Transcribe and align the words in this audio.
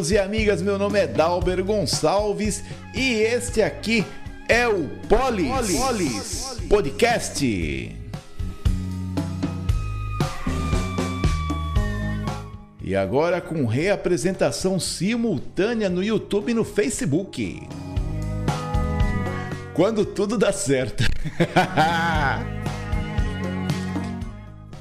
Amigos 0.00 0.12
e 0.12 0.18
amigas. 0.18 0.62
Meu 0.62 0.78
nome 0.78 0.98
é 0.98 1.06
Dalber 1.06 1.62
Gonçalves 1.62 2.64
e 2.94 3.16
este 3.16 3.60
aqui 3.60 4.02
é 4.48 4.66
o 4.66 4.88
Polis, 5.06 5.46
Polis, 5.46 5.78
Polis 5.78 6.56
Podcast. 6.70 7.94
E 12.82 12.96
agora 12.96 13.42
com 13.42 13.66
reapresentação 13.66 14.80
simultânea 14.80 15.90
no 15.90 16.02
YouTube 16.02 16.52
e 16.52 16.54
no 16.54 16.64
Facebook. 16.64 17.68
Quando 19.74 20.06
tudo 20.06 20.38
dá 20.38 20.50
certo. 20.50 21.04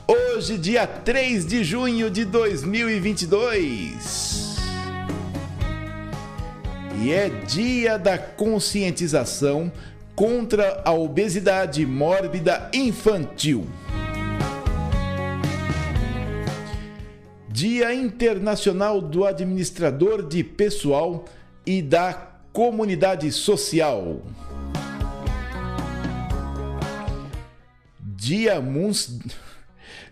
Hoje, 0.08 0.58
dia 0.58 0.88
3 0.88 1.46
de 1.46 1.66
junho 1.66 2.10
de 2.10 2.24
2022. 2.24 4.29
E 7.02 7.14
é 7.14 7.30
dia 7.30 7.98
da 7.98 8.18
conscientização 8.18 9.72
contra 10.16 10.82
a 10.84 10.92
obesidade 10.92 11.86
mórbida 11.86 12.70
infantil. 12.74 13.66
Dia 17.48 17.94
Internacional 17.94 19.00
do 19.02 19.26
Administrador 19.26 20.28
de 20.28 20.44
Pessoal 20.44 21.24
e 21.66 21.82
da 21.82 22.14
Comunidade 22.52 23.32
Social. 23.32 24.22
Dia. 28.02 28.62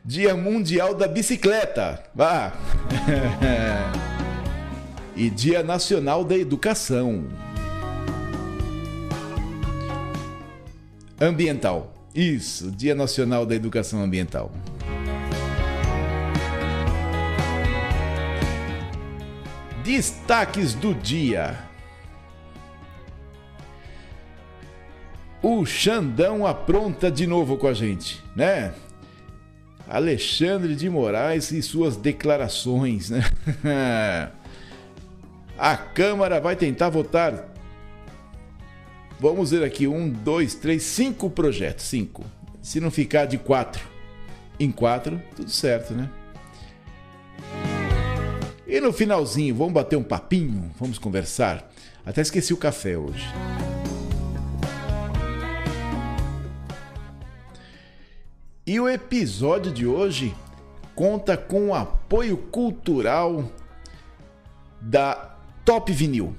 Dia 0.05 0.35
Mundial 0.37 0.95
da 0.95 1.05
Bicicleta. 1.05 2.01
Ah. 2.17 2.53
e 5.17 5.31
Dia 5.31 5.63
Nacional 5.63 6.23
da 6.23 6.37
Educação. 6.37 7.25
Ambiental. 11.19 11.91
Isso, 12.13 12.71
Dia 12.71 12.93
Nacional 12.93 13.43
da 13.43 13.55
Educação 13.55 14.03
Ambiental. 14.03 14.51
Destaques 19.83 20.75
do 20.75 20.93
dia. 20.93 21.57
O 25.41 25.65
Xandão 25.65 26.45
apronta 26.45 27.09
de 27.09 27.25
novo 27.25 27.57
com 27.57 27.67
a 27.67 27.73
gente, 27.73 28.23
né? 28.35 28.73
Alexandre 29.89 30.75
de 30.75 30.89
Moraes 30.89 31.51
e 31.51 31.61
suas 31.63 31.95
declarações, 31.95 33.09
né? 33.09 33.23
a 35.57 35.75
Câmara 35.75 36.39
vai 36.39 36.55
tentar 36.55 36.89
votar. 36.89 37.45
Vamos 39.19 39.51
ver 39.51 39.63
aqui: 39.63 39.87
um, 39.87 40.09
dois, 40.09 40.55
três, 40.55 40.83
cinco 40.83 41.29
projetos. 41.29 41.85
Cinco. 41.85 42.23
Se 42.61 42.79
não 42.79 42.91
ficar 42.91 43.25
de 43.25 43.37
quatro 43.37 43.87
em 44.59 44.71
quatro, 44.71 45.21
tudo 45.35 45.49
certo, 45.49 45.93
né? 45.93 46.09
E 48.65 48.81
no 48.81 48.91
finalzinho, 48.91 49.55
vamos 49.55 49.73
bater 49.73 49.95
um 49.95 50.03
papinho, 50.03 50.71
vamos 50.79 50.99
conversar. 50.99 51.71
Até 52.05 52.21
esqueci 52.21 52.53
o 52.53 52.57
café 52.57 52.97
hoje. 52.97 53.25
E 58.65 58.79
o 58.79 58.89
episódio 58.89 59.71
de 59.71 59.87
hoje 59.87 60.35
conta 60.93 61.37
com 61.37 61.69
o 61.69 61.73
apoio 61.73 62.35
cultural 62.35 63.49
da 64.81 65.36
Top 65.67 65.91
Vinil. 65.91 66.33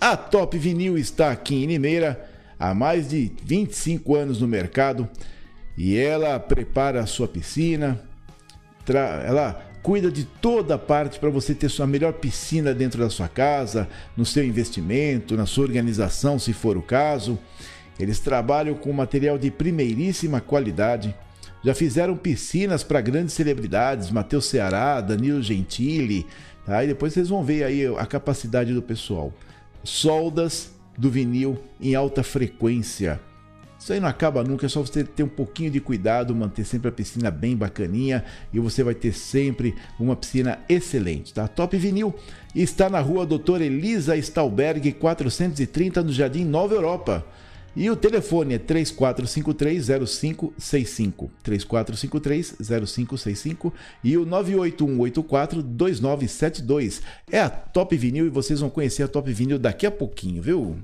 A 0.00 0.16
Top 0.16 0.56
Vinil 0.56 0.96
está 0.96 1.30
aqui 1.30 1.54
em 1.54 1.66
Limeira 1.66 2.26
há 2.58 2.72
mais 2.72 3.10
de 3.10 3.30
25 3.44 4.16
anos 4.16 4.40
no 4.40 4.48
mercado 4.48 5.06
e 5.76 5.98
ela 5.98 6.40
prepara 6.40 7.00
a 7.02 7.06
sua 7.06 7.28
piscina, 7.28 8.00
ela 9.26 9.62
cuida 9.82 10.10
de 10.10 10.24
toda 10.24 10.76
a 10.76 10.78
parte 10.78 11.18
para 11.20 11.28
você 11.28 11.54
ter 11.54 11.68
sua 11.68 11.86
melhor 11.86 12.14
piscina 12.14 12.72
dentro 12.72 13.02
da 13.02 13.10
sua 13.10 13.28
casa, 13.28 13.86
no 14.16 14.24
seu 14.24 14.42
investimento, 14.42 15.36
na 15.36 15.44
sua 15.44 15.64
organização, 15.64 16.38
se 16.38 16.54
for 16.54 16.78
o 16.78 16.82
caso. 16.82 17.38
Eles 18.00 18.18
trabalham 18.18 18.74
com 18.74 18.90
material 18.94 19.36
de 19.36 19.50
primeiríssima 19.50 20.40
qualidade. 20.40 21.14
Já 21.62 21.74
fizeram 21.74 22.16
piscinas 22.16 22.82
para 22.82 23.02
grandes 23.02 23.34
celebridades, 23.34 24.10
Matheus 24.10 24.46
Ceará, 24.46 25.02
Danilo 25.02 25.42
Gentili, 25.42 26.26
tá? 26.64 26.84
E 26.84 26.88
depois 26.88 27.12
vocês 27.12 27.28
vão 27.28 27.44
ver 27.44 27.64
aí 27.64 27.86
a 27.86 28.06
capacidade 28.06 28.72
do 28.72 28.82
pessoal. 28.82 29.32
Soldas 29.82 30.72
do 30.96 31.10
vinil 31.10 31.58
em 31.80 31.94
alta 31.94 32.22
frequência 32.22 33.20
isso 33.84 33.92
aí 33.92 34.00
não 34.00 34.08
acaba 34.08 34.42
nunca, 34.42 34.64
é 34.64 34.68
só 34.68 34.80
você 34.80 35.04
ter 35.04 35.22
um 35.22 35.28
pouquinho 35.28 35.70
de 35.70 35.78
cuidado, 35.78 36.34
manter 36.34 36.64
sempre 36.64 36.88
a 36.88 36.92
piscina 36.92 37.30
bem 37.30 37.54
bacaninha 37.54 38.24
e 38.50 38.58
você 38.58 38.82
vai 38.82 38.94
ter 38.94 39.12
sempre 39.12 39.74
uma 40.00 40.16
piscina 40.16 40.58
excelente, 40.70 41.34
tá? 41.34 41.46
Top 41.46 41.76
Vinil 41.76 42.14
está 42.54 42.88
na 42.88 42.98
rua 43.00 43.26
Doutora 43.26 43.62
Elisa 43.62 44.16
Stalberg 44.16 44.90
430 44.92 46.02
no 46.02 46.10
Jardim 46.10 46.46
Nova 46.46 46.74
Europa. 46.74 47.26
E 47.76 47.90
o 47.90 47.96
telefone 47.96 48.54
é 48.54 48.58
3453-0565. 48.58 51.28
3453-0565 51.44 53.70
e 54.02 54.16
o 54.16 54.24
98184-2972. 54.24 57.02
É 57.30 57.40
a 57.40 57.50
Top 57.50 57.94
Vinil 57.96 58.24
e 58.26 58.30
vocês 58.30 58.60
vão 58.60 58.70
conhecer 58.70 59.02
a 59.02 59.08
Top 59.08 59.30
Vinil 59.32 59.58
daqui 59.58 59.86
a 59.86 59.90
pouquinho, 59.90 60.40
viu? 60.40 60.78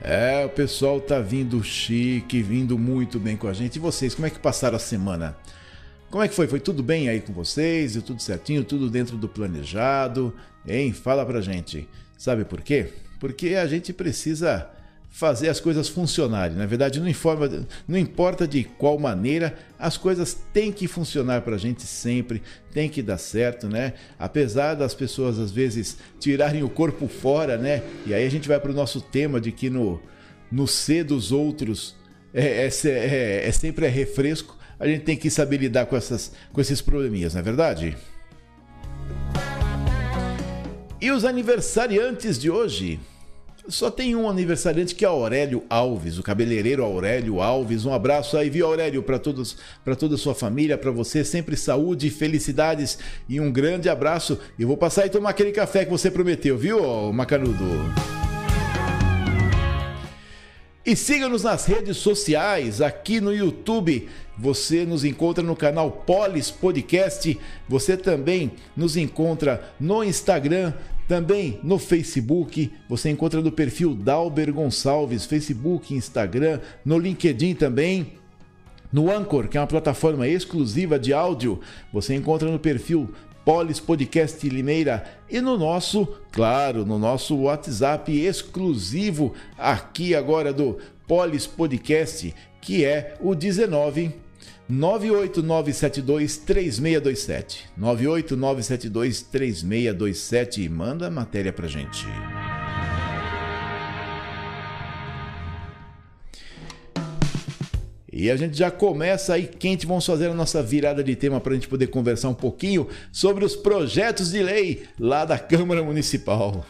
É, 0.00 0.44
o 0.46 0.50
pessoal 0.50 1.00
tá 1.00 1.18
vindo 1.18 1.60
chique, 1.64 2.40
vindo 2.40 2.78
muito 2.78 3.18
bem 3.18 3.36
com 3.36 3.48
a 3.48 3.52
gente. 3.52 3.74
E 3.74 3.80
vocês, 3.80 4.14
como 4.14 4.28
é 4.28 4.30
que 4.30 4.38
passaram 4.38 4.76
a 4.76 4.78
semana? 4.78 5.36
Como 6.12 6.22
é 6.22 6.28
que 6.28 6.34
foi? 6.34 6.46
Foi 6.46 6.60
tudo 6.60 6.80
bem 6.80 7.08
aí 7.08 7.20
com 7.20 7.32
vocês? 7.32 7.94
Deu 7.94 8.02
tudo 8.02 8.22
certinho? 8.22 8.62
Tudo 8.62 8.88
dentro 8.88 9.16
do 9.16 9.28
planejado? 9.28 10.32
Hein? 10.64 10.92
Fala 10.92 11.26
pra 11.26 11.40
gente. 11.40 11.88
Sabe 12.16 12.44
por 12.44 12.60
quê? 12.60 12.92
Porque 13.18 13.54
a 13.54 13.66
gente 13.66 13.92
precisa 13.92 14.70
fazer 15.16 15.48
as 15.48 15.60
coisas 15.60 15.88
funcionarem. 15.88 16.56
Na 16.56 16.66
verdade, 16.66 17.00
não, 17.00 17.08
informa, 17.08 17.48
não 17.88 17.98
importa 17.98 18.46
de 18.46 18.64
qual 18.64 18.98
maneira, 18.98 19.56
as 19.78 19.96
coisas 19.96 20.36
têm 20.52 20.70
que 20.70 20.86
funcionar 20.86 21.40
para 21.40 21.54
a 21.54 21.58
gente 21.58 21.82
sempre, 21.82 22.42
tem 22.70 22.86
que 22.86 23.00
dar 23.00 23.16
certo, 23.16 23.66
né? 23.66 23.94
Apesar 24.18 24.74
das 24.74 24.92
pessoas 24.92 25.38
às 25.38 25.50
vezes 25.50 25.96
tirarem 26.20 26.62
o 26.62 26.68
corpo 26.68 27.08
fora, 27.08 27.56
né? 27.56 27.82
E 28.06 28.12
aí 28.12 28.26
a 28.26 28.30
gente 28.30 28.46
vai 28.46 28.60
para 28.60 28.70
o 28.70 28.74
nosso 28.74 29.00
tema 29.00 29.40
de 29.40 29.52
que 29.52 29.70
no, 29.70 30.02
no 30.52 30.68
ser 30.68 31.04
dos 31.04 31.32
outros 31.32 31.96
é, 32.34 32.66
é, 32.66 32.70
é, 32.84 33.48
é 33.48 33.52
sempre 33.52 33.86
é 33.86 33.88
refresco. 33.88 34.54
A 34.78 34.86
gente 34.86 35.04
tem 35.04 35.16
que 35.16 35.30
saber 35.30 35.56
lidar 35.56 35.86
com, 35.86 35.96
essas, 35.96 36.32
com 36.52 36.60
esses 36.60 36.82
probleminhas, 36.82 37.32
não 37.32 37.40
é 37.40 37.42
verdade? 37.42 37.96
E 41.00 41.10
os 41.10 41.24
aniversariantes 41.24 42.38
de 42.38 42.50
hoje? 42.50 42.98
Só 43.68 43.90
tem 43.90 44.14
um 44.14 44.30
aniversariante 44.30 44.94
que 44.94 45.04
é 45.04 45.08
Aurélio 45.08 45.64
Alves, 45.68 46.18
o 46.18 46.22
cabeleireiro 46.22 46.84
Aurélio 46.84 47.42
Alves. 47.42 47.84
Um 47.84 47.92
abraço 47.92 48.36
aí, 48.36 48.48
viu, 48.48 48.64
Aurélio, 48.64 49.02
para 49.02 49.18
todos, 49.18 49.58
para 49.84 49.96
toda 49.96 50.14
a 50.14 50.18
sua 50.18 50.34
família, 50.34 50.78
para 50.78 50.90
você, 50.90 51.24
sempre 51.24 51.56
saúde, 51.56 52.08
felicidades 52.08 52.98
e 53.28 53.40
um 53.40 53.52
grande 53.52 53.88
abraço. 53.88 54.38
E 54.58 54.64
vou 54.64 54.76
passar 54.76 55.04
e 55.04 55.10
tomar 55.10 55.30
aquele 55.30 55.52
café 55.52 55.84
que 55.84 55.90
você 55.90 56.10
prometeu, 56.10 56.56
viu, 56.56 57.12
Macanudo? 57.12 58.15
E 60.86 60.94
siga-nos 60.94 61.42
nas 61.42 61.66
redes 61.66 61.96
sociais, 61.96 62.80
aqui 62.80 63.20
no 63.20 63.34
YouTube. 63.34 64.08
Você 64.38 64.86
nos 64.86 65.04
encontra 65.04 65.42
no 65.42 65.56
canal 65.56 65.90
Polis 65.90 66.48
Podcast. 66.48 67.36
Você 67.68 67.96
também 67.96 68.52
nos 68.76 68.96
encontra 68.96 69.74
no 69.80 70.04
Instagram, 70.04 70.72
também 71.08 71.58
no 71.64 71.76
Facebook. 71.76 72.72
Você 72.88 73.10
encontra 73.10 73.40
no 73.40 73.50
perfil 73.50 73.96
Dalber 73.96 74.52
Gonçalves, 74.52 75.26
Facebook, 75.26 75.92
Instagram, 75.92 76.60
no 76.84 77.00
LinkedIn 77.00 77.56
também. 77.56 78.12
No 78.92 79.10
Anchor, 79.10 79.48
que 79.48 79.58
é 79.58 79.60
uma 79.60 79.66
plataforma 79.66 80.28
exclusiva 80.28 81.00
de 81.00 81.12
áudio, 81.12 81.58
você 81.92 82.14
encontra 82.14 82.48
no 82.48 82.60
perfil 82.60 83.10
Polis 83.46 83.78
Podcast 83.78 84.48
Limeira 84.48 85.04
e 85.30 85.40
no 85.40 85.56
nosso, 85.56 86.04
claro, 86.32 86.84
no 86.84 86.98
nosso 86.98 87.36
WhatsApp 87.36 88.12
exclusivo 88.12 89.34
aqui 89.56 90.16
agora 90.16 90.52
do 90.52 90.78
Polis 91.06 91.46
Podcast, 91.46 92.34
que 92.60 92.84
é 92.84 93.16
o 93.20 93.36
19 93.36 94.12
98972 94.68 96.38
3627. 96.38 97.66
98972 97.76 99.22
3627 99.22 100.62
e 100.62 100.68
manda 100.68 101.06
a 101.06 101.10
matéria 101.10 101.52
pra 101.52 101.68
gente. 101.68 102.04
E 108.18 108.30
a 108.30 108.36
gente 108.36 108.56
já 108.56 108.70
começa 108.70 109.34
aí 109.34 109.46
quente, 109.46 109.86
vamos 109.86 110.06
fazer 110.06 110.30
a 110.30 110.32
nossa 110.32 110.62
virada 110.62 111.04
de 111.04 111.14
tema 111.14 111.38
para 111.38 111.52
a 111.52 111.54
gente 111.54 111.68
poder 111.68 111.88
conversar 111.88 112.30
um 112.30 112.34
pouquinho 112.34 112.88
sobre 113.12 113.44
os 113.44 113.54
projetos 113.54 114.30
de 114.30 114.42
lei 114.42 114.84
lá 114.98 115.26
da 115.26 115.38
Câmara 115.38 115.82
Municipal. 115.82 116.64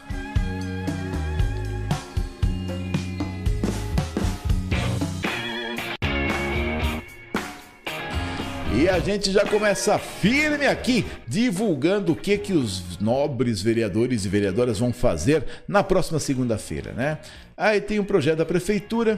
E 8.75 8.89
a 8.89 8.99
gente 8.99 9.31
já 9.31 9.45
começa 9.45 9.97
firme 9.97 10.67
aqui, 10.67 11.05
divulgando 11.25 12.11
o 12.11 12.15
que, 12.15 12.37
que 12.37 12.51
os 12.51 12.99
nobres 12.99 13.61
vereadores 13.61 14.25
e 14.25 14.27
vereadoras 14.27 14.79
vão 14.79 14.91
fazer 14.91 15.45
na 15.65 15.81
próxima 15.81 16.19
segunda-feira, 16.19 16.91
né? 16.91 17.19
Aí 17.55 17.79
tem 17.79 17.99
um 17.99 18.03
projeto 18.03 18.39
da 18.39 18.45
prefeitura 18.45 19.17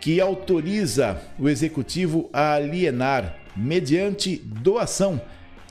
que 0.00 0.20
autoriza 0.20 1.20
o 1.38 1.48
executivo 1.48 2.30
a 2.32 2.54
alienar, 2.54 3.36
mediante 3.54 4.36
doação, 4.36 5.20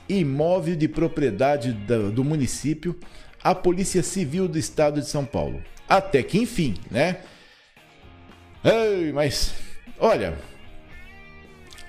imóvel 0.08 0.76
de 0.76 0.86
propriedade 0.88 1.72
do 1.72 2.24
município 2.24 2.98
à 3.42 3.54
Polícia 3.54 4.02
Civil 4.02 4.46
do 4.46 4.58
Estado 4.58 5.00
de 5.00 5.08
São 5.08 5.24
Paulo. 5.24 5.62
Até 5.88 6.22
que 6.22 6.38
enfim, 6.38 6.74
né? 6.90 7.18
Ei, 8.62 9.12
mas 9.12 9.54
olha, 9.98 10.38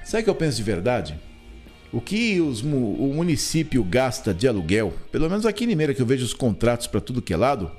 sabe 0.03 0.21
o 0.21 0.23
que 0.23 0.29
eu 0.29 0.35
penso 0.35 0.57
de 0.57 0.63
verdade? 0.63 1.19
O 1.93 1.99
que 1.99 2.39
os, 2.39 2.61
o 2.61 2.65
município 3.13 3.83
gasta 3.83 4.33
de 4.33 4.47
aluguel, 4.47 4.93
pelo 5.11 5.29
menos 5.29 5.45
aqui 5.45 5.65
em 5.65 5.67
Limeira 5.67 5.93
que 5.93 6.01
eu 6.01 6.05
vejo 6.05 6.23
os 6.23 6.33
contratos 6.33 6.87
para 6.87 7.01
tudo 7.01 7.21
que 7.21 7.33
é 7.33 7.37
lado, 7.37 7.69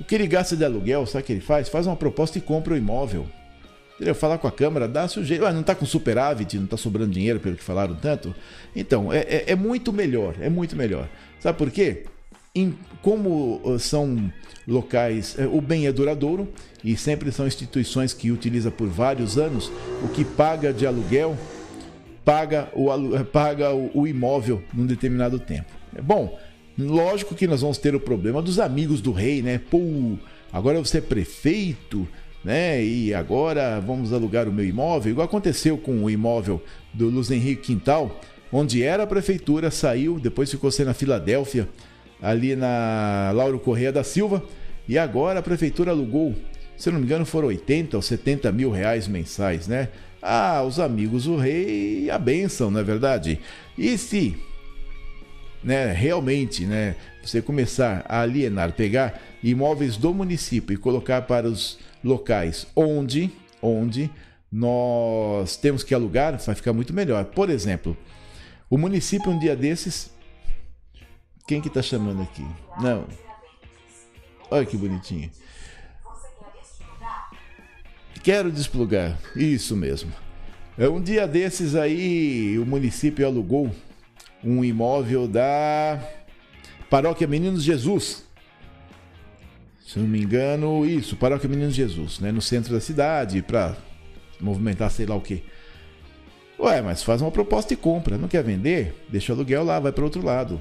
o 0.00 0.04
que 0.04 0.14
ele 0.14 0.26
gasta 0.26 0.56
de 0.56 0.64
aluguel, 0.64 1.06
sabe 1.06 1.22
o 1.22 1.26
que 1.26 1.32
ele 1.34 1.40
faz? 1.40 1.68
Faz 1.68 1.86
uma 1.86 1.96
proposta 1.96 2.38
e 2.38 2.40
compra 2.40 2.74
o 2.74 2.76
imóvel. 2.76 3.26
Entendeu? 3.96 4.14
Falar 4.14 4.38
com 4.38 4.46
a 4.46 4.52
Câmara, 4.52 4.86
dá 4.86 5.08
sujeito. 5.08 5.44
Ah, 5.44 5.52
não 5.52 5.62
está 5.62 5.74
com 5.74 5.86
superávit, 5.86 6.56
não 6.56 6.66
está 6.66 6.76
sobrando 6.76 7.12
dinheiro, 7.12 7.40
pelo 7.40 7.56
que 7.56 7.64
falaram 7.64 7.94
tanto. 7.94 8.34
Então, 8.74 9.12
é, 9.12 9.20
é, 9.20 9.44
é, 9.48 9.56
muito 9.56 9.92
melhor, 9.92 10.34
é 10.40 10.50
muito 10.50 10.76
melhor. 10.76 11.08
Sabe 11.40 11.56
por 11.56 11.70
quê? 11.70 12.04
Em, 12.54 12.74
como 13.02 13.60
uh, 13.64 13.78
são 13.78 14.30
locais, 14.68 15.36
é, 15.38 15.46
o 15.46 15.60
bem 15.60 15.86
é 15.86 15.92
duradouro 15.92 16.48
e 16.84 16.96
sempre 16.96 17.32
são 17.32 17.46
instituições 17.46 18.12
que 18.12 18.30
utiliza 18.30 18.70
por 18.70 18.88
vários 18.88 19.38
anos, 19.38 19.70
o 20.02 20.08
que 20.08 20.24
paga 20.24 20.72
de 20.72 20.86
aluguel 20.86 21.36
paga 22.26 22.68
o, 22.74 22.88
paga 23.24 23.72
o, 23.72 23.90
o 23.94 24.06
imóvel 24.06 24.60
num 24.74 24.84
determinado 24.84 25.38
tempo. 25.38 25.70
É 25.94 26.02
bom, 26.02 26.36
lógico 26.76 27.36
que 27.36 27.46
nós 27.46 27.60
vamos 27.60 27.78
ter 27.78 27.94
o 27.94 28.00
problema 28.00 28.42
dos 28.42 28.58
amigos 28.58 29.00
do 29.00 29.12
rei, 29.12 29.40
né? 29.40 29.60
Pô, 29.70 29.78
agora 30.52 30.78
você 30.80 30.98
é 30.98 31.00
prefeito, 31.00 32.06
né? 32.46 32.80
E 32.80 33.12
agora 33.12 33.80
vamos 33.80 34.12
alugar 34.12 34.48
o 34.48 34.52
meu 34.52 34.64
imóvel, 34.64 35.10
igual 35.10 35.24
aconteceu 35.24 35.76
com 35.76 36.04
o 36.04 36.08
imóvel 36.08 36.62
do 36.94 37.08
Luz 37.08 37.28
Henrique 37.28 37.74
Quintal, 37.74 38.20
onde 38.52 38.84
era 38.84 39.02
a 39.02 39.06
prefeitura, 39.06 39.68
saiu, 39.68 40.20
depois 40.20 40.48
ficou 40.48 40.70
sendo 40.70 40.86
na 40.86 40.94
Filadélfia, 40.94 41.68
ali 42.22 42.54
na 42.54 43.32
Lauro 43.34 43.58
Correia 43.58 43.90
da 43.90 44.04
Silva, 44.04 44.44
e 44.86 44.96
agora 44.96 45.40
a 45.40 45.42
prefeitura 45.42 45.90
alugou, 45.90 46.36
se 46.76 46.88
não 46.88 47.00
me 47.00 47.04
engano, 47.04 47.26
foram 47.26 47.48
80 47.48 47.96
ou 47.96 48.02
70 48.02 48.52
mil 48.52 48.70
reais 48.70 49.08
mensais, 49.08 49.66
né? 49.66 49.88
Ah, 50.22 50.62
os 50.62 50.78
amigos 50.78 51.24
do 51.24 51.36
rei, 51.36 52.08
a 52.10 52.16
benção, 52.18 52.70
não 52.70 52.78
é 52.78 52.84
verdade? 52.84 53.40
E 53.76 53.98
se 53.98 54.36
né, 55.64 55.92
realmente 55.92 56.64
né, 56.64 56.94
você 57.24 57.42
começar 57.42 58.06
a 58.08 58.20
alienar, 58.20 58.72
pegar 58.72 59.20
imóveis 59.42 59.96
do 59.96 60.14
município 60.14 60.74
e 60.74 60.76
colocar 60.76 61.22
para 61.22 61.48
os 61.48 61.76
locais 62.06 62.66
onde, 62.74 63.30
onde 63.60 64.10
nós 64.50 65.56
temos 65.56 65.82
que 65.82 65.94
alugar, 65.94 66.38
vai 66.38 66.54
ficar 66.54 66.72
muito 66.72 66.94
melhor. 66.94 67.24
Por 67.26 67.50
exemplo, 67.50 67.96
o 68.70 68.78
município 68.78 69.30
um 69.30 69.38
dia 69.38 69.56
desses. 69.56 70.10
Quem 71.46 71.60
que 71.60 71.68
tá 71.68 71.82
chamando 71.82 72.22
aqui? 72.22 72.46
Não. 72.80 73.06
Olha 74.50 74.64
que 74.64 74.76
bonitinho. 74.76 75.30
Quero 78.22 78.50
desplugar. 78.50 79.18
Isso 79.34 79.76
mesmo. 79.76 80.12
É 80.78 80.88
um 80.88 81.00
dia 81.00 81.26
desses 81.26 81.74
aí, 81.74 82.58
o 82.58 82.66
município 82.66 83.26
alugou 83.26 83.70
um 84.44 84.64
imóvel 84.64 85.26
da 85.26 86.00
Paróquia 86.90 87.26
Meninos 87.26 87.62
Jesus 87.62 88.25
se 89.86 90.00
não 90.00 90.06
me 90.08 90.20
engano, 90.20 90.84
isso, 90.84 91.14
Paróquia 91.14 91.48
Meninos 91.48 91.74
Jesus, 91.74 92.18
né? 92.18 92.32
No 92.32 92.42
centro 92.42 92.74
da 92.74 92.80
cidade, 92.80 93.40
para 93.40 93.76
movimentar 94.40 94.90
sei 94.90 95.06
lá 95.06 95.14
o 95.14 95.20
quê. 95.20 95.42
Ué, 96.58 96.82
mas 96.82 97.04
faz 97.04 97.22
uma 97.22 97.30
proposta 97.30 97.72
e 97.72 97.76
compra. 97.76 98.18
Não 98.18 98.26
quer 98.26 98.42
vender? 98.42 98.94
Deixa 99.08 99.32
o 99.32 99.36
aluguel 99.36 99.62
lá, 99.62 99.78
vai 99.78 99.92
para 99.92 100.02
outro 100.02 100.24
lado. 100.24 100.60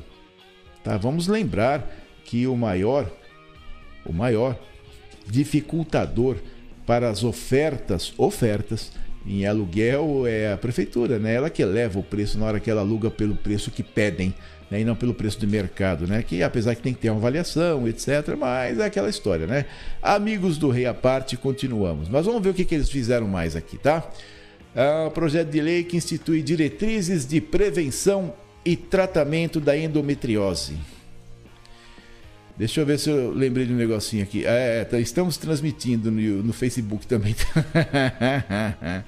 Tá? 0.83 0.95
Vamos 0.95 1.27
lembrar 1.27 1.91
que 2.23 2.45
o 2.45 2.55
maior, 2.55 3.11
o 4.05 4.13
maior 4.13 4.59
dificultador 5.25 6.37
para 6.85 7.09
as 7.09 7.23
ofertas, 7.23 8.13
ofertas 8.17 8.91
em 9.25 9.47
aluguel 9.47 10.27
é 10.27 10.53
a 10.53 10.57
prefeitura, 10.57 11.17
né? 11.17 11.33
Ela 11.33 11.49
que 11.49 11.63
eleva 11.63 11.97
o 11.97 12.03
preço 12.03 12.37
na 12.37 12.45
hora 12.45 12.59
que 12.59 12.69
ela 12.69 12.81
aluga 12.81 13.09
pelo 13.09 13.35
preço 13.35 13.71
que 13.71 13.81
pedem 13.81 14.35
né, 14.69 14.81
e 14.81 14.85
não 14.85 14.95
pelo 14.95 15.13
preço 15.13 15.39
do 15.39 15.47
mercado, 15.47 16.07
né? 16.07 16.23
Que 16.23 16.41
apesar 16.41 16.75
que 16.75 16.81
tem 16.81 16.93
que 16.93 16.99
ter 16.99 17.09
uma 17.09 17.19
avaliação, 17.19 17.87
etc., 17.87 18.35
mas 18.37 18.79
é 18.79 18.85
aquela 18.85 19.09
história, 19.09 19.45
né? 19.45 19.65
Amigos 20.01 20.57
do 20.57 20.69
Rei 20.69 20.85
à 20.85 20.93
parte, 20.93 21.37
continuamos. 21.37 22.09
Mas 22.09 22.25
vamos 22.25 22.41
ver 22.41 22.49
o 22.49 22.53
que, 22.53 22.65
que 22.65 22.75
eles 22.75 22.89
fizeram 22.89 23.27
mais 23.27 23.55
aqui, 23.55 23.77
tá? 23.77 24.09
É 24.73 25.05
um 25.07 25.11
projeto 25.11 25.49
de 25.49 25.61
lei 25.61 25.83
que 25.83 25.95
institui 25.95 26.41
diretrizes 26.41 27.25
de 27.25 27.39
prevenção 27.39 28.33
e 28.65 28.75
tratamento 28.75 29.61
da 29.61 29.77
endometriose. 29.77 30.75
Deixa 32.57 32.81
eu 32.81 32.85
ver 32.85 32.97
se 32.97 33.09
eu 33.09 33.31
lembrei 33.31 33.65
de 33.65 33.73
um 33.73 33.77
negocinho 33.77 34.23
aqui. 34.23 34.45
É, 34.45 34.83
tá, 34.85 34.99
estamos 34.99 35.37
transmitindo 35.37 36.09
no, 36.09 36.43
no 36.43 36.53
Facebook 36.53 37.05
também. 37.05 37.35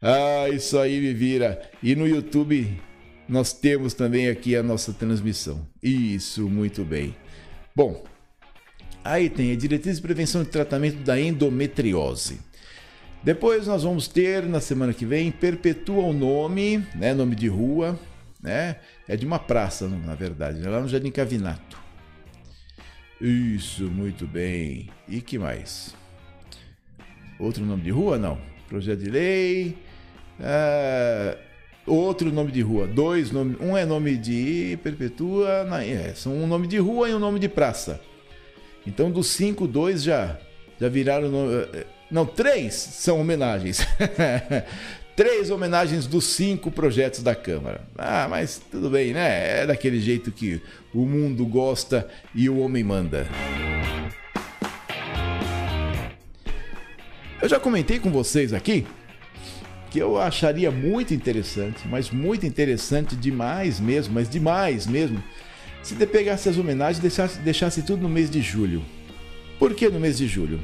ah, 0.00 0.48
isso 0.52 0.78
aí 0.78 1.00
me 1.00 1.14
vira. 1.14 1.60
E 1.82 1.96
no 1.96 2.06
YouTube 2.06 2.78
nós 3.28 3.52
temos 3.52 3.92
também 3.94 4.28
aqui 4.28 4.56
a 4.56 4.62
nossa 4.62 4.92
transmissão. 4.92 5.66
Isso, 5.82 6.48
muito 6.48 6.84
bem. 6.84 7.14
Bom, 7.74 8.02
aí 9.04 9.28
tem 9.28 9.52
a 9.52 9.56
diretriz 9.56 9.96
de 9.96 10.02
prevenção 10.02 10.42
e 10.42 10.46
tratamento 10.46 10.98
da 11.04 11.20
endometriose. 11.20 12.40
Depois 13.22 13.66
nós 13.66 13.82
vamos 13.82 14.08
ter 14.08 14.44
na 14.44 14.60
semana 14.60 14.94
que 14.94 15.04
vem 15.04 15.30
perpetua 15.30 16.04
o 16.04 16.12
nome, 16.12 16.78
né, 16.94 17.12
nome 17.12 17.34
de 17.34 17.48
rua, 17.48 17.98
né? 18.42 18.76
É 19.06 19.16
de 19.16 19.26
uma 19.26 19.38
praça, 19.38 19.88
na 19.88 20.14
verdade, 20.14 20.62
lá 20.62 20.80
no 20.80 20.88
Jardim 20.88 21.10
Cavinato. 21.10 21.78
Isso, 23.20 23.84
muito 23.84 24.26
bem. 24.26 24.88
E 25.08 25.20
que 25.20 25.38
mais? 25.38 25.94
Outro 27.38 27.64
nome 27.64 27.82
de 27.82 27.90
rua? 27.90 28.16
Não. 28.16 28.38
Projeto 28.68 29.00
de 29.00 29.10
lei. 29.10 29.76
Ah, 30.40 31.36
outro 31.88 32.32
nome 32.32 32.52
de 32.52 32.60
rua, 32.60 32.86
dois 32.86 33.30
nomes, 33.30 33.56
um 33.60 33.76
é 33.76 33.84
nome 33.84 34.16
de 34.16 34.78
Perpetua, 34.82 35.66
é, 35.82 36.12
são 36.14 36.34
um 36.34 36.46
nome 36.46 36.66
de 36.66 36.78
rua 36.78 37.08
e 37.08 37.14
um 37.14 37.18
nome 37.18 37.38
de 37.38 37.48
praça. 37.48 38.00
Então 38.86 39.10
dos 39.10 39.28
cinco, 39.28 39.66
dois 39.66 40.02
já 40.02 40.38
já 40.80 40.88
viraram 40.88 41.28
eh, 41.72 41.86
não 42.10 42.24
três 42.24 42.74
são 42.74 43.20
homenagens. 43.20 43.86
três 45.16 45.50
homenagens 45.50 46.06
dos 46.06 46.24
cinco 46.24 46.70
projetos 46.70 47.22
da 47.22 47.34
Câmara. 47.34 47.80
Ah, 47.98 48.28
mas 48.30 48.62
tudo 48.70 48.88
bem, 48.88 49.12
né? 49.12 49.62
É 49.62 49.66
daquele 49.66 50.00
jeito 50.00 50.30
que 50.30 50.62
o 50.94 51.04
mundo 51.04 51.44
gosta 51.44 52.08
e 52.34 52.48
o 52.48 52.60
homem 52.60 52.84
manda. 52.84 53.26
Eu 57.42 57.48
já 57.48 57.58
comentei 57.58 57.98
com 57.98 58.10
vocês 58.10 58.52
aqui 58.52 58.86
que 59.90 59.98
eu 59.98 60.20
acharia 60.20 60.70
muito 60.70 61.14
interessante, 61.14 61.86
mas 61.88 62.10
muito 62.10 62.44
interessante 62.46 63.16
demais 63.16 63.80
mesmo, 63.80 64.14
mas 64.14 64.28
demais 64.28 64.86
mesmo, 64.86 65.22
se 65.82 65.94
de 65.94 66.06
pegasse 66.06 66.48
as 66.48 66.58
homenagens 66.58 66.98
e 66.98 67.02
deixasse, 67.02 67.38
deixasse 67.40 67.82
tudo 67.82 68.02
no 68.02 68.08
mês 68.08 68.30
de 68.30 68.40
julho. 68.40 68.84
Por 69.58 69.74
que 69.74 69.88
no 69.88 69.98
mês 69.98 70.18
de 70.18 70.26
julho? 70.26 70.60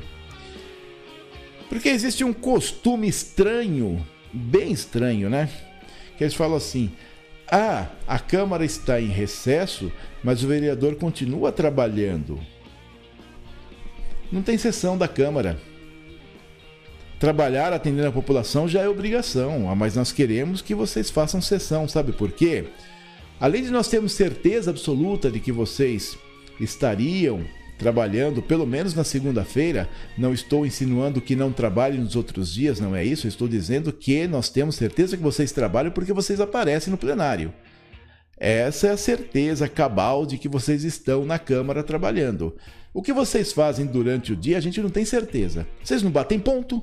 Porque 1.69 1.89
existe 1.89 2.23
um 2.23 2.33
costume 2.33 3.09
estranho 3.09 4.05
bem 4.35 4.73
estranho, 4.73 5.31
né? 5.31 5.49
Que 6.19 6.25
eles 6.25 6.35
falam 6.35 6.57
assim: 6.57 6.91
ah, 7.51 7.87
a 8.07 8.19
Câmara 8.19 8.65
está 8.65 9.01
em 9.01 9.09
recesso, 9.09 9.93
mas 10.23 10.43
o 10.43 10.49
vereador 10.49 10.97
continua 10.97 11.53
trabalhando. 11.53 12.41
Não 14.31 14.43
tem 14.43 14.59
sessão 14.59 14.99
da 14.99 15.07
Câmara. 15.07 15.59
Trabalhar 17.19 17.73
atendendo 17.73 18.09
a 18.09 18.13
população 18.13 18.69
já 18.69 18.83
é 18.83 18.89
obrigação, 18.89 19.71
ah, 19.71 19.75
mas 19.75 19.95
nós 19.95 20.13
queremos 20.13 20.61
que 20.61 20.75
vocês 20.75 21.11
façam 21.11 21.41
sessão, 21.41 21.89
sabe 21.89 22.13
por 22.13 22.33
quê? 22.33 22.65
Além 23.41 23.63
de 23.63 23.71
nós 23.71 23.89
termos 23.89 24.13
certeza 24.13 24.71
absoluta 24.71 25.31
de 25.31 25.41
que 25.41 25.53
vocês 25.53 26.19
estariam 26.61 27.45
trabalhando, 27.79 28.43
pelo 28.43 28.67
menos 28.67 28.95
na 28.95 29.05
segunda-feira. 29.05 29.89
Não 30.17 30.33
estou 30.33 30.65
insinuando 30.65 31.21
que 31.21 31.37
não 31.37 31.53
trabalhe 31.53 31.99
nos 31.99 32.17
outros 32.17 32.53
dias, 32.53 32.81
não 32.81 32.95
é 32.95 33.05
isso. 33.05 33.27
estou 33.27 33.49
dizendo 33.49 33.93
que 33.93 34.27
nós 34.27 34.49
temos 34.49 34.77
certeza 34.77 35.17
que 35.17 35.23
vocês 35.23 35.53
trabalham 35.53 35.91
porque 35.91 36.13
vocês 36.13 36.41
aparecem 36.41 36.91
no 36.91 36.99
plenário. 36.99 37.53
Essa 38.37 38.89
é 38.89 38.91
a 38.91 38.97
certeza 38.97 39.69
cabal 39.69 40.27
de 40.27 40.39
que 40.39 40.49
vocês 40.49 40.85
estão 40.85 41.25
na 41.25 41.39
Câmara 41.39 41.83
trabalhando. 41.83 42.57
O 42.93 43.03
que 43.03 43.13
vocês 43.13 43.53
fazem 43.53 43.87
durante 43.87 44.33
o 44.33 44.37
dia, 44.37 44.57
a 44.57 44.61
gente 44.61 44.81
não 44.81 44.91
tem 44.91 45.05
certeza. 45.05 45.67
Vocês 45.83 46.03
não 46.03 46.11
batem 46.11 46.39
ponto. 46.39 46.83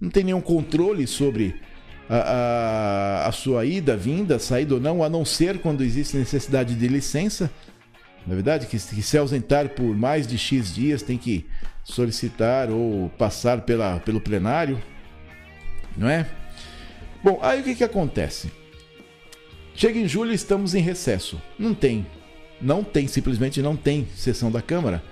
Não 0.00 0.10
tem 0.10 0.24
nenhum 0.24 0.40
controle 0.40 1.06
sobre 1.06 1.60
a, 2.08 2.16
a, 2.16 3.28
a 3.28 3.32
sua 3.32 3.64
ida, 3.64 3.96
vinda, 3.96 4.38
saída 4.38 4.74
ou 4.74 4.80
não, 4.80 5.02
a 5.02 5.08
não 5.08 5.24
ser 5.24 5.58
quando 5.58 5.82
existe 5.82 6.16
necessidade 6.16 6.74
de 6.74 6.88
licença. 6.88 7.50
Na 8.26 8.32
é 8.32 8.34
verdade, 8.34 8.66
que, 8.66 8.76
que 8.78 9.02
se 9.02 9.18
ausentar 9.18 9.68
por 9.70 9.96
mais 9.96 10.26
de 10.26 10.36
X 10.36 10.74
dias 10.74 11.02
tem 11.02 11.16
que 11.16 11.46
solicitar 11.84 12.70
ou 12.70 13.08
passar 13.10 13.60
pela, 13.60 14.00
pelo 14.00 14.20
plenário, 14.20 14.82
não 15.96 16.08
é? 16.08 16.26
Bom, 17.22 17.38
aí 17.40 17.60
o 17.60 17.64
que, 17.64 17.76
que 17.76 17.84
acontece? 17.84 18.50
Chega 19.74 19.98
em 19.98 20.08
julho 20.08 20.32
estamos 20.32 20.74
em 20.74 20.80
recesso. 20.80 21.40
Não 21.58 21.74
tem. 21.74 22.06
Não 22.60 22.82
tem, 22.82 23.06
simplesmente 23.06 23.62
não 23.62 23.76
tem 23.76 24.08
sessão 24.14 24.50
da 24.50 24.62
Câmara. 24.62 25.02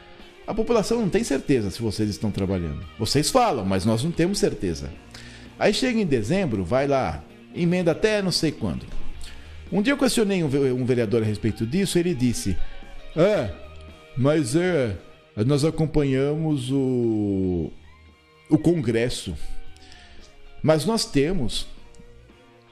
A 0.47 0.55
população 0.55 1.01
não 1.01 1.09
tem 1.09 1.25
certeza 1.25 1.71
se 1.71 1.81
vocês 1.81 2.11
estão 2.11 2.31
trabalhando. 2.31 2.85
Vocês 2.99 3.31
falam, 3.31 3.65
mas 3.65 3.85
nós 3.85 4.05
não 4.05 4.11
temos 4.11 4.39
certeza. 4.39 4.91
Aí 5.59 5.73
chega 5.73 6.01
em 6.01 6.07
dezembro, 6.07 6.65
vai 6.65 6.87
lá, 6.87 7.25
emenda 7.55 7.93
até 7.93 8.21
não 8.21 8.33
sei 8.33 8.53
quando. 8.53 8.85
Um 9.73 9.81
dia 9.81 9.93
eu 9.93 9.99
questionei 9.99 10.43
um 10.43 10.85
vereador 10.85 11.23
a 11.23 11.25
respeito 11.25 11.67
disso, 11.67 11.99
ele 11.99 12.15
disse: 12.15 12.57
é, 13.17 13.51
mas 14.17 14.55
é. 14.57 14.97
Nós 15.37 15.65
acompanhamos 15.65 16.71
o, 16.71 17.73
o 18.49 18.57
Congresso. 18.57 19.35
Mas 20.63 20.85
nós 20.85 21.05
temos 21.05 21.67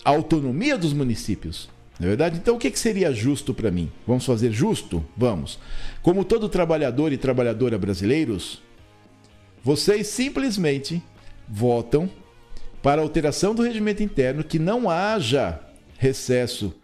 a 0.04 0.10
autonomia 0.10 0.78
dos 0.78 0.92
municípios. 0.92 1.68
Não 1.98 2.06
é 2.06 2.08
verdade? 2.10 2.38
Então 2.38 2.56
o 2.56 2.58
que, 2.58 2.76
seria 2.76 3.12
justo 3.12 3.52
para 3.52 3.70
mim? 3.70 3.90
Vamos 4.06 4.24
fazer 4.24 4.50
justo? 4.52 5.04
Vamos. 5.16 5.58
Como 6.02 6.24
todo 6.24 6.48
trabalhador 6.48 7.12
e 7.12 7.16
trabalhadora 7.16 7.78
brasileiros, 7.78 8.62
vocês 9.62 10.08
simplesmente 10.08 11.02
votam 11.48 12.10
para 12.82 13.00
alteração 13.00 13.54
do 13.54 13.62
regimento 13.62 14.02
interno 14.02 14.42
que 14.42 14.58
não 14.58 14.90
haja 14.90 15.60
recesso 15.98 16.74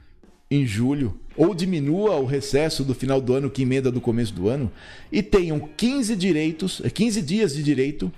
em 0.51 0.65
julho 0.65 1.19
ou 1.37 1.55
diminua 1.55 2.17
o 2.17 2.25
recesso 2.25 2.85
do 2.85 2.95
final 2.95 3.21
do 3.21 3.35
ano 3.35 3.51
que 3.51 3.63
emenda 3.63 3.91
do 3.91 4.01
começo 4.01 4.33
do 4.33 4.49
ano 4.49 4.71
e 5.11 5.23
tenham 5.23 5.59
15 5.77 6.17
direitos, 6.17 6.83
15 6.95 7.23
dias 7.23 7.55
de 7.55 7.63
direito 7.63 8.13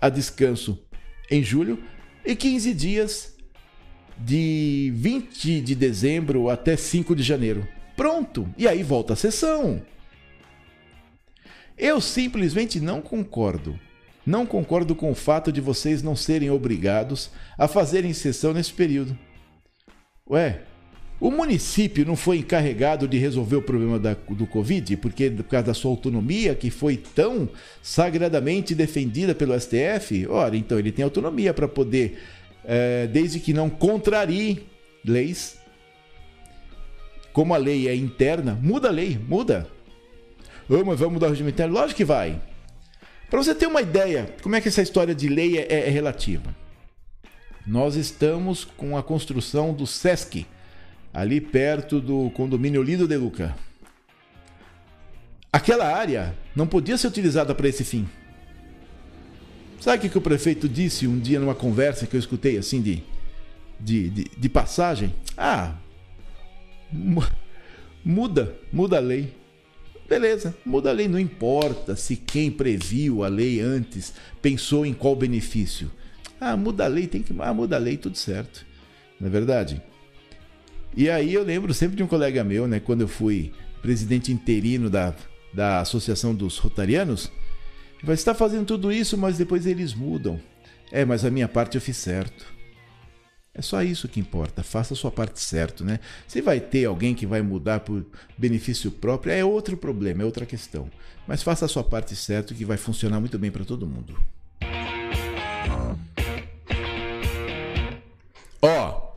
a 0.00 0.08
descanso 0.08 0.78
em 1.30 1.42
julho 1.42 1.78
e 2.24 2.34
15 2.34 2.74
dias 2.74 3.37
de 4.18 4.92
20 4.94 5.60
de 5.60 5.74
dezembro 5.74 6.48
até 6.48 6.76
5 6.76 7.14
de 7.14 7.22
janeiro. 7.22 7.66
Pronto, 7.96 8.48
e 8.56 8.66
aí 8.66 8.82
volta 8.82 9.12
a 9.12 9.16
sessão. 9.16 9.82
Eu 11.76 12.00
simplesmente 12.00 12.80
não 12.80 13.00
concordo. 13.00 13.78
Não 14.26 14.44
concordo 14.44 14.94
com 14.94 15.10
o 15.10 15.14
fato 15.14 15.50
de 15.50 15.60
vocês 15.60 16.02
não 16.02 16.14
serem 16.14 16.50
obrigados 16.50 17.30
a 17.56 17.66
fazerem 17.66 18.12
sessão 18.12 18.52
nesse 18.52 18.72
período. 18.72 19.16
Ué, 20.28 20.62
o 21.20 21.30
município 21.30 22.04
não 22.06 22.14
foi 22.14 22.38
encarregado 22.38 23.08
de 23.08 23.18
resolver 23.18 23.56
o 23.56 23.62
problema 23.62 23.98
da, 23.98 24.14
do 24.14 24.46
Covid, 24.46 24.96
porque 24.98 25.30
por 25.30 25.44
causa 25.44 25.66
da 25.66 25.74
sua 25.74 25.90
autonomia, 25.90 26.54
que 26.54 26.70
foi 26.70 26.96
tão 26.96 27.48
sagradamente 27.82 28.72
defendida 28.74 29.34
pelo 29.34 29.58
STF? 29.58 30.26
Ora, 30.28 30.56
então 30.56 30.78
ele 30.78 30.92
tem 30.92 31.02
autonomia 31.02 31.52
para 31.52 31.66
poder, 31.66 32.18
é, 32.70 33.06
desde 33.06 33.40
que 33.40 33.54
não 33.54 33.70
contrarie 33.70 34.68
leis, 35.02 35.58
como 37.32 37.54
a 37.54 37.56
lei 37.56 37.88
é 37.88 37.96
interna, 37.96 38.58
muda 38.60 38.88
a 38.88 38.90
lei, 38.90 39.18
muda. 39.18 39.66
Oh, 40.68 40.84
mas 40.84 41.00
mudar 41.00 41.28
o 41.28 41.30
regime 41.30 41.50
interno? 41.50 41.72
Lógico 41.72 41.96
que 41.96 42.04
vai. 42.04 42.38
Para 43.30 43.42
você 43.42 43.54
ter 43.54 43.66
uma 43.66 43.80
ideia, 43.80 44.34
como 44.42 44.54
é 44.54 44.60
que 44.60 44.68
essa 44.68 44.82
história 44.82 45.14
de 45.14 45.28
lei 45.28 45.56
é, 45.56 45.66
é, 45.70 45.86
é 45.86 45.88
relativa? 45.88 46.54
Nós 47.66 47.94
estamos 47.96 48.64
com 48.64 48.98
a 48.98 49.02
construção 49.02 49.72
do 49.72 49.86
SESC, 49.86 50.46
ali 51.12 51.40
perto 51.40 52.00
do 52.00 52.30
condomínio 52.30 52.82
Lido 52.82 53.08
de 53.08 53.16
Luca. 53.16 53.56
Aquela 55.50 55.86
área 55.86 56.34
não 56.54 56.66
podia 56.66 56.98
ser 56.98 57.06
utilizada 57.08 57.54
para 57.54 57.68
esse 57.68 57.82
fim. 57.82 58.06
Sabe 59.80 60.06
o 60.06 60.10
que 60.10 60.18
o 60.18 60.20
prefeito 60.20 60.68
disse 60.68 61.06
um 61.06 61.18
dia 61.18 61.38
numa 61.38 61.54
conversa 61.54 62.06
que 62.06 62.16
eu 62.16 62.20
escutei 62.20 62.58
assim 62.58 62.82
de, 62.82 63.02
de, 63.78 64.10
de, 64.10 64.24
de 64.36 64.48
passagem? 64.48 65.14
Ah, 65.36 65.74
muda, 68.04 68.54
muda 68.72 68.96
a 68.96 69.00
lei. 69.00 69.32
Beleza, 70.08 70.56
muda 70.64 70.90
a 70.90 70.92
lei, 70.92 71.06
não 71.06 71.18
importa 71.18 71.94
se 71.94 72.16
quem 72.16 72.50
previu 72.50 73.22
a 73.22 73.28
lei 73.28 73.60
antes 73.60 74.14
pensou 74.40 74.84
em 74.86 74.94
qual 74.94 75.14
benefício. 75.14 75.90
Ah, 76.40 76.56
muda 76.56 76.84
a 76.84 76.88
lei, 76.88 77.06
tem 77.06 77.22
que. 77.22 77.34
Ah, 77.38 77.52
muda 77.52 77.76
a 77.76 77.78
lei, 77.78 77.96
tudo 77.96 78.16
certo. 78.16 78.64
Não 79.20 79.28
é 79.28 79.30
verdade? 79.30 79.82
E 80.96 81.10
aí 81.10 81.34
eu 81.34 81.44
lembro 81.44 81.74
sempre 81.74 81.96
de 81.96 82.02
um 82.02 82.06
colega 82.06 82.42
meu, 82.42 82.66
né, 82.66 82.80
quando 82.80 83.02
eu 83.02 83.08
fui 83.08 83.52
presidente 83.82 84.32
interino 84.32 84.88
da, 84.88 85.14
da 85.52 85.80
Associação 85.80 86.34
dos 86.34 86.58
Rotarianos, 86.58 87.30
falou, 88.00 88.16
você 88.16 88.20
está 88.20 88.34
fazendo 88.34 88.66
tudo 88.66 88.92
isso, 88.92 89.16
mas 89.16 89.38
depois 89.38 89.66
eles 89.66 89.94
mudam. 89.94 90.40
É, 90.90 91.04
mas 91.04 91.24
a 91.24 91.30
minha 91.30 91.48
parte 91.48 91.76
eu 91.76 91.80
fiz 91.80 91.96
certo. 91.96 92.46
É 93.54 93.60
só 93.60 93.82
isso 93.82 94.06
que 94.08 94.20
importa, 94.20 94.62
faça 94.62 94.94
a 94.94 94.96
sua 94.96 95.10
parte 95.10 95.40
certo, 95.40 95.84
né? 95.84 95.98
Se 96.28 96.40
vai 96.40 96.60
ter 96.60 96.84
alguém 96.84 97.12
que 97.12 97.26
vai 97.26 97.42
mudar 97.42 97.80
por 97.80 98.06
benefício 98.36 98.88
próprio, 98.88 99.32
é 99.32 99.44
outro 99.44 99.76
problema, 99.76 100.22
é 100.22 100.24
outra 100.24 100.46
questão. 100.46 100.88
Mas 101.26 101.42
faça 101.42 101.64
a 101.64 101.68
sua 101.68 101.82
parte 101.82 102.14
certo 102.14 102.54
que 102.54 102.64
vai 102.64 102.76
funcionar 102.76 103.18
muito 103.18 103.36
bem 103.36 103.50
para 103.50 103.64
todo 103.64 103.86
mundo. 103.86 104.16
Ó, 108.62 109.08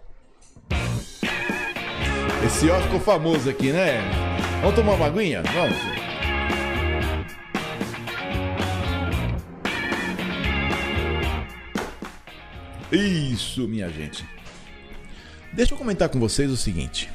esse 2.45 2.69
ó 2.69 2.81
ficou 2.81 2.99
famoso 2.99 3.47
aqui, 3.47 3.71
né? 3.71 4.01
Vamos 4.61 4.75
tomar 4.75 4.93
uma 4.93 5.05
aguinha? 5.05 5.43
Vamos. 5.43 6.00
Isso, 12.91 13.67
minha 13.67 13.89
gente. 13.89 14.25
Deixa 15.53 15.73
eu 15.73 15.77
comentar 15.77 16.09
com 16.09 16.19
vocês 16.19 16.51
o 16.51 16.57
seguinte. 16.57 17.09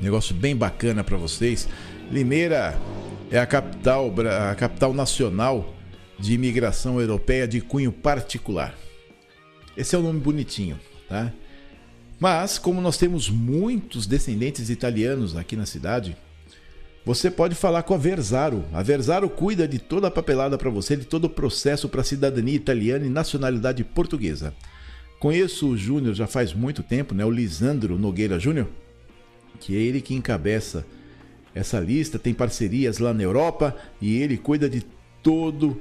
Negócio 0.00 0.34
bem 0.34 0.54
bacana 0.54 1.02
para 1.02 1.16
vocês. 1.16 1.68
Limeira 2.10 2.78
é 3.30 3.38
a 3.38 3.46
capital, 3.46 4.14
a 4.50 4.54
capital 4.54 4.94
nacional 4.94 5.74
de 6.18 6.34
imigração 6.34 7.00
europeia 7.00 7.46
de 7.48 7.60
cunho 7.60 7.90
particular. 7.90 8.74
Esse 9.76 9.96
é 9.96 9.98
o 9.98 10.02
nome 10.02 10.20
bonitinho, 10.20 10.78
tá? 11.08 11.32
Mas, 12.18 12.56
como 12.56 12.80
nós 12.80 12.96
temos 12.96 13.28
muitos 13.28 14.06
descendentes 14.06 14.70
italianos 14.70 15.36
aqui 15.36 15.54
na 15.54 15.66
cidade, 15.66 16.16
você 17.06 17.30
pode 17.30 17.54
falar 17.54 17.84
com 17.84 17.94
a 17.94 17.96
Versaro. 17.96 18.64
A 18.72 18.82
Versaro 18.82 19.30
cuida 19.30 19.68
de 19.68 19.78
toda 19.78 20.08
a 20.08 20.10
papelada 20.10 20.58
para 20.58 20.68
você, 20.68 20.96
de 20.96 21.04
todo 21.04 21.26
o 21.26 21.30
processo 21.30 21.88
para 21.88 22.02
cidadania 22.02 22.56
italiana 22.56 23.06
e 23.06 23.08
nacionalidade 23.08 23.84
portuguesa. 23.84 24.52
Conheço 25.20 25.68
o 25.68 25.76
Júnior 25.76 26.16
já 26.16 26.26
faz 26.26 26.52
muito 26.52 26.82
tempo, 26.82 27.14
né? 27.14 27.24
O 27.24 27.30
Lisandro 27.30 27.96
Nogueira 27.96 28.40
Júnior, 28.40 28.66
que 29.60 29.76
é 29.76 29.78
ele 29.78 30.00
que 30.00 30.14
encabeça 30.14 30.84
essa 31.54 31.78
lista, 31.78 32.18
tem 32.18 32.34
parcerias 32.34 32.98
lá 32.98 33.14
na 33.14 33.22
Europa 33.22 33.76
e 34.00 34.20
ele 34.20 34.36
cuida 34.36 34.68
de 34.68 34.84
todo 35.22 35.80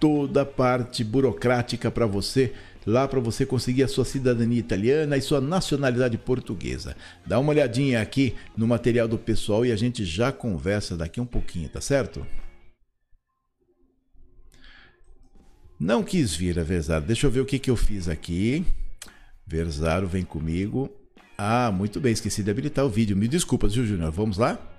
toda 0.00 0.42
a 0.42 0.46
parte 0.46 1.04
burocrática 1.04 1.90
para 1.90 2.06
você 2.06 2.54
lá 2.86 3.06
para 3.06 3.20
você 3.20 3.46
conseguir 3.46 3.82
a 3.82 3.88
sua 3.88 4.04
cidadania 4.04 4.58
italiana 4.58 5.16
e 5.16 5.22
sua 5.22 5.40
nacionalidade 5.40 6.18
portuguesa. 6.18 6.96
Dá 7.26 7.38
uma 7.38 7.50
olhadinha 7.50 8.00
aqui 8.00 8.34
no 8.56 8.66
material 8.66 9.08
do 9.08 9.18
pessoal 9.18 9.64
e 9.64 9.72
a 9.72 9.76
gente 9.76 10.04
já 10.04 10.32
conversa 10.32 10.96
daqui 10.96 11.20
um 11.20 11.26
pouquinho, 11.26 11.68
tá 11.68 11.80
certo? 11.80 12.26
Não 15.78 16.02
quis 16.02 16.34
vir 16.34 16.58
a 16.58 16.62
Versaro. 16.62 17.04
Deixa 17.04 17.26
eu 17.26 17.30
ver 17.30 17.40
o 17.40 17.44
que, 17.44 17.58
que 17.58 17.70
eu 17.70 17.76
fiz 17.76 18.08
aqui. 18.08 18.64
Versaro, 19.44 20.06
vem 20.06 20.24
comigo. 20.24 20.88
Ah, 21.36 21.72
muito 21.72 22.00
bem, 22.00 22.12
esqueci 22.12 22.42
de 22.42 22.50
habilitar 22.50 22.84
o 22.84 22.88
vídeo. 22.88 23.16
Me 23.16 23.26
desculpa, 23.26 23.66
viu, 23.66 23.84
Júnior? 23.84 24.12
Vamos 24.12 24.38
lá? 24.38 24.71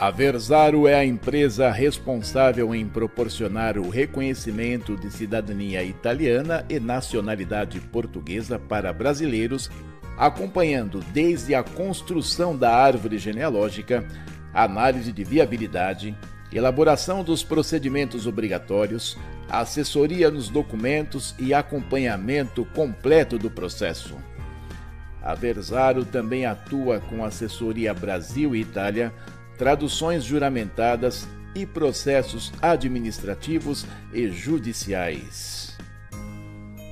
A 0.00 0.10
Versaro 0.10 0.88
é 0.88 0.94
a 0.94 1.04
empresa 1.04 1.70
responsável 1.70 2.74
em 2.74 2.88
proporcionar 2.88 3.76
o 3.76 3.90
reconhecimento 3.90 4.96
de 4.96 5.10
cidadania 5.10 5.84
italiana 5.84 6.64
e 6.70 6.80
nacionalidade 6.80 7.78
portuguesa 7.78 8.58
para 8.58 8.94
brasileiros, 8.94 9.70
acompanhando 10.16 11.00
desde 11.12 11.54
a 11.54 11.62
construção 11.62 12.56
da 12.56 12.74
árvore 12.74 13.18
genealógica, 13.18 14.02
análise 14.54 15.12
de 15.12 15.22
viabilidade, 15.22 16.16
elaboração 16.50 17.22
dos 17.22 17.44
procedimentos 17.44 18.26
obrigatórios, 18.26 19.18
assessoria 19.50 20.30
nos 20.30 20.48
documentos 20.48 21.34
e 21.38 21.52
acompanhamento 21.52 22.64
completo 22.74 23.36
do 23.38 23.50
processo. 23.50 24.16
A 25.22 25.34
Versaro 25.34 26.06
também 26.06 26.46
atua 26.46 27.00
com 27.00 27.22
assessoria 27.22 27.92
Brasil 27.92 28.56
e 28.56 28.62
Itália 28.62 29.12
traduções 29.60 30.24
juramentadas 30.24 31.28
e 31.54 31.66
processos 31.66 32.50
administrativos 32.62 33.84
e 34.10 34.26
judiciais. 34.30 35.76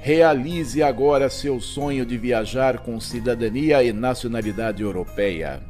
Realize 0.03 0.83
agora 0.83 1.31
seu 1.31 1.63
sonho 1.63 2.05
de 2.05 2.19
viajar 2.19 2.81
com 2.81 3.01
cidadania 3.01 3.83
e 3.83 3.91
nacionalidade 3.91 4.83
europeia. 4.83 5.63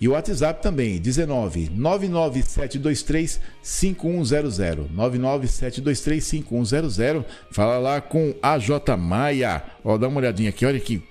E 0.00 0.08
o 0.08 0.12
WhatsApp 0.12 0.60
também, 0.60 1.00
19 1.00 1.70
99723 1.70 3.40
5100. 3.62 4.88
99723 4.92 6.24
5100. 6.24 7.24
Fala 7.50 7.78
lá 7.78 8.00
com 8.02 8.34
a 8.42 8.58
J 8.58 8.96
Maia. 8.98 9.62
Ó, 9.82 9.96
dá 9.96 10.08
uma 10.08 10.20
olhadinha 10.20 10.50
aqui, 10.50 10.66
olha 10.66 10.78
que 10.78 11.02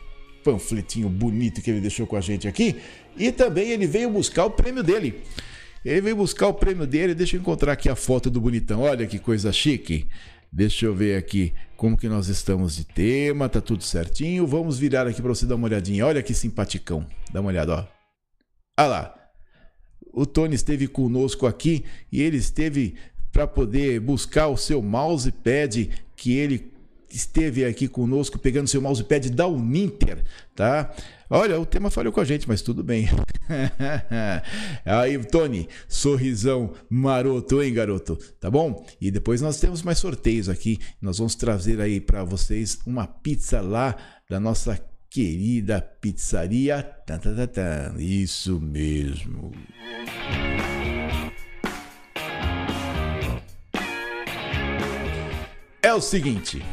panfletinho 0.43 1.09
bonito 1.09 1.61
que 1.61 1.71
ele 1.71 1.81
deixou 1.81 2.05
com 2.05 2.15
a 2.15 2.21
gente 2.21 2.47
aqui. 2.47 2.75
E 3.17 3.31
também 3.31 3.69
ele 3.69 3.87
veio 3.87 4.09
buscar 4.09 4.45
o 4.45 4.51
prêmio 4.51 4.83
dele. 4.83 5.21
Ele 5.83 6.01
veio 6.01 6.15
buscar 6.15 6.47
o 6.47 6.53
prêmio 6.53 6.85
dele. 6.87 7.13
Deixa 7.13 7.35
eu 7.35 7.41
encontrar 7.41 7.73
aqui 7.73 7.89
a 7.89 7.95
foto 7.95 8.29
do 8.29 8.39
bonitão. 8.39 8.81
Olha 8.81 9.05
que 9.05 9.19
coisa 9.19 9.51
chique. 9.51 10.07
Deixa 10.51 10.85
eu 10.85 10.93
ver 10.93 11.17
aqui 11.17 11.53
como 11.75 11.97
que 11.97 12.07
nós 12.07 12.27
estamos 12.27 12.75
de 12.75 12.85
tema. 12.85 13.49
Tá 13.49 13.59
tudo 13.59 13.83
certinho. 13.83 14.45
Vamos 14.45 14.77
virar 14.77 15.07
aqui 15.07 15.21
para 15.21 15.33
você 15.33 15.45
dar 15.45 15.55
uma 15.55 15.67
olhadinha. 15.67 16.05
Olha 16.05 16.21
que 16.21 16.33
simpaticão. 16.33 17.05
Dá 17.31 17.41
uma 17.41 17.49
olhada, 17.49 17.73
ó. 17.73 17.87
Olha 18.79 18.87
lá. 18.87 19.15
O 20.13 20.25
Tony 20.25 20.53
esteve 20.53 20.87
conosco 20.87 21.47
aqui 21.47 21.83
e 22.11 22.21
ele 22.21 22.37
esteve 22.37 22.95
para 23.31 23.47
poder 23.47 23.99
buscar 23.99 24.47
o 24.47 24.55
seu 24.55 24.79
mousepad 24.81 25.89
que 26.15 26.33
ele 26.33 26.71
esteve 27.09 27.65
aqui 27.65 27.87
conosco 27.87 28.39
pegando 28.39 28.67
seu 28.67 28.81
mousepad 28.81 29.29
da 29.29 29.47
Uninter, 29.47 30.23
tá? 30.55 30.93
Olha, 31.29 31.59
o 31.59 31.65
tema 31.65 31.89
falhou 31.89 32.13
com 32.13 32.19
a 32.19 32.25
gente, 32.25 32.47
mas 32.47 32.61
tudo 32.61 32.83
bem. 32.83 33.09
aí, 34.85 35.17
Tony, 35.25 35.67
sorrisão 35.87 36.73
maroto, 36.89 37.61
hein, 37.63 37.73
garoto? 37.73 38.15
Tá 38.39 38.51
bom? 38.51 38.85
E 39.01 39.09
depois 39.09 39.41
nós 39.41 39.59
temos 39.59 39.81
mais 39.81 39.97
sorteios 39.97 40.47
aqui. 40.47 40.79
Nós 41.01 41.17
vamos 41.17 41.33
trazer 41.33 41.81
aí 41.81 41.99
para 41.99 42.23
vocês 42.23 42.79
uma 42.85 43.07
pizza 43.07 43.61
lá 43.61 43.95
da 44.29 44.39
nossa 44.39 44.79
querida 45.09 45.81
pizzaria. 45.81 46.83
Isso 47.97 48.59
mesmo. 48.59 49.51
É 55.81 55.93
o 55.93 56.01
seguinte. 56.01 56.63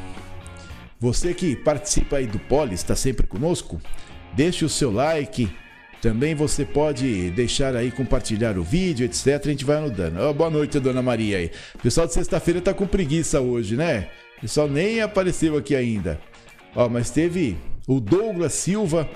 Você 1.01 1.33
que 1.33 1.57
participa 1.57 2.19
aí 2.19 2.27
do 2.27 2.39
Poli, 2.39 2.75
está 2.75 2.95
sempre 2.95 3.27
conosco, 3.27 3.81
deixe 4.35 4.67
o 4.67 4.69
seu 4.69 4.93
like. 4.93 5.51
Também 6.03 6.35
você 6.35 6.63
pode 6.63 7.31
deixar 7.31 7.75
aí, 7.75 7.91
compartilhar 7.91 8.59
o 8.59 8.63
vídeo, 8.63 9.07
etc. 9.07 9.41
A 9.47 9.49
gente 9.49 9.65
vai 9.65 9.79
anudando. 9.79 10.21
Oh, 10.21 10.35
boa 10.35 10.51
noite, 10.51 10.79
dona 10.79 11.01
Maria 11.01 11.39
aí. 11.39 11.51
Pessoal 11.83 12.07
de 12.07 12.13
sexta-feira 12.13 12.61
tá 12.61 12.75
com 12.75 12.87
preguiça 12.87 13.41
hoje, 13.41 13.77
né? 13.77 14.09
O 14.37 14.41
pessoal 14.43 14.69
nem 14.69 15.01
apareceu 15.01 15.57
aqui 15.57 15.75
ainda. 15.75 16.21
Ó, 16.77 16.87
mas 16.87 17.09
teve 17.09 17.57
o 17.89 17.99
Douglas 17.99 18.53
Silva, 18.53 19.09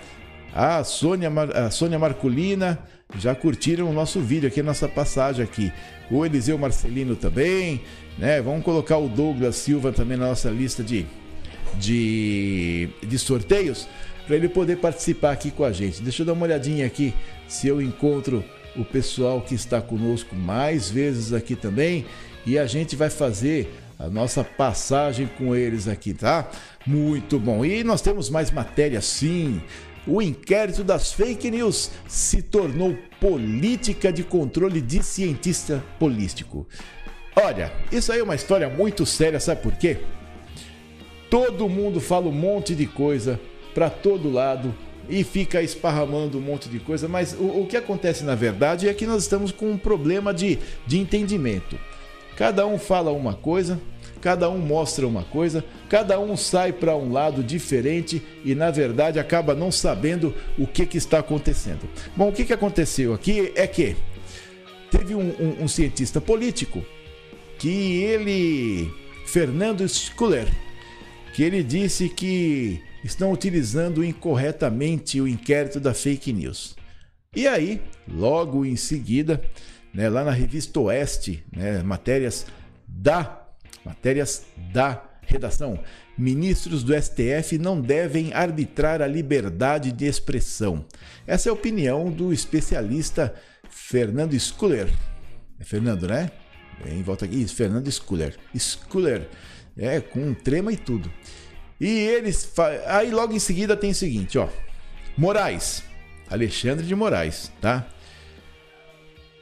a 0.54 0.82
Sônia, 0.84 1.30
a 1.54 1.70
Sônia 1.70 1.98
Marculina, 1.98 2.78
já 3.18 3.34
curtiram 3.34 3.90
o 3.90 3.92
nosso 3.92 4.20
vídeo 4.20 4.48
aqui, 4.48 4.60
a 4.60 4.64
nossa 4.64 4.88
passagem 4.88 5.44
aqui. 5.44 5.70
O 6.10 6.24
Eliseu 6.24 6.56
Marcelino 6.56 7.14
também, 7.14 7.82
né? 8.18 8.40
Vamos 8.40 8.64
colocar 8.64 8.96
o 8.96 9.06
Douglas 9.06 9.56
Silva 9.56 9.92
também 9.92 10.16
na 10.16 10.28
nossa 10.28 10.48
lista 10.48 10.82
de, 10.82 11.06
de, 11.78 12.88
de 13.02 13.18
sorteios 13.18 13.88
para 14.26 14.36
ele 14.36 14.48
poder 14.48 14.78
participar 14.78 15.32
aqui 15.32 15.50
com 15.50 15.64
a 15.64 15.72
gente. 15.72 16.02
Deixa 16.02 16.22
eu 16.22 16.26
dar 16.26 16.32
uma 16.32 16.44
olhadinha 16.44 16.86
aqui 16.86 17.14
se 17.46 17.68
eu 17.68 17.80
encontro 17.80 18.44
o 18.76 18.84
pessoal 18.84 19.40
que 19.40 19.54
está 19.54 19.80
conosco 19.80 20.34
mais 20.34 20.90
vezes 20.90 21.32
aqui 21.32 21.54
também 21.54 22.06
e 22.44 22.58
a 22.58 22.66
gente 22.66 22.96
vai 22.96 23.10
fazer 23.10 23.72
a 23.98 24.08
nossa 24.08 24.42
passagem 24.42 25.28
com 25.38 25.54
eles 25.54 25.86
aqui, 25.86 26.12
tá? 26.12 26.50
Muito 26.86 27.38
bom. 27.38 27.64
E 27.64 27.84
nós 27.84 28.00
temos 28.02 28.28
mais 28.28 28.50
matéria 28.50 29.00
sim. 29.00 29.62
O 30.06 30.20
inquérito 30.20 30.84
das 30.84 31.12
fake 31.12 31.50
news 31.50 31.90
se 32.06 32.42
tornou 32.42 32.96
política 33.20 34.12
de 34.12 34.22
controle 34.22 34.80
de 34.80 35.02
cientista 35.02 35.82
político. 35.98 36.66
Olha, 37.36 37.72
isso 37.90 38.12
aí 38.12 38.20
é 38.20 38.22
uma 38.22 38.34
história 38.34 38.68
muito 38.68 39.06
séria, 39.06 39.40
sabe 39.40 39.62
por 39.62 39.72
quê? 39.72 39.98
Todo 41.34 41.68
mundo 41.68 42.00
fala 42.00 42.28
um 42.28 42.32
monte 42.32 42.76
de 42.76 42.86
coisa 42.86 43.40
para 43.74 43.90
todo 43.90 44.30
lado 44.30 44.72
e 45.08 45.24
fica 45.24 45.60
esparramando 45.60 46.38
um 46.38 46.40
monte 46.40 46.68
de 46.68 46.78
coisa, 46.78 47.08
mas 47.08 47.32
o, 47.32 47.62
o, 47.62 47.66
que 47.66 47.76
acontece 47.76 48.22
na 48.22 48.36
verdade 48.36 48.88
é 48.88 48.94
que 48.94 49.04
nós 49.04 49.24
estamos 49.24 49.50
com 49.50 49.68
um 49.68 49.76
problema 49.76 50.32
de, 50.32 50.60
de 50.86 50.96
entendimento. 50.96 51.76
Cada 52.36 52.64
um 52.64 52.78
fala 52.78 53.10
uma 53.10 53.34
coisa, 53.34 53.80
cada 54.20 54.48
um 54.48 54.58
mostra 54.58 55.08
uma 55.08 55.24
coisa, 55.24 55.64
cada 55.88 56.20
um 56.20 56.36
sai 56.36 56.72
para 56.72 56.94
um 56.94 57.10
lado 57.10 57.42
diferente 57.42 58.22
e 58.44 58.54
na 58.54 58.70
verdade 58.70 59.18
acaba 59.18 59.56
não 59.56 59.72
sabendo 59.72 60.32
o 60.56 60.68
que, 60.68 60.86
que 60.86 60.98
está 60.98 61.18
acontecendo. 61.18 61.90
Bom, 62.14 62.28
o 62.28 62.32
que, 62.32 62.44
que 62.44 62.52
aconteceu 62.52 63.12
aqui 63.12 63.52
é 63.56 63.66
que 63.66 63.96
teve 64.88 65.16
um, 65.16 65.30
um, 65.40 65.64
um 65.64 65.66
cientista 65.66 66.20
político 66.20 66.86
que 67.58 68.04
ele, 68.04 68.88
Fernando 69.26 69.84
Schuller, 69.88 70.46
que 71.34 71.42
ele 71.42 71.62
disse 71.62 72.08
que 72.08 72.80
estão 73.04 73.32
utilizando 73.32 74.02
incorretamente 74.02 75.20
o 75.20 75.28
inquérito 75.28 75.78
da 75.78 75.92
fake 75.92 76.32
news. 76.32 76.76
E 77.36 77.46
aí, 77.46 77.82
logo 78.08 78.64
em 78.64 78.76
seguida, 78.76 79.42
né, 79.92 80.08
lá 80.08 80.24
na 80.24 80.30
revista 80.30 80.80
Oeste, 80.80 81.44
né, 81.54 81.82
matérias 81.82 82.46
da 82.86 83.44
Matérias 83.84 84.46
da 84.72 85.04
redação. 85.26 85.78
Ministros 86.16 86.82
do 86.82 86.94
STF 86.94 87.58
não 87.58 87.80
devem 87.80 88.32
arbitrar 88.32 89.02
a 89.02 89.06
liberdade 89.06 89.92
de 89.92 90.06
expressão. 90.06 90.86
Essa 91.26 91.48
é 91.48 91.50
a 91.50 91.54
opinião 91.54 92.10
do 92.10 92.32
especialista 92.32 93.34
Fernando 93.68 94.38
Schuller. 94.38 94.88
É 95.60 95.64
Fernando, 95.64 96.08
né? 96.08 96.30
Em 96.86 97.02
volta 97.02 97.24
aqui, 97.24 97.46
Fernando 97.46 97.90
Schuller. 97.90 98.36
Schuller, 98.56 99.28
é, 99.76 100.00
com 100.00 100.34
trema 100.34 100.72
e 100.72 100.76
tudo. 100.76 101.10
E 101.80 101.88
eles. 101.88 102.52
Aí 102.86 103.10
logo 103.10 103.32
em 103.32 103.38
seguida 103.38 103.76
tem 103.76 103.90
o 103.90 103.94
seguinte, 103.94 104.38
ó. 104.38 104.48
Moraes. 105.16 105.82
Alexandre 106.28 106.86
de 106.86 106.94
Moraes, 106.94 107.52
tá? 107.60 107.86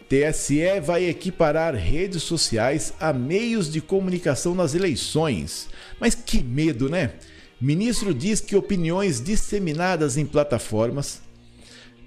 TSE 0.08 0.80
vai 0.80 1.04
equiparar 1.04 1.74
redes 1.74 2.22
sociais 2.22 2.92
a 3.00 3.12
meios 3.12 3.72
de 3.72 3.80
comunicação 3.80 4.54
nas 4.54 4.74
eleições. 4.74 5.68
Mas 5.98 6.14
que 6.14 6.42
medo, 6.42 6.90
né? 6.90 7.12
Ministro 7.58 8.12
diz 8.12 8.40
que 8.40 8.56
opiniões 8.56 9.22
disseminadas 9.22 10.18
em 10.18 10.26
plataformas 10.26 11.22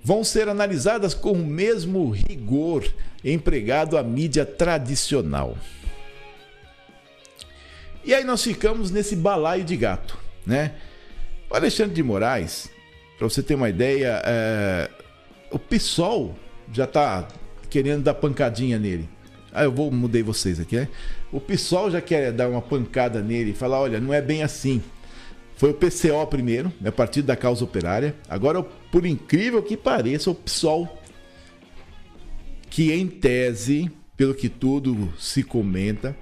vão 0.03 0.23
ser 0.23 0.47
analisadas 0.49 1.15
com 1.15 1.31
o 1.31 1.45
mesmo 1.45 2.11
rigor 2.11 2.85
empregado 3.23 3.97
à 3.97 4.03
mídia 4.03 4.45
tradicional. 4.45 5.57
E 8.05 8.13
aí 8.13 8.23
nós 8.23 8.43
ficamos 8.43 8.91
nesse 8.91 9.15
balaio 9.15 9.63
de 9.63 9.75
gato, 9.75 10.17
né? 10.45 10.73
O 11.49 11.55
Alexandre 11.55 11.95
de 11.95 12.03
Moraes, 12.03 12.69
para 13.17 13.27
você 13.27 13.41
ter 13.41 13.55
uma 13.55 13.67
ideia, 13.67 14.21
é... 14.23 14.89
o 15.51 15.57
PSOL 15.57 16.35
já 16.71 16.83
está 16.83 17.27
querendo 17.69 18.03
dar 18.03 18.13
pancadinha 18.13 18.77
nele. 18.77 19.09
Ah, 19.51 19.63
eu 19.63 19.71
vou 19.71 19.89
mudei 19.89 20.21
vocês 20.21 20.59
aqui, 20.59 20.75
né? 20.75 20.89
O 21.31 21.39
pessoal 21.39 21.89
já 21.89 22.01
quer 22.01 22.31
dar 22.31 22.49
uma 22.49 22.61
pancada 22.61 23.21
nele 23.21 23.51
e 23.51 23.53
falar, 23.53 23.79
olha, 23.79 23.99
não 23.99 24.13
é 24.13 24.21
bem 24.21 24.43
assim. 24.43 24.83
Foi 25.55 25.71
o 25.71 25.73
PCO 25.73 26.27
primeiro, 26.29 26.71
né, 26.79 26.91
Partido 26.91 27.25
da 27.25 27.35
Causa 27.35 27.63
Operária. 27.63 28.13
Agora, 28.29 28.61
por 28.61 29.05
incrível 29.05 29.63
que 29.63 29.77
pareça, 29.77 30.29
o 30.29 30.35
PSOL, 30.35 31.01
que 32.69 32.91
em 32.91 33.07
tese, 33.07 33.89
pelo 34.17 34.35
que 34.35 34.49
tudo 34.49 35.11
se 35.17 35.41
comenta, 35.41 36.15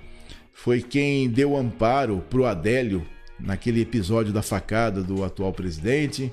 foi 0.53 0.81
quem 0.81 1.29
deu 1.29 1.57
amparo 1.57 2.23
pro 2.29 2.45
Adélio 2.45 3.05
naquele 3.39 3.81
episódio 3.81 4.31
da 4.31 4.41
facada 4.41 5.03
do 5.03 5.23
atual 5.23 5.51
presidente, 5.51 6.31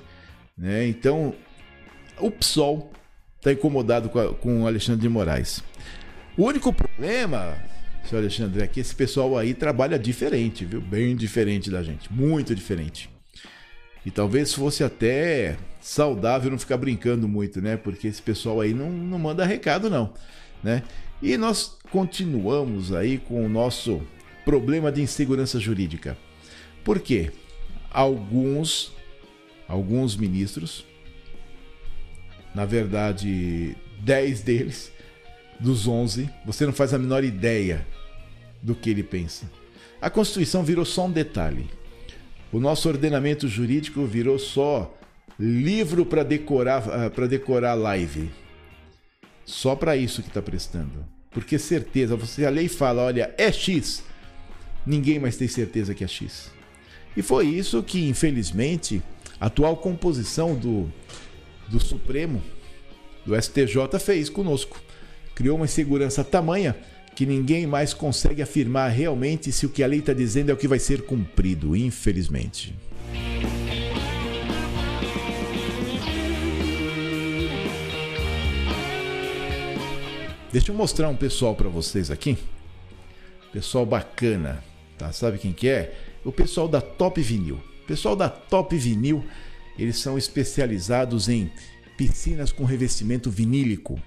né? 0.57 0.87
Então, 0.87 1.33
o 2.19 2.29
PSOL 2.29 2.91
está 3.37 3.51
incomodado 3.51 4.09
com, 4.09 4.61
o 4.61 4.67
Alexandre 4.67 5.01
de 5.01 5.09
Moraes. 5.09 5.63
O 6.37 6.45
único 6.45 6.71
problema, 6.71 7.57
senhor 8.07 8.21
Alexandre, 8.21 8.61
é 8.61 8.67
que 8.67 8.79
esse 8.79 8.95
pessoal 8.95 9.37
aí 9.37 9.53
trabalha 9.53 9.97
diferente, 9.97 10.63
viu? 10.63 10.79
Bem 10.79 11.15
diferente 11.15 11.69
da 11.69 11.81
gente, 11.81 12.11
muito 12.13 12.55
diferente. 12.55 13.09
E 14.05 14.11
talvez 14.11 14.53
fosse 14.53 14.83
até 14.83 15.57
saudável 15.79 16.49
não 16.49 16.57
ficar 16.57 16.77
brincando 16.77 17.27
muito, 17.27 17.61
né? 17.61 17.75
Porque 17.75 18.07
esse 18.07 18.21
pessoal 18.21 18.61
aí 18.61 18.73
não, 18.73 18.89
não 18.89 19.19
manda 19.19 19.45
recado, 19.45 19.89
não, 19.89 20.13
né? 20.63 20.83
E 21.21 21.37
nós 21.37 21.77
continuamos 21.91 22.93
aí 22.93 23.17
com 23.17 23.45
o 23.45 23.49
nosso 23.49 24.01
problema 24.43 24.91
de 24.91 25.01
insegurança 25.01 25.59
jurídica. 25.59 26.17
Por 26.83 26.99
quê? 26.99 27.31
Alguns, 27.91 28.91
alguns 29.67 30.15
ministros 30.15 30.85
na 32.53 32.65
verdade, 32.65 33.75
10 33.99 34.41
deles, 34.41 34.91
dos 35.59 35.87
11, 35.87 36.29
você 36.45 36.65
não 36.65 36.73
faz 36.73 36.93
a 36.93 36.99
menor 36.99 37.23
ideia 37.23 37.85
do 38.61 38.75
que 38.75 38.89
ele 38.89 39.03
pensa. 39.03 39.49
A 40.01 40.09
Constituição 40.09 40.63
virou 40.63 40.83
só 40.83 41.05
um 41.05 41.11
detalhe. 41.11 41.69
O 42.51 42.59
nosso 42.59 42.89
ordenamento 42.89 43.47
jurídico 43.47 44.05
virou 44.05 44.37
só 44.37 44.93
livro 45.39 46.05
para 46.05 46.23
decorar 46.23 47.09
para 47.11 47.27
decorar 47.27 47.73
live. 47.75 48.29
Só 49.45 49.75
para 49.75 49.97
isso 49.97 50.21
que 50.21 50.27
está 50.27 50.41
prestando. 50.41 51.05
Porque 51.31 51.57
certeza, 51.57 52.15
você 52.15 52.45
a 52.45 52.49
lei 52.49 52.67
fala, 52.67 53.03
olha, 53.03 53.33
é 53.37 53.51
X. 53.51 54.03
Ninguém 54.85 55.19
mais 55.19 55.37
tem 55.37 55.47
certeza 55.47 55.93
que 55.93 56.03
é 56.03 56.07
X. 56.07 56.51
E 57.15 57.21
foi 57.21 57.47
isso 57.47 57.83
que, 57.83 58.07
infelizmente, 58.07 59.01
a 59.39 59.47
atual 59.47 59.77
composição 59.77 60.55
do 60.55 60.91
do 61.71 61.79
Supremo, 61.79 62.43
do 63.25 63.39
STJ, 63.41 63.97
fez 63.99 64.29
conosco. 64.29 64.81
Criou 65.33 65.55
uma 65.55 65.65
insegurança 65.65 66.23
tamanha 66.23 66.75
que 67.15 67.25
ninguém 67.25 67.65
mais 67.65 67.93
consegue 67.93 68.41
afirmar 68.41 68.89
realmente 68.89 69.51
se 69.51 69.65
o 69.65 69.69
que 69.69 69.83
a 69.83 69.87
lei 69.87 69.99
está 69.99 70.13
dizendo 70.13 70.49
é 70.49 70.53
o 70.53 70.57
que 70.57 70.67
vai 70.67 70.79
ser 70.79 71.03
cumprido, 71.03 71.75
infelizmente. 71.75 72.75
Deixa 80.51 80.69
eu 80.69 80.75
mostrar 80.75 81.07
um 81.07 81.15
pessoal 81.15 81.55
para 81.55 81.69
vocês 81.69 82.11
aqui. 82.11 82.37
Pessoal 83.53 83.85
bacana, 83.85 84.61
tá? 84.97 85.09
Sabe 85.13 85.37
quem 85.37 85.53
que 85.53 85.69
é? 85.69 85.97
O 86.25 86.31
pessoal 86.31 86.67
da 86.67 86.81
Top 86.81 87.21
Vinil. 87.21 87.55
O 87.83 87.87
pessoal 87.87 88.17
da 88.17 88.27
Top 88.27 88.75
Vinil 88.77 89.23
eles 89.79 89.97
são 89.97 90.17
especializados 90.17 91.29
em 91.29 91.49
piscinas 91.95 92.51
com 92.51 92.65
revestimento 92.65 93.31
vinílico, 93.31 93.97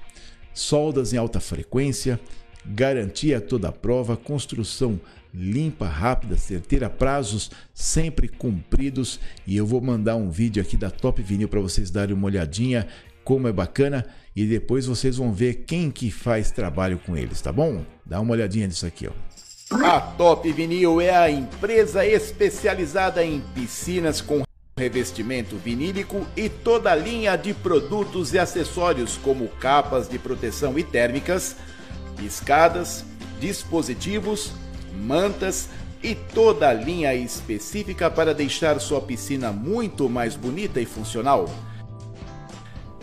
soldas 0.53 1.15
em 1.15 1.17
alta 1.17 1.41
frequência, 1.41 2.21
garantia 2.65 3.41
toda 3.41 3.69
a 3.69 3.73
prova, 3.73 4.15
construção 4.15 5.01
limpa, 5.33 5.87
rápida, 5.87 6.37
certeira, 6.37 6.91
prazos 6.91 7.51
sempre 7.73 8.29
cumpridos. 8.29 9.19
E 9.47 9.57
eu 9.57 9.67
vou 9.67 9.81
mandar 9.81 10.17
um 10.17 10.31
vídeo 10.31 10.63
aqui 10.63 10.77
da 10.77 10.91
Top 10.91 11.23
Vinil 11.23 11.49
para 11.49 11.61
vocês 11.61 11.91
darem 11.91 12.15
uma 12.15 12.27
olhadinha 12.27 12.87
como 13.25 13.49
é 13.49 13.53
bacana 13.53 14.07
e 14.35 14.47
depois 14.47 14.87
vocês 14.87 15.17
vão 15.17 15.33
ver 15.33 15.65
quem 15.67 15.91
que 15.91 16.11
faz 16.11 16.51
trabalho 16.51 16.99
com 16.99 17.17
eles, 17.17 17.41
tá 17.41 17.53
bom? 17.53 17.85
Dá 18.05 18.21
uma 18.21 18.33
olhadinha 18.33 18.67
nisso 18.67 18.87
aqui, 18.87 19.07
ó. 19.07 19.13
A 19.85 20.01
Top 20.01 20.51
Vinil 20.53 21.01
é 21.01 21.15
a 21.15 21.31
empresa 21.31 22.05
especializada 22.05 23.25
em 23.25 23.41
piscinas 23.55 24.21
com 24.21 24.43
revestimento 24.77 25.57
vinílico 25.57 26.27
e 26.37 26.49
toda 26.49 26.91
a 26.91 26.97
linha 26.97 27.37
de 27.37 27.55
produtos 27.55 28.35
e 28.35 28.39
acessórios 28.39 29.17
como 29.17 29.49
capas 29.49 30.09
de 30.09 30.19
proteção 30.19 30.79
e 30.79 30.83
térmicas, 30.83 31.57
escadas, 32.23 33.05
dispositivos, 33.41 34.53
mantas 34.93 35.69
e 36.03 36.15
toda 36.15 36.69
a 36.69 36.75
linha 36.75 37.15
específica 37.15 38.11
para 38.11 38.35
deixar 38.35 38.79
sua 38.81 39.01
piscina 39.01 39.53
muito 39.53 40.09
mais 40.09 40.37
bonita 40.37 40.81
e 40.81 40.85
funcional. 40.85 41.49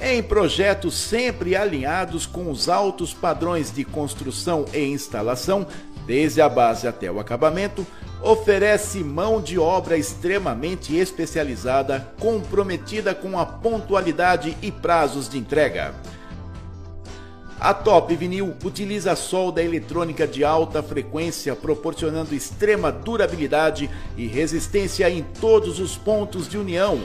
Em 0.04 0.24
projetos 0.24 0.96
sempre 0.96 1.56
alinhados 1.56 2.26
com 2.26 2.50
os 2.50 2.68
altos 2.68 3.14
padrões 3.14 3.72
de 3.72 3.86
construção 3.86 4.66
e 4.74 4.80
instalação, 4.80 5.68
desde 6.08 6.42
a 6.42 6.50
base 6.50 6.88
até 6.88 7.12
o 7.12 7.20
acabamento, 7.20 7.86
oferece 8.20 9.04
mão 9.04 9.40
de 9.40 9.60
obra 9.60 9.96
extremamente 9.96 10.98
especializada, 10.98 12.12
comprometida 12.20 13.14
com 13.14 13.38
a 13.38 13.46
pontualidade 13.46 14.58
e 14.60 14.72
prazos 14.72 15.30
de 15.30 15.38
entrega. 15.38 15.94
A 17.60 17.76
Top 17.76 18.16
Vinil 18.16 18.56
utiliza 18.64 19.16
solda 19.16 19.62
eletrônica 19.62 20.26
de 20.26 20.44
alta 20.44 20.82
frequência, 20.82 21.56
proporcionando 21.56 22.34
extrema 22.34 22.92
durabilidade 22.92 23.88
e 24.18 24.26
resistência 24.26 25.08
em 25.12 25.22
todos 25.40 25.80
os 25.80 25.96
pontos 25.96 26.50
de 26.50 26.58
união, 26.58 27.00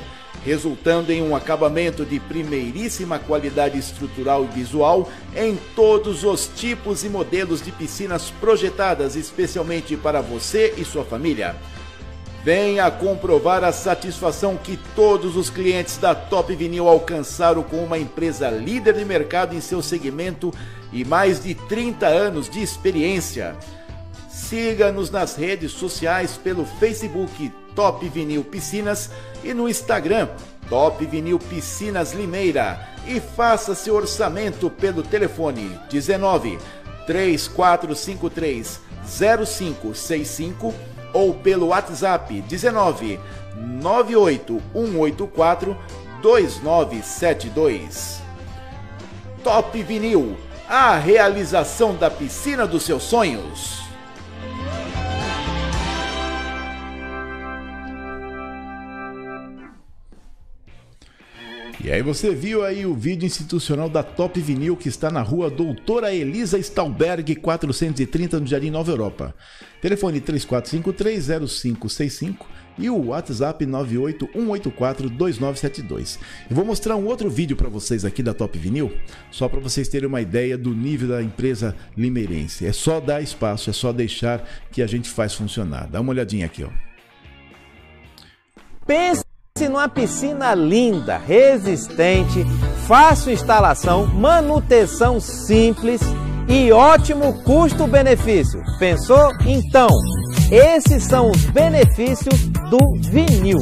resultando 0.46 1.10
em 1.10 1.20
um 1.20 1.34
acabamento 1.34 2.04
de 2.04 2.20
primeiríssima 2.20 3.18
qualidade 3.18 3.76
estrutural 3.76 4.44
e 4.44 4.46
visual 4.46 5.10
em 5.34 5.58
todos 5.74 6.22
os 6.22 6.46
tipos 6.54 7.02
e 7.02 7.08
modelos 7.08 7.60
de 7.60 7.72
piscinas 7.72 8.30
projetadas 8.30 9.16
especialmente 9.16 9.96
para 9.96 10.20
você 10.20 10.72
e 10.76 10.84
sua 10.84 11.04
família. 11.04 11.56
Venha 12.44 12.88
comprovar 12.92 13.64
a 13.64 13.72
satisfação 13.72 14.56
que 14.56 14.78
todos 14.94 15.36
os 15.36 15.50
clientes 15.50 15.98
da 15.98 16.14
Top 16.14 16.54
Vinil 16.54 16.86
alcançaram 16.86 17.64
com 17.64 17.78
uma 17.78 17.98
empresa 17.98 18.48
líder 18.48 18.94
de 18.94 19.04
mercado 19.04 19.52
em 19.52 19.60
seu 19.60 19.82
segmento 19.82 20.54
e 20.92 21.04
mais 21.04 21.42
de 21.42 21.56
30 21.56 22.06
anos 22.06 22.48
de 22.48 22.62
experiência. 22.62 23.56
Siga-nos 24.30 25.10
nas 25.10 25.34
redes 25.34 25.72
sociais 25.72 26.36
pelo 26.36 26.64
Facebook 26.64 27.50
Top 27.76 28.08
Vinil 28.08 28.42
Piscinas 28.42 29.08
e 29.44 29.54
no 29.54 29.68
Instagram 29.68 30.28
Top 30.68 31.06
Vinil 31.06 31.38
Piscinas 31.38 32.12
Limeira 32.12 32.80
e 33.06 33.20
faça 33.20 33.72
seu 33.74 33.94
orçamento 33.94 34.68
pelo 34.68 35.04
telefone 35.04 35.78
19 35.88 36.58
3453 37.06 38.80
0565 39.06 40.74
ou 41.12 41.34
pelo 41.34 41.68
WhatsApp 41.68 42.40
19 42.42 43.20
98184 43.56 45.76
2972. 46.20 48.20
Top 49.44 49.80
Vinil, 49.82 50.36
a 50.68 50.96
realização 50.96 51.94
da 51.94 52.10
piscina 52.10 52.66
dos 52.66 52.82
seus 52.82 53.04
sonhos. 53.04 53.85
E 61.86 61.92
aí 61.92 62.02
você 62.02 62.34
viu 62.34 62.64
aí 62.64 62.84
o 62.84 62.96
vídeo 62.96 63.24
institucional 63.24 63.88
da 63.88 64.02
Top 64.02 64.40
Vinil 64.40 64.76
que 64.76 64.88
está 64.88 65.08
na 65.08 65.22
rua 65.22 65.48
Doutora 65.48 66.12
Elisa 66.12 66.58
Stalberg 66.58 67.36
430 67.36 68.40
no 68.40 68.46
Jardim 68.48 68.70
Nova 68.70 68.90
Europa. 68.90 69.32
Telefone 69.80 70.20
34530565 70.20 72.38
e 72.76 72.90
o 72.90 73.06
WhatsApp 73.06 73.64
981842972. 73.64 76.18
Eu 76.50 76.56
vou 76.56 76.64
mostrar 76.64 76.96
um 76.96 77.06
outro 77.06 77.30
vídeo 77.30 77.56
para 77.56 77.68
vocês 77.68 78.04
aqui 78.04 78.20
da 78.20 78.34
Top 78.34 78.58
Vinil, 78.58 78.92
só 79.30 79.48
para 79.48 79.60
vocês 79.60 79.86
terem 79.86 80.08
uma 80.08 80.20
ideia 80.20 80.58
do 80.58 80.74
nível 80.74 81.10
da 81.10 81.22
empresa 81.22 81.76
limeirense. 81.96 82.66
É 82.66 82.72
só 82.72 82.98
dar 82.98 83.22
espaço, 83.22 83.70
é 83.70 83.72
só 83.72 83.92
deixar 83.92 84.44
que 84.72 84.82
a 84.82 84.88
gente 84.88 85.08
faz 85.08 85.34
funcionar. 85.34 85.86
Dá 85.86 86.00
uma 86.00 86.10
olhadinha 86.10 86.46
aqui, 86.46 86.64
ó. 86.64 86.70
Pense 89.56 89.70
numa 89.70 89.88
piscina 89.88 90.54
linda, 90.54 91.16
resistente, 91.16 92.44
fácil 92.86 93.32
instalação, 93.32 94.06
manutenção 94.06 95.18
simples 95.18 96.02
e 96.46 96.70
ótimo 96.70 97.42
custo-benefício. 97.42 98.62
Pensou? 98.78 99.32
Então, 99.46 99.88
esses 100.52 101.04
são 101.04 101.30
os 101.30 101.42
benefícios 101.46 102.48
do 102.68 103.00
vinil. 103.10 103.60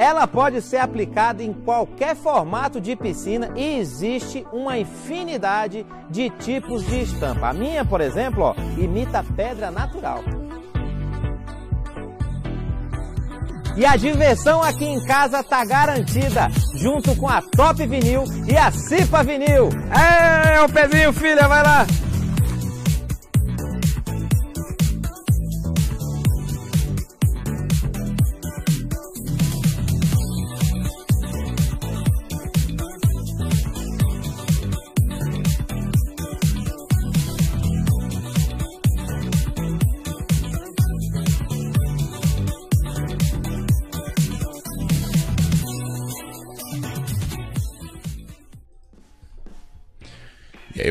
Ela 0.00 0.26
pode 0.26 0.62
ser 0.62 0.78
aplicada 0.78 1.42
em 1.42 1.52
qualquer 1.52 2.16
formato 2.16 2.80
de 2.80 2.96
piscina 2.96 3.50
e 3.54 3.78
existe 3.78 4.46
uma 4.50 4.78
infinidade 4.78 5.84
de 6.08 6.30
tipos 6.30 6.86
de 6.86 7.02
estampa. 7.02 7.48
A 7.48 7.52
minha, 7.52 7.84
por 7.84 8.00
exemplo, 8.00 8.44
ó, 8.44 8.54
imita 8.78 9.22
pedra 9.36 9.70
natural. 9.70 10.24
E 13.76 13.84
a 13.84 13.94
diversão 13.94 14.62
aqui 14.62 14.86
em 14.86 15.04
casa 15.04 15.44
tá 15.44 15.66
garantida, 15.66 16.48
junto 16.76 17.14
com 17.14 17.28
a 17.28 17.42
Top 17.42 17.86
Vinil 17.86 18.24
e 18.48 18.56
a 18.56 18.70
Cipa 18.70 19.22
Vinil. 19.22 19.68
É, 19.92 20.62
o 20.62 20.68
pezinho, 20.70 21.12
filha, 21.12 21.46
vai 21.46 21.62
lá! 21.62 21.86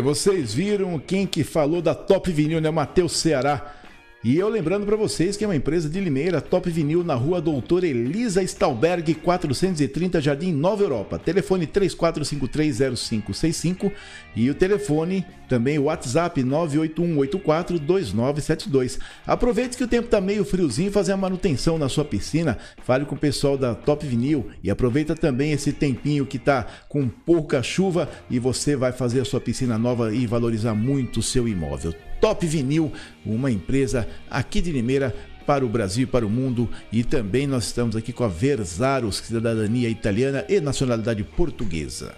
Vocês 0.01 0.53
viram 0.53 0.99
quem 0.99 1.25
que 1.25 1.43
falou 1.43 1.81
da 1.81 1.95
Top 1.95 2.31
Vinil, 2.31 2.61
né? 2.61 2.69
Matheus 2.69 3.17
Ceará. 3.17 3.75
E 4.21 4.37
eu 4.37 4.49
lembrando 4.49 4.85
para 4.85 4.97
vocês 4.97 5.37
que 5.37 5.45
é 5.45 5.47
uma 5.47 5.55
empresa 5.55 5.87
de 5.87 5.97
Limeira, 5.97 6.41
Top 6.41 6.69
Vinil, 6.69 7.05
na 7.05 7.13
rua 7.13 7.39
Doutora 7.39 7.87
Elisa 7.87 8.43
Stalberg, 8.43 9.15
430, 9.15 10.19
Jardim 10.19 10.51
Nova 10.51 10.83
Europa. 10.83 11.17
Telefone 11.17 11.65
34530565 11.65 13.89
e 14.35 14.49
o 14.49 14.53
telefone 14.53 15.25
também 15.47 15.79
o 15.79 15.83
WhatsApp 15.83 16.43
981842972. 16.43 18.99
Aproveite 19.25 19.77
que 19.77 19.85
o 19.85 19.87
tempo 19.87 20.09
tá 20.09 20.19
meio 20.19 20.43
friozinho, 20.43 20.91
fazer 20.91 21.13
a 21.13 21.17
manutenção 21.17 21.77
na 21.77 21.87
sua 21.87 22.03
piscina. 22.03 22.57
Fale 22.83 23.05
com 23.05 23.15
o 23.15 23.19
pessoal 23.19 23.57
da 23.57 23.73
Top 23.73 24.05
Vinil 24.05 24.49
e 24.61 24.69
aproveita 24.69 25.15
também 25.15 25.53
esse 25.53 25.71
tempinho 25.71 26.25
que 26.25 26.37
tá 26.37 26.67
com 26.89 27.07
pouca 27.07 27.63
chuva 27.63 28.09
e 28.29 28.37
você 28.37 28.75
vai 28.75 28.91
fazer 28.91 29.21
a 29.21 29.25
sua 29.25 29.39
piscina 29.39 29.77
nova 29.77 30.13
e 30.13 30.27
valorizar 30.27 30.75
muito 30.75 31.21
o 31.21 31.23
seu 31.23 31.47
imóvel. 31.47 31.93
Top 32.19 32.45
Vinil, 32.45 32.91
uma 33.25 33.51
empresa 33.51 34.07
aqui 34.29 34.61
de 34.61 34.71
Limeira 34.71 35.15
para 35.45 35.65
o 35.65 35.69
Brasil 35.69 36.03
e 36.03 36.05
para 36.05 36.25
o 36.25 36.29
mundo. 36.29 36.69
E 36.91 37.03
também 37.03 37.47
nós 37.47 37.65
estamos 37.65 37.95
aqui 37.95 38.13
com 38.13 38.23
a 38.23 38.27
Versaros, 38.27 39.17
cidadania 39.17 39.89
italiana 39.89 40.45
e 40.47 40.59
nacionalidade 40.59 41.23
portuguesa. 41.23 42.15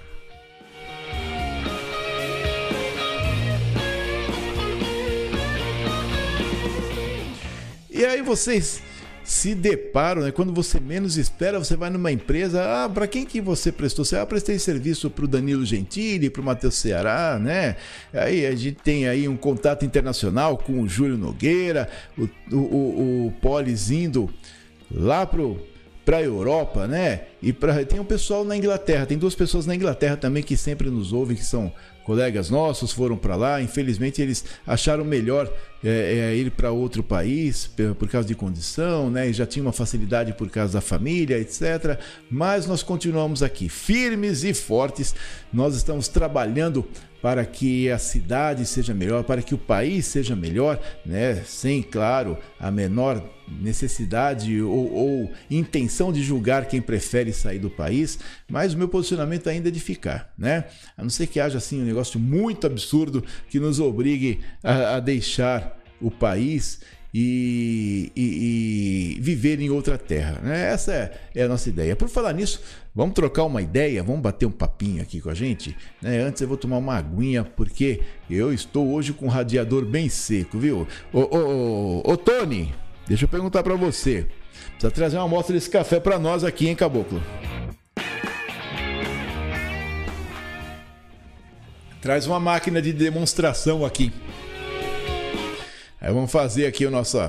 E 7.90 8.04
aí 8.04 8.22
vocês 8.22 8.82
se 9.24 9.54
deparam, 9.54 10.24
né? 10.24 10.32
Quando 10.32 10.54
você 10.54 10.80
menos 10.80 11.18
espera, 11.18 11.60
você 11.60 11.76
vai 11.76 11.90
numa 11.90 12.12
empresa, 12.12 12.64
ah, 12.64 12.90
para 12.90 13.08
quem 13.08 13.26
que 13.26 13.40
você 13.40 13.72
prestou? 13.72 14.04
Você, 14.04 14.16
ah, 14.16 14.26
prestei 14.26 14.58
serviço 14.58 15.10
para 15.10 15.26
o 15.26 15.28
Danilo 15.28 15.66
Gentili, 15.66 16.30
para 16.30 16.42
o 16.42 16.46
Matheus 16.46 16.76
Ceará, 16.76 17.40
né? 17.40 17.76
Aí 18.14 18.46
a 18.46 18.56
gente 18.56 18.78
tem 18.84 19.08
aí 19.08 19.28
um 19.28 19.38
contato 19.38 19.86
internacional 19.86 20.58
com 20.58 20.82
o 20.82 20.88
Júlio 20.88 21.18
Nogueira, 21.18 21.90
o, 22.18 22.30
o, 22.52 22.58
o, 22.58 23.28
o 23.28 23.32
Polis 23.42 23.92
indo 23.92 24.30
lá 24.90 25.26
pro 25.26 25.72
para 26.04 26.18
a 26.18 26.24
Europa, 26.24 26.88
né? 26.88 27.22
E 27.42 27.54
para 27.54 27.86
tem 27.86 28.00
um 28.00 28.06
pessoal 28.06 28.44
na 28.44 28.58
Inglaterra, 28.58 29.06
tem 29.06 29.18
duas 29.18 29.36
pessoas 29.36 29.68
na 29.68 29.76
Inglaterra 29.76 30.18
também 30.18 30.42
que 30.42 30.58
sempre 30.58 30.90
nos 30.90 31.14
ouvem, 31.14 31.38
que 31.38 31.46
são 31.46 31.72
colegas 32.12 32.50
nossos, 32.50 32.92
foram 32.92 33.16
para 33.16 33.38
lá. 33.38 33.62
Infelizmente 33.62 34.22
eles 34.22 34.44
acharam 34.68 35.06
melhor 35.06 35.50
é, 35.82 36.34
é, 36.34 36.36
ir 36.36 36.52
para 36.52 36.70
outro 36.70 37.02
país 37.02 37.72
por 37.98 38.10
causa 38.10 38.28
de 38.28 38.36
condição, 38.36 39.10
né? 39.10 39.30
E 39.30 39.34
já 39.34 39.46
tinha 39.46 39.64
uma 39.64 39.72
facilidade 39.72 40.34
por 40.34 40.50
causa 40.50 40.74
da 40.74 40.82
família, 40.82 41.40
etc. 41.40 41.98
Mas 42.30 42.68
nós 42.68 42.84
continuamos 42.84 43.42
aqui 43.42 43.70
firmes 43.70 44.44
e 44.44 44.54
fortes. 44.54 45.16
Nós 45.54 45.74
estamos 45.74 46.10
trabalhando 46.10 46.86
para 47.22 47.46
que 47.46 47.90
a 47.90 48.00
cidade 48.00 48.66
seja 48.66 48.94
melhor, 48.94 49.24
para 49.24 49.42
que 49.42 49.54
o 49.54 49.58
país 49.58 50.06
seja 50.06 50.36
melhor, 50.36 50.82
né? 51.06 51.36
Sem, 51.46 51.82
claro, 51.82 52.38
a 52.60 52.70
menor 52.70 53.24
necessidade 53.60 54.62
ou, 54.62 54.92
ou, 54.94 55.32
intenção 55.50 56.12
de 56.12 56.24
julgar 56.24 56.66
quem 56.66 56.82
prefere 56.82 57.34
sair 57.34 57.60
do 57.60 57.70
país, 57.70 58.18
mas 58.50 58.74
o 58.74 58.78
meu 58.78 58.88
posicionamento 58.88 59.50
ainda 59.50 59.68
é 59.68 59.72
de 59.72 59.80
ficar, 59.80 60.34
né? 60.38 60.66
A 60.98 61.04
não 61.04 61.10
ser 61.10 61.28
que 61.28 61.40
haja 61.40 61.58
assim 61.58 61.82
um 61.82 61.86
negócio 61.86 62.01
muito 62.20 62.68
absurdo 62.68 63.24
que 63.50 63.60
nos 63.60 63.80
obrigue 63.80 64.40
a, 64.64 64.96
a 64.96 65.00
deixar 65.00 65.80
o 66.00 66.10
país 66.10 66.80
e, 67.14 68.12
e, 68.16 69.18
e, 69.18 69.22
viver 69.22 69.60
em 69.60 69.70
outra 69.70 69.98
terra. 69.98 70.40
Né? 70.42 70.72
Essa 70.72 70.94
é, 70.94 71.12
é, 71.36 71.44
a 71.44 71.48
nossa 71.48 71.68
ideia. 71.70 71.96
Por 71.96 72.08
falar 72.08 72.34
nisso, 72.34 72.62
vamos 72.96 73.14
trocar 73.14 73.44
uma 73.44 73.62
ideia, 73.62 74.02
vamos 74.02 74.22
bater 74.22 74.46
um 74.46 74.52
papinho 74.52 75.02
aqui 75.02 75.20
com 75.20 75.30
a 75.30 75.34
gente. 75.34 75.76
Né? 76.02 76.20
Antes 76.22 76.42
eu 76.42 76.48
vou 76.48 76.58
tomar 76.58 76.78
uma 76.78 76.96
aguinha, 76.96 77.44
porque 77.44 78.02
eu 78.30 78.54
estou 78.54 78.94
hoje 78.94 79.14
com 79.14 79.26
o 79.26 79.30
radiador 79.30 79.86
bem 79.86 80.08
seco, 80.08 80.58
viu? 80.58 80.88
Ô, 81.12 81.20
ô, 81.20 82.02
ô, 82.06 82.12
ô 82.12 82.18
Tony, 82.18 82.74
deixa 83.08 83.26
eu 83.26 83.30
perguntar 83.30 83.64
para 83.64 83.76
você. 83.76 84.26
Precisa 84.72 84.92
trazer 84.92 85.18
uma 85.18 85.26
amostra 85.26 85.54
desse 85.54 85.70
café 85.70 86.00
para 86.00 86.18
nós 86.18 86.44
aqui, 86.44 86.68
hein, 86.68 86.76
Caboclo? 86.76 87.22
Traz 92.02 92.26
uma 92.26 92.40
máquina 92.40 92.82
de 92.82 92.92
demonstração 92.92 93.86
aqui. 93.86 94.12
Aí 96.02 96.12
vamos 96.12 96.32
fazer 96.32 96.66
aqui 96.66 96.84
o 96.84 96.90
nosso. 96.90 97.22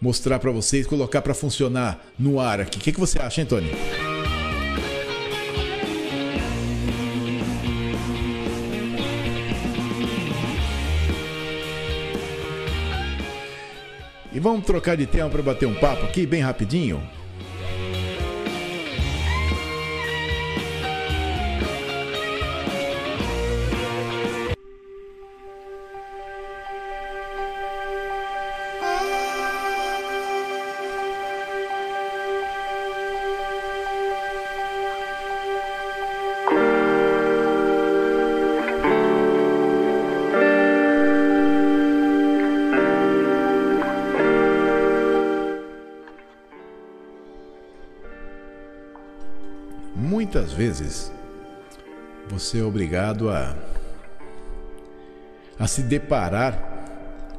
Mostrar 0.00 0.38
para 0.38 0.50
vocês, 0.50 0.86
colocar 0.86 1.20
para 1.20 1.34
funcionar 1.34 2.02
no 2.18 2.40
ar 2.40 2.58
aqui. 2.60 2.78
O 2.78 2.80
que, 2.80 2.92
que 2.92 2.98
você 2.98 3.18
acha, 3.18 3.44
Tony? 3.44 3.70
E 14.32 14.40
vamos 14.40 14.64
trocar 14.64 14.96
de 14.96 15.04
tema 15.04 15.28
para 15.28 15.42
bater 15.42 15.66
um 15.66 15.74
papo 15.74 16.06
aqui 16.06 16.24
bem 16.24 16.40
rapidinho. 16.40 17.17
Você 52.48 52.60
é 52.60 52.64
obrigado 52.64 53.28
a, 53.28 53.54
a 55.58 55.66
se 55.66 55.82
deparar 55.82 56.58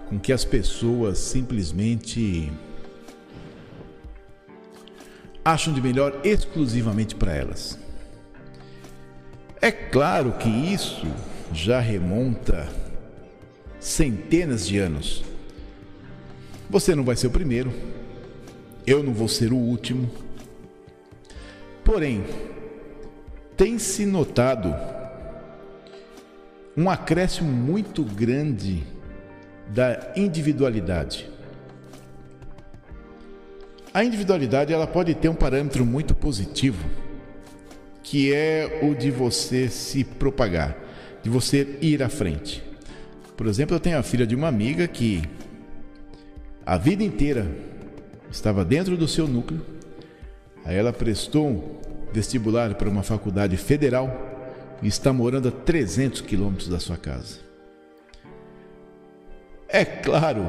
com 0.08 0.20
que 0.20 0.32
as 0.32 0.46
pessoas 0.46 1.18
simplesmente 1.18 2.52
acham 5.44 5.74
de 5.74 5.82
melhor 5.82 6.22
exclusivamente 6.24 7.16
para 7.16 7.34
elas. 7.34 7.80
É 9.60 9.72
claro 9.72 10.34
que 10.34 10.48
isso 10.48 11.08
já 11.52 11.80
remonta 11.80 12.70
centenas 13.80 14.68
de 14.68 14.78
anos. 14.78 15.24
Você 16.70 16.94
não 16.94 17.04
vai 17.04 17.16
ser 17.16 17.26
o 17.26 17.32
primeiro, 17.32 17.74
eu 18.86 19.02
não 19.02 19.12
vou 19.12 19.28
ser 19.28 19.52
o 19.52 19.58
último. 19.58 20.08
Porém, 21.84 22.24
tem 23.58 23.80
se 23.80 24.06
notado 24.06 24.89
um 26.80 26.90
acréscimo 26.90 27.52
muito 27.52 28.06
grande 28.06 28.84
da 29.68 30.14
individualidade. 30.16 31.30
A 33.94 34.02
individualidade 34.02 34.72
ela 34.72 34.88
pode 34.88 35.14
ter 35.14 35.28
um 35.28 35.36
parâmetro 35.36 35.86
muito 35.86 36.16
positivo, 36.16 36.82
que 38.02 38.34
é 38.34 38.80
o 38.82 38.96
de 38.96 39.12
você 39.12 39.68
se 39.68 40.06
propagar, 40.06 40.78
de 41.22 41.30
você 41.30 41.78
ir 41.82 42.02
à 42.02 42.08
frente. 42.08 42.64
Por 43.36 43.48
exemplo, 43.48 43.76
eu 43.76 43.80
tenho 43.82 43.98
a 43.98 44.04
filha 44.04 44.26
de 44.26 44.34
uma 44.34 44.48
amiga 44.48 44.88
que 44.88 45.22
a 46.66 46.78
vida 46.78 47.04
inteira 47.04 47.46
estava 48.32 48.64
dentro 48.64 48.96
do 48.96 49.06
seu 49.06 49.28
núcleo, 49.28 49.66
aí 50.64 50.78
ela 50.78 50.94
prestou 50.94 51.82
vestibular 52.14 52.74
para 52.76 52.88
uma 52.88 53.04
faculdade 53.04 53.58
federal 53.58 54.29
e 54.82 54.88
está 54.88 55.12
morando 55.12 55.48
a 55.48 55.52
300 55.52 56.22
quilômetros 56.22 56.70
da 56.70 56.80
sua 56.80 56.98
casa. 56.98 57.38
É 59.68 59.86
claro 59.86 60.46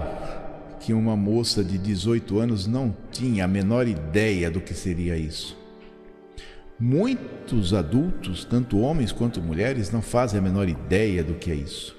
que 0.80 0.94
uma 0.94 1.16
moça 1.16 1.62
de 1.62 1.76
18 1.76 2.38
anos 2.38 2.66
não 2.66 2.96
tinha 3.12 3.44
a 3.44 3.48
menor 3.48 3.86
ideia 3.86 4.50
do 4.50 4.60
que 4.60 4.72
seria 4.72 5.16
isso. 5.16 5.58
Muitos 6.78 7.74
adultos, 7.74 8.44
tanto 8.44 8.80
homens 8.80 9.12
quanto 9.12 9.42
mulheres, 9.42 9.90
não 9.90 10.00
fazem 10.00 10.38
a 10.38 10.42
menor 10.42 10.66
ideia 10.66 11.22
do 11.22 11.34
que 11.34 11.50
é 11.50 11.54
isso. 11.54 11.94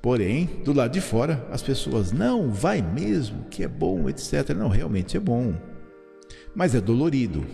Porém, 0.00 0.48
do 0.64 0.72
lado 0.72 0.92
de 0.92 1.00
fora, 1.00 1.46
as 1.50 1.62
pessoas, 1.62 2.12
não, 2.12 2.50
vai 2.50 2.80
mesmo, 2.80 3.44
que 3.50 3.62
é 3.62 3.68
bom, 3.68 4.08
etc. 4.08 4.50
Não, 4.56 4.68
realmente 4.68 5.16
é 5.16 5.20
bom. 5.20 5.54
Mas 6.54 6.74
é 6.74 6.80
dolorido, 6.80 7.44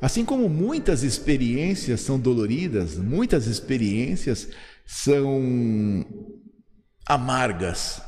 Assim 0.00 0.24
como 0.24 0.48
muitas 0.48 1.02
experiências 1.02 2.00
são 2.00 2.18
doloridas, 2.18 2.96
muitas 2.96 3.46
experiências 3.46 4.48
são 4.84 6.04
amargas, 7.06 8.02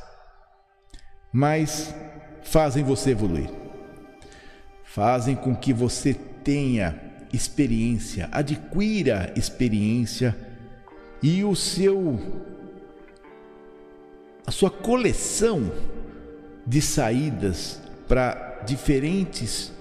mas 1.33 1.93
fazem 2.43 2.83
você 2.83 3.11
evoluir. 3.11 3.49
Fazem 4.83 5.35
com 5.35 5.55
que 5.55 5.73
você 5.73 6.13
tenha 6.13 6.99
experiência, 7.31 8.29
adquira 8.31 9.31
experiência 9.35 10.35
e 11.21 11.43
o 11.43 11.55
seu 11.55 12.19
a 14.45 14.51
sua 14.51 14.71
coleção 14.71 15.71
de 16.65 16.81
saídas 16.81 17.79
para 18.07 18.63
diferentes 18.65 19.71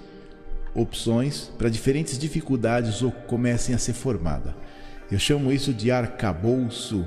opções 0.81 1.51
para 1.59 1.69
diferentes 1.69 2.19
dificuldades 2.19 3.03
ou 3.03 3.11
comecem 3.11 3.75
a 3.75 3.79
ser 3.79 3.93
formadas. 3.93 4.53
Eu 5.11 5.19
chamo 5.19 5.51
isso 5.53 5.73
de 5.73 5.91
arcabouço, 5.91 7.07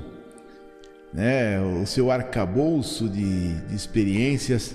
né? 1.12 1.60
O 1.60 1.86
seu 1.86 2.10
arcabouço 2.10 3.08
de, 3.08 3.54
de 3.60 3.74
experiências 3.74 4.74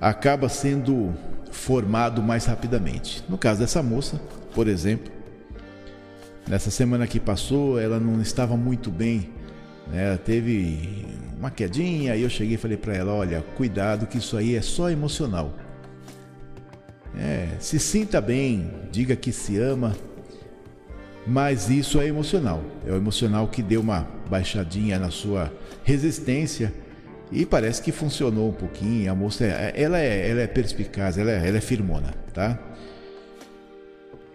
acaba 0.00 0.48
sendo 0.48 1.14
formado 1.50 2.22
mais 2.22 2.46
rapidamente. 2.46 3.22
No 3.28 3.38
caso 3.38 3.60
dessa 3.60 3.82
moça, 3.82 4.20
por 4.54 4.66
exemplo, 4.66 5.12
nessa 6.48 6.70
semana 6.70 7.06
que 7.06 7.20
passou, 7.20 7.78
ela 7.78 8.00
não 8.00 8.20
estava 8.20 8.56
muito 8.56 8.90
bem, 8.90 9.30
né? 9.86 10.06
Ela 10.08 10.18
teve 10.18 11.06
uma 11.38 11.50
quedinha, 11.50 12.14
aí 12.14 12.22
eu 12.22 12.30
cheguei 12.30 12.54
e 12.54 12.58
falei 12.58 12.76
para 12.76 12.94
ela, 12.94 13.12
olha, 13.12 13.42
cuidado 13.54 14.06
que 14.06 14.18
isso 14.18 14.36
aí 14.36 14.56
é 14.56 14.62
só 14.62 14.90
emocional. 14.90 15.52
É, 17.18 17.48
se 17.60 17.78
sinta 17.78 18.20
bem, 18.20 18.70
diga 18.90 19.14
que 19.14 19.32
se 19.32 19.58
ama, 19.58 19.96
mas 21.26 21.70
isso 21.70 22.00
é 22.00 22.06
emocional. 22.06 22.62
É 22.86 22.92
o 22.92 22.96
emocional 22.96 23.48
que 23.48 23.62
deu 23.62 23.80
uma 23.80 24.06
baixadinha 24.28 24.98
na 24.98 25.10
sua 25.10 25.52
resistência 25.82 26.72
e 27.30 27.46
parece 27.46 27.82
que 27.82 27.92
funcionou 27.92 28.48
um 28.48 28.52
pouquinho. 28.52 29.10
A 29.10 29.14
moça, 29.14 29.44
ela 29.44 29.98
é, 29.98 30.30
ela 30.30 30.40
é 30.40 30.46
perspicaz, 30.46 31.16
ela 31.16 31.30
é, 31.30 31.48
ela 31.48 31.58
é 31.58 31.60
firmona, 31.60 32.14
tá? 32.32 32.58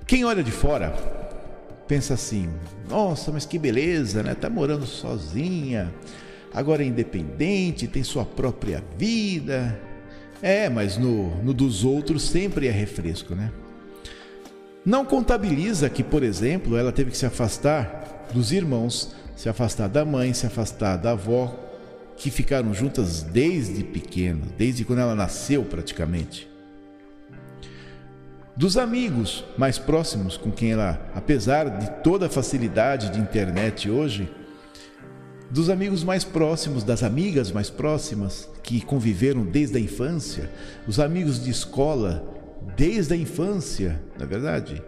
Quem 0.07 0.25
olha 0.25 0.43
de 0.43 0.51
fora 0.51 0.93
pensa 1.87 2.13
assim: 2.13 2.49
nossa, 2.89 3.31
mas 3.31 3.45
que 3.45 3.59
beleza, 3.59 4.23
né? 4.23 4.33
Tá 4.33 4.49
morando 4.49 4.85
sozinha, 4.85 5.93
agora 6.53 6.83
é 6.83 6.85
independente, 6.85 7.87
tem 7.87 8.03
sua 8.03 8.25
própria 8.25 8.83
vida. 8.97 9.79
É, 10.41 10.69
mas 10.69 10.97
no, 10.97 11.35
no 11.43 11.53
dos 11.53 11.83
outros 11.83 12.23
sempre 12.23 12.67
é 12.67 12.71
refresco, 12.71 13.35
né? 13.35 13.51
Não 14.85 15.03
contabiliza 15.03 15.89
que, 15.89 16.03
por 16.03 16.23
exemplo, 16.23 16.77
ela 16.77 16.91
teve 16.91 17.11
que 17.11 17.17
se 17.17 17.25
afastar 17.25 18.27
dos 18.33 18.51
irmãos, 18.51 19.13
se 19.35 19.49
afastar 19.49 19.89
da 19.89 20.05
mãe, 20.05 20.33
se 20.33 20.45
afastar 20.45 20.97
da 20.97 21.11
avó, 21.11 21.53
que 22.15 22.31
ficaram 22.31 22.73
juntas 22.73 23.21
desde 23.21 23.83
pequena, 23.83 24.41
desde 24.57 24.83
quando 24.83 24.99
ela 24.99 25.15
nasceu 25.15 25.63
praticamente. 25.63 26.49
Dos 28.55 28.77
amigos 28.77 29.45
mais 29.57 29.77
próximos 29.77 30.35
com 30.35 30.51
quem 30.51 30.71
ela, 30.71 30.99
apesar 31.15 31.69
de 31.79 31.91
toda 32.03 32.25
a 32.25 32.29
facilidade 32.29 33.09
de 33.09 33.19
internet 33.19 33.89
hoje, 33.89 34.29
dos 35.49 35.69
amigos 35.69 36.03
mais 36.03 36.23
próximos, 36.23 36.83
das 36.83 37.01
amigas 37.01 37.51
mais 37.51 37.69
próximas 37.69 38.47
que 38.61 38.81
conviveram 38.81 39.43
desde 39.43 39.77
a 39.77 39.79
infância, 39.79 40.49
os 40.87 40.99
amigos 40.99 41.43
de 41.43 41.49
escola 41.49 42.23
desde 42.75 43.13
a 43.13 43.17
infância, 43.17 43.99
na 44.17 44.25
é 44.25 44.27
verdade. 44.27 44.83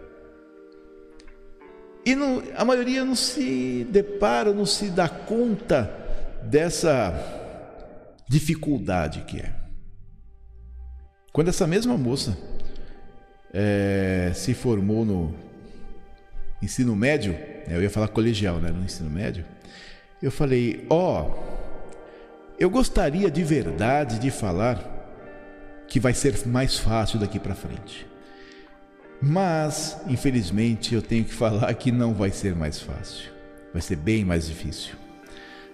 E 2.04 2.14
não, 2.14 2.42
a 2.56 2.64
maioria 2.64 3.04
não 3.04 3.14
se 3.14 3.86
depara, 3.90 4.52
não 4.52 4.66
se 4.66 4.90
dá 4.90 5.08
conta 5.08 5.90
dessa 6.44 7.14
dificuldade 8.28 9.22
que 9.22 9.38
é. 9.38 9.54
Quando 11.32 11.48
essa 11.48 11.66
mesma 11.66 11.96
moça 11.96 12.36
é, 13.52 14.32
se 14.34 14.54
formou 14.54 15.04
no 15.04 15.34
ensino 16.60 16.94
médio, 16.96 17.32
né, 17.32 17.76
eu 17.76 17.82
ia 17.82 17.90
falar 17.90 18.08
colegial, 18.08 18.58
né, 18.58 18.70
no 18.70 18.84
ensino 18.84 19.08
médio, 19.08 19.44
eu 20.22 20.30
falei: 20.30 20.86
Ó, 20.88 21.22
oh, 21.22 21.42
eu 22.58 22.70
gostaria 22.70 23.30
de 23.30 23.42
verdade 23.42 24.18
de 24.18 24.30
falar 24.30 24.90
que 25.88 25.98
vai 25.98 26.14
ser 26.14 26.46
mais 26.46 26.78
fácil 26.78 27.18
daqui 27.18 27.38
para 27.38 27.54
frente. 27.54 28.06
Mas, 29.20 29.98
infelizmente, 30.08 30.94
eu 30.94 31.02
tenho 31.02 31.24
que 31.24 31.34
falar 31.34 31.72
que 31.74 31.92
não 31.92 32.14
vai 32.14 32.30
ser 32.30 32.54
mais 32.54 32.80
fácil. 32.80 33.30
Vai 33.72 33.82
ser 33.82 33.96
bem 33.96 34.24
mais 34.24 34.46
difícil. 34.46 34.94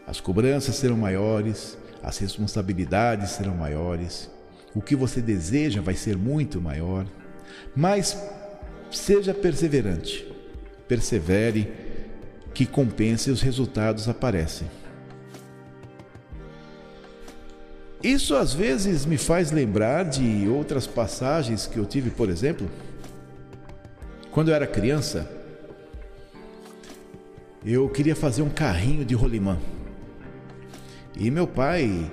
As 0.06 0.20
cobranças 0.20 0.76
serão 0.76 0.96
maiores, 0.96 1.76
as 2.02 2.18
responsabilidades 2.18 3.30
serão 3.30 3.54
maiores, 3.54 4.30
o 4.74 4.80
que 4.80 4.96
você 4.96 5.20
deseja 5.20 5.80
vai 5.80 5.94
ser 5.94 6.16
muito 6.16 6.60
maior. 6.60 7.06
Mas 7.76 8.16
seja 8.90 9.34
perseverante, 9.34 10.26
persevere 10.86 11.87
que 12.58 12.66
compense 12.66 13.30
e 13.30 13.32
os 13.32 13.40
resultados 13.40 14.08
aparecem. 14.08 14.68
Isso 18.02 18.34
às 18.34 18.52
vezes 18.52 19.06
me 19.06 19.16
faz 19.16 19.52
lembrar 19.52 20.02
de 20.06 20.48
outras 20.48 20.84
passagens 20.84 21.68
que 21.68 21.78
eu 21.78 21.86
tive, 21.86 22.10
por 22.10 22.28
exemplo, 22.28 22.68
quando 24.32 24.48
eu 24.48 24.56
era 24.56 24.66
criança, 24.66 25.30
eu 27.64 27.88
queria 27.88 28.16
fazer 28.16 28.42
um 28.42 28.50
carrinho 28.50 29.04
de 29.04 29.14
rolimã. 29.14 29.56
E 31.16 31.30
meu 31.30 31.46
pai 31.46 32.10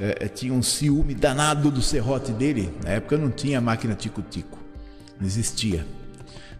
é, 0.00 0.26
tinha 0.26 0.52
um 0.52 0.62
ciúme 0.62 1.14
danado 1.14 1.70
do 1.70 1.80
serrote 1.80 2.32
dele. 2.32 2.74
Na 2.82 2.90
época 2.90 3.16
não 3.16 3.30
tinha 3.30 3.60
máquina 3.60 3.94
tico-tico, 3.94 4.58
não 5.20 5.24
existia 5.28 5.86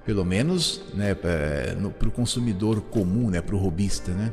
pelo 0.06 0.24
menos 0.24 0.80
né, 0.94 1.14
para 1.14 2.08
o 2.08 2.12
consumidor 2.12 2.80
comum, 2.80 3.28
né, 3.28 3.42
para 3.42 3.56
o 3.56 3.58
robista. 3.58 4.12
Né? 4.12 4.32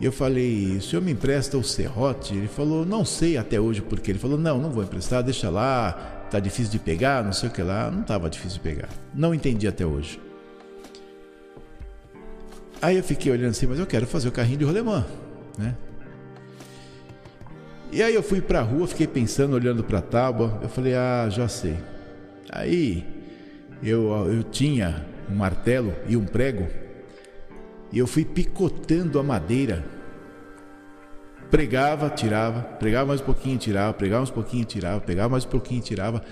E 0.00 0.04
eu 0.04 0.12
falei, 0.12 0.76
o 0.76 0.80
senhor 0.80 1.02
me 1.02 1.10
empresta 1.10 1.58
o 1.58 1.64
serrote? 1.64 2.32
Ele 2.32 2.46
falou, 2.46 2.86
não 2.86 3.04
sei 3.04 3.36
até 3.36 3.60
hoje 3.60 3.82
porque. 3.82 4.12
Ele 4.12 4.20
falou, 4.20 4.38
não, 4.38 4.60
não 4.60 4.70
vou 4.70 4.84
emprestar, 4.84 5.22
deixa 5.22 5.50
lá, 5.50 5.92
tá 6.30 6.38
difícil 6.38 6.70
de 6.70 6.78
pegar, 6.78 7.24
não 7.24 7.32
sei 7.32 7.48
o 7.48 7.52
que 7.52 7.60
lá. 7.60 7.90
Não 7.90 8.02
estava 8.02 8.30
difícil 8.30 8.58
de 8.58 8.60
pegar. 8.60 8.88
Não 9.12 9.34
entendi 9.34 9.66
até 9.66 9.84
hoje. 9.84 10.20
Aí 12.80 12.96
eu 12.96 13.02
fiquei 13.02 13.32
olhando 13.32 13.50
assim, 13.50 13.66
mas 13.66 13.80
eu 13.80 13.86
quero 13.86 14.06
fazer 14.06 14.28
o 14.28 14.32
carrinho 14.32 14.58
de 14.58 14.64
rolemã, 14.64 15.04
né? 15.58 15.74
E 17.90 18.02
aí 18.02 18.14
eu 18.14 18.22
fui 18.22 18.40
para 18.40 18.60
a 18.60 18.62
rua, 18.62 18.86
fiquei 18.86 19.06
pensando, 19.06 19.54
olhando 19.54 19.82
para 19.82 19.98
a 19.98 20.02
tábua. 20.02 20.60
Eu 20.62 20.68
falei, 20.68 20.94
ah, 20.94 21.28
já 21.30 21.48
sei. 21.48 21.76
Aí 22.50 23.15
eu, 23.82 24.10
eu 24.32 24.42
tinha 24.42 25.06
um 25.30 25.34
martelo 25.34 25.94
e 26.08 26.16
um 26.16 26.24
prego 26.24 26.66
e 27.92 27.98
eu 27.98 28.06
fui 28.06 28.24
picotando 28.24 29.18
a 29.18 29.22
madeira. 29.22 29.84
Pregava, 31.50 32.10
tirava, 32.10 32.60
pregava 32.60 33.06
mais 33.06 33.20
um 33.20 33.24
pouquinho, 33.24 33.56
tirava, 33.56 33.94
pregava 33.94 34.20
mais 34.20 34.30
um 34.30 34.34
pouquinho, 34.34 34.64
tirava, 34.64 35.00
pegava 35.00 35.28
mais 35.28 35.44
um 35.44 35.48
pouquinho, 35.48 35.80
tirava. 35.80 36.24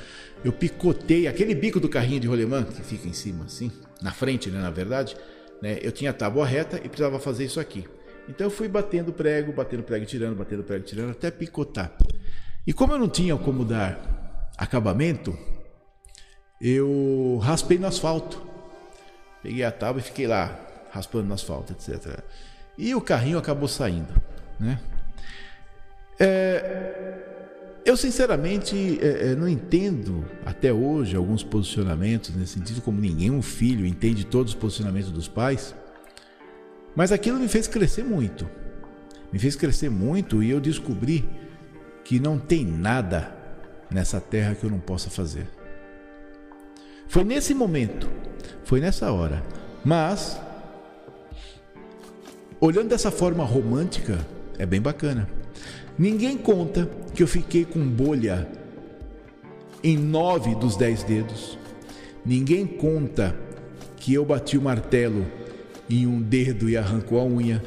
Eu 0.45 0.53
picotei 0.53 1.29
aquele 1.29 1.55
bico 1.55 1.79
do 1.79 1.89
carrinho 1.89 2.21
de 2.21 2.27
rolemã 2.27 2.65
que 2.65 2.83
fica 2.83 3.09
em 3.09 3.13
cima, 3.13 3.45
assim, 3.45 3.71
na 4.03 4.11
frente, 4.11 4.51
né, 4.51 4.61
na 4.61 4.71
verdade. 4.71 5.17
Né, 5.63 5.79
eu 5.81 5.93
tinha 5.93 6.11
a 6.11 6.13
tábua 6.13 6.45
reta 6.45 6.77
e 6.77 6.89
precisava 6.89 7.21
fazer 7.21 7.45
isso 7.45 7.61
aqui. 7.61 7.85
Então 8.29 8.49
eu 8.49 8.51
fui 8.51 8.67
batendo 8.67 9.13
prego, 9.13 9.53
batendo 9.53 9.85
prego, 9.85 10.05
tirando, 10.05 10.35
batendo 10.35 10.65
prego, 10.65 10.85
tirando, 10.85 11.11
até 11.13 11.31
picotar. 11.31 11.97
E 12.67 12.73
como 12.73 12.93
eu 12.93 12.99
não 12.99 13.09
tinha 13.09 13.37
como 13.37 13.65
dar 13.65 14.51
acabamento, 14.59 15.39
eu 16.67 17.39
raspei 17.43 17.77
no 17.77 17.87
asfalto. 17.87 18.43
Peguei 19.43 19.63
a 19.63 19.71
tábua 19.71 20.01
e 20.01 20.03
fiquei 20.03 20.27
lá, 20.27 20.59
raspando 20.91 21.27
no 21.27 21.35
asfalto, 21.35 21.75
etc. 21.75 22.21
E 22.79 22.95
o 22.95 23.03
carrinho 23.03 23.37
acabou 23.37 23.69
saindo. 23.69 24.09
Né? 24.59 24.81
É, 26.19 27.19
eu, 27.85 27.99
sinceramente, 27.99 28.99
é, 29.03 29.33
é, 29.33 29.35
não 29.35 29.47
entendo 29.47 30.25
até 30.47 30.73
hoje 30.73 31.15
alguns 31.15 31.43
posicionamentos 31.43 32.35
nesse 32.35 32.55
sentido, 32.55 32.81
como 32.81 32.99
ninguém, 32.99 33.43
filho, 33.43 33.85
entende 33.85 34.25
todos 34.25 34.55
os 34.55 34.59
posicionamentos 34.59 35.11
dos 35.11 35.29
pais. 35.29 35.75
Mas 36.97 37.13
aquilo 37.13 37.39
me 37.39 37.47
fez 37.47 37.69
crescer 37.69 38.05
muito. 38.05 38.49
Me 39.31 39.39
fez 39.39 39.55
crescer 39.55 39.91
muito 39.91 40.43
e 40.43 40.49
eu 40.49 40.61
descobri 40.61 41.29
que 42.05 42.19
não 42.19 42.39
tem 42.39 42.65
nada 42.65 43.37
nessa 43.91 44.19
terra 44.19 44.55
que 44.55 44.65
eu 44.65 44.71
não 44.71 44.81
possa 44.81 45.11
fazer. 45.11 45.47
Foi 47.09 47.25
nesse 47.25 47.55
momento, 47.55 48.09
foi 48.65 48.81
nessa 48.81 49.13
hora. 49.13 49.43
Mas, 49.85 50.41
olhando 52.61 52.89
dessa 52.89 53.11
forma 53.11 53.45
romântica, 53.45 54.19
é 54.59 54.67
bem 54.67 54.81
bacana. 54.81 55.29
Ninguém 55.99 56.37
conta 56.37 56.89
que 57.15 57.23
eu 57.23 57.29
fiquei 57.29 57.65
com 57.65 57.81
bolha 57.87 58.49
em 59.83 59.97
nove 59.97 60.55
dos 60.55 60.77
dez 60.77 61.03
dedos. 61.03 61.59
Ninguém 62.25 62.67
conta 62.67 63.37
que 63.97 64.15
eu 64.15 64.25
bati 64.25 64.57
o 64.57 64.63
martelo 64.63 65.27
em 65.89 66.07
um 66.07 66.21
dedo 66.21 66.69
e 66.69 66.77
arrancou 66.77 67.21
a 67.21 67.25
unha. 67.25 67.63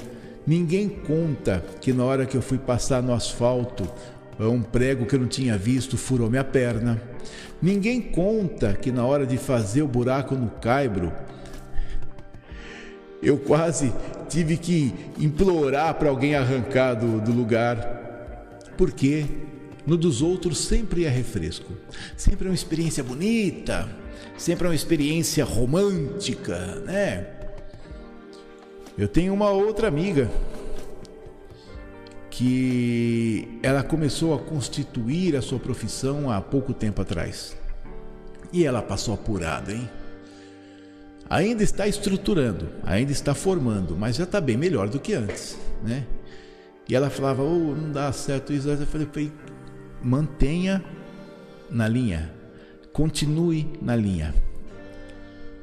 Ninguém 0.45 0.89
conta 0.89 1.63
que 1.79 1.93
na 1.93 2.03
hora 2.03 2.25
que 2.25 2.35
eu 2.35 2.41
fui 2.41 2.57
passar 2.57 3.03
no 3.03 3.13
asfalto, 3.13 3.87
um 4.39 4.61
prego 4.61 5.05
que 5.05 5.15
eu 5.15 5.19
não 5.19 5.27
tinha 5.27 5.57
visto 5.57 5.97
furou 5.97 6.29
minha 6.29 6.43
perna. 6.43 7.01
Ninguém 7.61 8.01
conta 8.01 8.73
que 8.73 8.91
na 8.91 9.05
hora 9.05 9.25
de 9.25 9.37
fazer 9.37 9.81
o 9.81 9.87
buraco 9.87 10.35
no 10.35 10.49
caibro, 10.49 11.11
eu 13.21 13.37
quase 13.37 13.91
tive 14.29 14.57
que 14.57 14.93
implorar 15.17 15.95
para 15.95 16.09
alguém 16.09 16.35
arrancar 16.35 16.93
do, 16.93 17.19
do 17.19 17.31
lugar. 17.31 17.95
Porque 18.77 19.25
no 19.85 19.97
dos 19.97 20.21
outros 20.21 20.59
sempre 20.59 21.05
é 21.05 21.09
refresco, 21.09 21.73
sempre 22.15 22.47
é 22.47 22.51
uma 22.51 22.55
experiência 22.55 23.03
bonita, 23.03 23.89
sempre 24.37 24.67
é 24.67 24.69
uma 24.69 24.75
experiência 24.75 25.43
romântica, 25.43 26.57
né? 26.85 27.25
Eu 28.97 29.07
tenho 29.07 29.33
uma 29.33 29.49
outra 29.49 29.87
amiga 29.87 30.29
que 32.37 33.47
ela 33.63 33.81
começou 33.81 34.35
a 34.35 34.37
constituir 34.37 35.35
a 35.35 35.41
sua 35.41 35.57
profissão 35.57 36.29
há 36.29 36.39
pouco 36.39 36.71
tempo 36.71 37.01
atrás. 37.01 37.57
E 38.53 38.63
ela 38.63 38.79
passou 38.79 39.15
apurada, 39.15 39.73
hein? 39.73 39.89
Ainda 41.27 41.63
está 41.63 41.87
estruturando, 41.87 42.69
ainda 42.83 43.11
está 43.11 43.33
formando, 43.33 43.97
mas 43.97 44.17
já 44.17 44.23
está 44.23 44.39
bem 44.39 44.55
melhor 44.55 44.87
do 44.87 44.99
que 44.99 45.15
antes, 45.15 45.57
né? 45.83 46.05
E 46.87 46.95
ela 46.95 47.09
falava, 47.09 47.41
oh, 47.41 47.73
não 47.75 47.91
dá 47.91 48.11
certo 48.11 48.53
isso. 48.53 48.69
Eu 48.69 48.85
falei, 48.85 49.31
mantenha 50.03 50.85
na 51.71 51.87
linha, 51.87 52.31
continue 52.93 53.67
na 53.81 53.95
linha. 53.95 54.31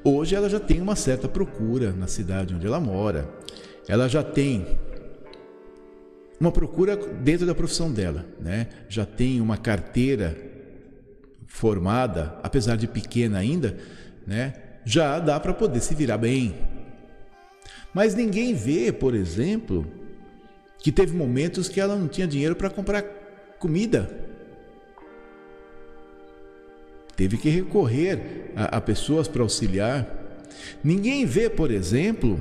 Hoje 0.03 0.35
ela 0.35 0.51
já 0.51 0.59
tem 0.59 0.81
uma 0.81 0.97
certa 0.97 1.29
procura 1.29 1.93
na 1.93 2.09
cidade 2.09 2.53
onde 2.53 2.67
ela 2.67 2.81
mora. 2.81 3.31
Ela 3.87 4.09
já 4.09 4.25
tem 4.25 4.77
uma 6.41 6.51
procura 6.53 6.97
dentro 6.97 7.47
da 7.47 7.55
profissão 7.55 7.93
dela, 7.93 8.27
né? 8.41 8.69
Já 8.89 9.07
tem 9.07 9.41
uma 9.41 9.57
carteira 9.57 10.37
formada, 11.47 12.39
apesar 12.43 12.77
de 12.77 12.87
pequena 12.87 13.39
ainda, 13.39 13.77
né? 14.27 14.55
Já 14.85 15.19
dá 15.19 15.39
para 15.39 15.55
poder 15.55 15.81
se 15.81 15.95
virar 15.95 16.19
bem. 16.19 16.55
Mas 17.93 18.15
ninguém 18.15 18.55
vê, 18.55 18.93
por 18.93 19.15
exemplo, 19.15 19.87
que 20.79 20.91
teve 20.91 21.17
momentos 21.17 21.69
que 21.69 21.81
ela 21.81 21.97
não 21.97 22.09
tinha 22.09 22.27
dinheiro 22.27 22.57
para 22.57 22.69
comprar 22.69 23.03
comida. 23.59 24.25
teve 27.17 27.37
que 27.37 27.49
recorrer 27.49 28.53
a, 28.57 28.77
a 28.77 28.81
pessoas 28.81 29.29
para 29.29 29.43
auxiliar. 29.43 30.07
Ninguém 30.83 31.25
vê, 31.25 31.49
por 31.49 31.71
exemplo, 31.71 32.41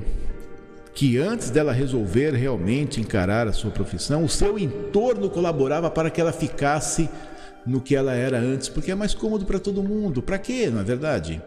que 0.94 1.18
antes 1.18 1.50
dela 1.50 1.72
resolver 1.72 2.34
realmente 2.34 3.00
encarar 3.00 3.48
a 3.48 3.52
sua 3.52 3.70
profissão, 3.70 4.24
o 4.24 4.28
seu 4.28 4.58
entorno 4.58 5.28
colaborava 5.28 5.90
para 5.90 6.08
que 6.08 6.20
ela 6.20 6.32
ficasse 6.32 7.10
no 7.66 7.80
que 7.80 7.96
ela 7.96 8.14
era 8.14 8.38
antes, 8.38 8.68
porque 8.68 8.92
é 8.92 8.94
mais 8.94 9.12
cômodo 9.12 9.44
para 9.44 9.58
todo 9.58 9.82
mundo. 9.82 10.22
Para 10.22 10.38
quê, 10.38 10.70
não 10.70 10.80
é 10.80 10.84
verdade? 10.84 11.42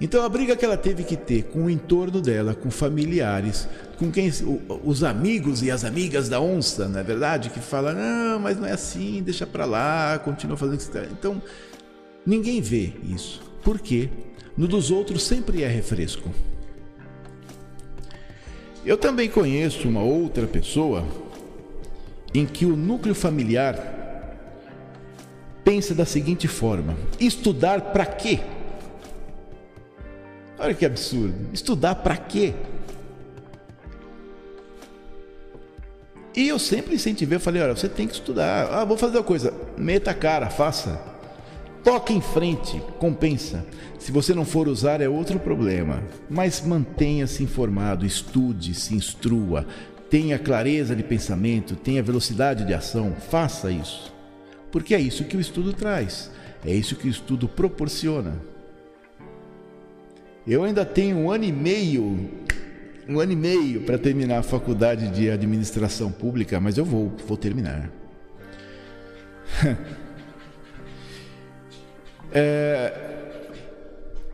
Então 0.00 0.24
a 0.24 0.28
briga 0.30 0.56
que 0.56 0.64
ela 0.64 0.78
teve 0.78 1.04
que 1.04 1.16
ter 1.16 1.42
com 1.44 1.64
o 1.64 1.70
entorno 1.70 2.22
dela, 2.22 2.54
com 2.54 2.70
familiares, 2.70 3.68
com 3.98 4.10
quem 4.10 4.32
os 4.82 5.04
amigos 5.04 5.62
e 5.62 5.70
as 5.70 5.84
amigas 5.84 6.26
da 6.26 6.40
onça, 6.40 6.88
não 6.88 7.00
é 7.00 7.02
verdade, 7.02 7.50
que 7.50 7.60
falam: 7.60 7.94
"Não, 7.94 8.38
mas 8.38 8.58
não 8.58 8.66
é 8.66 8.72
assim, 8.72 9.22
deixa 9.22 9.46
para 9.46 9.66
lá, 9.66 10.18
continua 10.18 10.56
fazendo 10.56 10.80
isso". 10.80 10.90
Então, 11.12 11.42
ninguém 12.24 12.62
vê 12.62 12.94
isso. 13.04 13.42
Por 13.62 13.78
quê? 13.78 14.08
No 14.56 14.66
dos 14.66 14.90
outros 14.90 15.22
sempre 15.22 15.62
é 15.62 15.68
refresco. 15.68 16.30
Eu 18.84 18.96
também 18.96 19.28
conheço 19.28 19.88
uma 19.88 20.02
outra 20.02 20.46
pessoa 20.46 21.04
em 22.34 22.46
que 22.46 22.64
o 22.64 22.76
núcleo 22.76 23.14
familiar 23.14 23.76
pensa 25.64 25.94
da 25.94 26.04
seguinte 26.04 26.48
forma: 26.48 26.96
estudar 27.18 27.92
para 27.92 28.06
quê? 28.06 28.40
Olha 30.58 30.74
que 30.74 30.84
absurdo. 30.84 31.34
Estudar 31.52 31.96
para 31.96 32.16
quê? 32.16 32.54
E 36.34 36.48
eu 36.48 36.58
sempre 36.58 36.94
incentivei, 36.94 37.36
eu 37.36 37.40
falei, 37.40 37.60
olha, 37.60 37.74
você 37.74 37.88
tem 37.88 38.06
que 38.06 38.14
estudar. 38.14 38.68
Ah, 38.72 38.84
vou 38.84 38.96
fazer 38.96 39.18
uma 39.18 39.24
coisa. 39.24 39.52
Meta 39.76 40.12
a 40.12 40.14
cara, 40.14 40.48
faça. 40.48 41.09
Toque 41.82 42.12
em 42.12 42.20
frente, 42.20 42.82
compensa. 42.98 43.64
Se 43.98 44.12
você 44.12 44.34
não 44.34 44.44
for 44.44 44.68
usar, 44.68 45.00
é 45.00 45.08
outro 45.08 45.38
problema. 45.38 46.02
Mas 46.28 46.60
mantenha-se 46.60 47.42
informado, 47.42 48.04
estude, 48.04 48.74
se 48.74 48.94
instrua, 48.94 49.66
tenha 50.10 50.38
clareza 50.38 50.94
de 50.94 51.02
pensamento, 51.02 51.74
tenha 51.74 52.02
velocidade 52.02 52.66
de 52.66 52.74
ação, 52.74 53.14
faça 53.14 53.70
isso. 53.70 54.12
Porque 54.70 54.94
é 54.94 55.00
isso 55.00 55.24
que 55.24 55.36
o 55.36 55.40
estudo 55.40 55.72
traz, 55.72 56.30
é 56.64 56.74
isso 56.74 56.96
que 56.96 57.08
o 57.08 57.10
estudo 57.10 57.48
proporciona. 57.48 58.34
Eu 60.46 60.64
ainda 60.64 60.84
tenho 60.84 61.16
um 61.16 61.30
ano 61.30 61.44
e 61.44 61.52
meio, 61.52 62.30
um 63.08 63.20
ano 63.20 63.32
e 63.32 63.36
meio 63.36 63.82
para 63.82 63.98
terminar 63.98 64.38
a 64.38 64.42
faculdade 64.42 65.08
de 65.10 65.30
administração 65.30 66.10
pública, 66.10 66.58
mas 66.60 66.76
eu 66.76 66.84
vou, 66.84 67.12
vou 67.26 67.36
terminar. 67.36 67.90
é, 72.32 72.92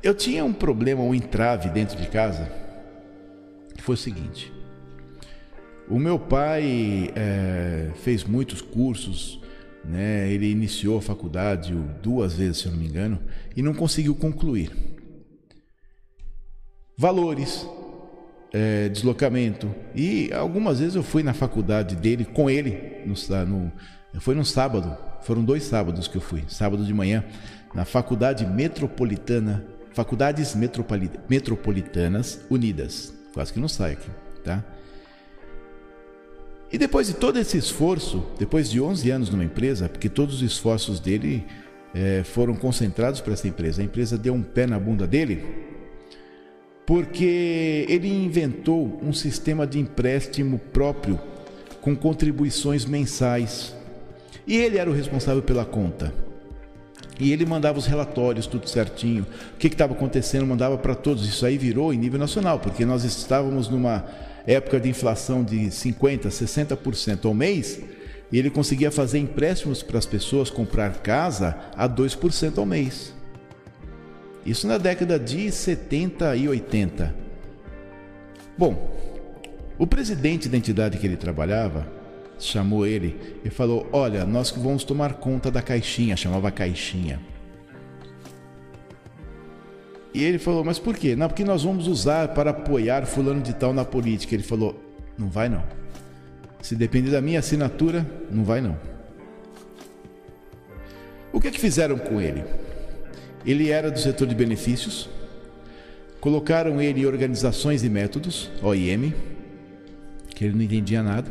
eu 0.03 0.15
tinha 0.15 0.45
um 0.45 0.53
problema, 0.53 1.03
um 1.03 1.15
entrave 1.15 1.69
dentro 1.71 1.97
de 1.97 2.09
casa, 2.09 2.51
que 3.75 3.83
foi 3.83 3.95
o 3.95 3.99
seguinte. 3.99 4.53
O 5.89 5.99
meu 5.99 6.19
pai 6.19 7.13
é, 7.15 7.91
fez 8.03 8.25
muitos 8.25 8.61
cursos 8.61 9.41
né? 9.89 10.31
Ele 10.31 10.51
iniciou 10.51 10.99
a 10.99 11.03
faculdade 11.03 11.73
duas 12.03 12.35
vezes, 12.35 12.59
se 12.59 12.67
eu 12.67 12.73
não 12.73 12.79
me 12.79 12.87
engano, 12.87 13.21
e 13.57 13.63
não 13.63 13.73
conseguiu 13.73 14.15
concluir. 14.15 14.71
Valores, 16.99 17.67
é, 18.53 18.89
deslocamento. 18.89 19.73
E 19.95 20.33
algumas 20.33 20.81
vezes 20.81 20.97
eu 20.97 21.03
fui 21.03 21.23
na 21.23 21.35
faculdade 21.35 21.95
dele 21.95 22.25
com 22.25 22.51
ele, 22.51 23.05
no, 23.07 23.47
no, 23.47 23.73
foi 24.21 24.35
no 24.35 24.45
sábado, 24.45 24.97
foram 25.23 25.45
dois 25.45 25.63
sábados 25.63 26.09
que 26.09 26.17
eu 26.17 26.23
fui, 26.23 26.45
sábado 26.49 26.85
de 26.85 26.93
manhã, 26.93 27.25
na 27.75 27.85
Faculdade 27.85 28.47
Metropolitana, 28.47 29.65
Faculdades 29.93 30.55
Metropolitanas 31.29 32.41
Unidas. 32.51 33.15
Quase 33.33 33.53
que 33.53 33.61
não 33.61 33.69
sai 33.69 33.93
aqui, 33.93 34.11
tá? 34.45 34.65
E 36.73 36.79
depois 36.79 37.07
de 37.07 37.15
todo 37.15 37.39
esse 37.39 37.57
esforço, 37.57 38.27
depois 38.39 38.69
de 38.69 38.81
11 38.81 39.11
anos 39.11 39.31
numa 39.31 39.45
empresa, 39.45 39.89
porque 39.89 40.09
todos 40.09 40.37
os 40.37 40.43
esforços 40.43 40.99
dele 40.99 41.45
é, 41.95 42.23
foram 42.25 42.55
concentrados 42.55 43.21
para 43.21 43.35
essa 43.35 43.47
empresa, 43.47 43.81
a 43.81 43.85
empresa 43.85 44.19
deu 44.19 44.35
um 44.35 44.43
pé 44.43 44.67
na 44.67 44.79
bunda 44.79 45.07
dele, 45.07 45.45
porque 46.85 47.87
ele 47.89 48.09
inventou 48.09 49.01
um 49.03 49.13
sistema 49.13 49.67
de 49.67 49.79
empréstimo 49.79 50.59
próprio 50.59 51.19
com 51.81 51.97
contribuições 51.97 52.85
mensais. 52.85 53.75
E 54.47 54.57
ele 54.57 54.79
era 54.79 54.89
o 54.89 54.93
responsável 54.93 55.43
pela 55.43 55.65
conta. 55.65 56.13
E 57.19 57.33
ele 57.33 57.47
mandava 57.47 57.79
os 57.79 57.87
relatórios, 57.87 58.47
tudo 58.47 58.69
certinho. 58.69 59.27
O 59.55 59.57
que 59.57 59.69
estava 59.69 59.95
acontecendo, 59.95 60.47
mandava 60.47 60.77
para 60.77 60.95
todos. 60.95 61.27
Isso 61.27 61.47
aí 61.47 61.57
virou 61.57 61.93
em 61.93 61.99
nível 61.99 62.19
nacional, 62.19 62.59
porque 62.59 62.85
nós 62.85 63.05
estávamos 63.05 63.69
numa 63.69 64.05
época 64.47 64.79
de 64.79 64.89
inflação 64.89 65.43
de 65.43 65.67
50%, 65.67 66.29
60% 66.29 67.25
ao 67.25 67.35
mês, 67.35 67.81
e 68.31 68.39
ele 68.39 68.51
conseguia 68.51 68.91
fazer 68.91 69.19
empréstimos 69.19 69.83
para 69.83 69.99
as 69.99 70.07
pessoas 70.07 70.51
comprar 70.51 70.99
casa 70.99 71.57
a 71.77 71.89
2% 71.89 72.59
ao 72.59 72.67
mês. 72.67 73.15
Isso 74.45 74.67
na 74.67 74.79
década 74.79 75.19
de 75.19 75.51
70 75.51 76.37
e 76.37 76.49
80. 76.49 77.15
Bom, 78.57 78.91
o 79.79 79.87
presidente 79.87 80.49
da 80.49 80.57
entidade 80.57 80.99
que 80.99 81.07
ele 81.07 81.17
trabalhava 81.17 81.96
chamou 82.39 82.87
ele 82.87 83.41
e 83.45 83.51
falou: 83.51 83.89
Olha, 83.93 84.25
nós 84.25 84.51
que 84.51 84.59
vamos 84.59 84.85
tomar 84.85 85.15
conta 85.15 85.51
da 85.51 85.63
caixinha, 85.63 86.17
chamava 86.17 86.51
caixinha. 86.51 87.21
E 90.17 90.25
ele 90.25 90.39
falou, 90.39 90.65
mas 90.65 90.79
por 90.79 90.97
quê? 90.97 91.15
Não, 91.15 91.29
porque 91.29 91.45
nós 91.45 91.63
vamos 91.63 91.87
usar 91.87 92.29
para 92.29 92.49
apoiar 92.49 93.05
fulano 93.05 93.43
de 93.43 93.53
tal 93.53 93.75
na 93.75 93.85
política. 93.85 94.35
Ele 94.35 94.43
falou, 94.43 94.75
não 95.19 95.29
vai 95.29 95.47
não. 95.47 95.63
Se 96.63 96.75
depender 96.75 97.11
da 97.11 97.21
minha 97.21 97.39
assinatura, 97.39 98.07
não 98.31 98.43
vai 98.43 98.63
não. 98.63 98.79
O 101.31 101.39
que 101.39 101.49
é 101.49 101.51
que 101.51 101.61
fizeram 101.61 101.99
com 101.99 102.19
ele? 102.19 102.43
Ele 103.45 103.71
era 103.71 103.91
do 103.91 103.99
setor 103.99 104.27
de 104.27 104.35
benefícios, 104.35 105.07
colocaram 106.19 106.81
ele 106.81 107.03
em 107.03 107.05
organizações 107.05 107.85
e 107.85 107.91
métodos, 107.91 108.51
OIM, 108.63 109.13
que 110.35 110.47
ele 110.47 110.55
não 110.55 110.63
entendia 110.63 111.03
nada, 111.03 111.31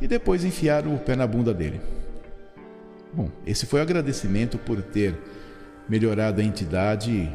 e 0.00 0.06
depois 0.06 0.44
enfiaram 0.44 0.94
o 0.94 0.98
pé 0.98 1.16
na 1.16 1.26
bunda 1.26 1.52
dele. 1.52 1.80
Bom, 3.12 3.30
esse 3.46 3.66
foi 3.66 3.80
o 3.80 3.82
agradecimento 3.82 4.58
por 4.58 4.80
ter 4.82 5.14
melhorado 5.88 6.40
a 6.40 6.44
entidade 6.44 7.34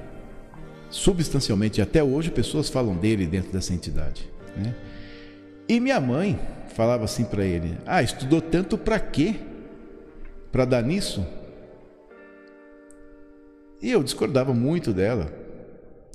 substancialmente. 0.90 1.82
Até 1.82 2.04
hoje 2.04 2.30
pessoas 2.30 2.70
falam 2.70 2.96
dele 2.96 3.26
dentro 3.26 3.52
dessa 3.52 3.74
entidade. 3.74 4.30
Né? 4.56 4.74
E 5.68 5.80
minha 5.80 6.00
mãe 6.00 6.40
falava 6.76 7.06
assim 7.06 7.26
para 7.26 7.44
ele: 7.44 7.78
Ah, 7.86 8.04
estudou 8.04 8.42
tanto 8.42 8.78
para 8.78 9.00
quê? 9.00 9.36
Para 10.52 10.66
dar 10.66 10.84
nisso? 10.84 11.26
E 13.82 13.92
eu 13.92 14.02
discordava 14.04 14.54
muito 14.54 14.94
dela, 14.94 15.34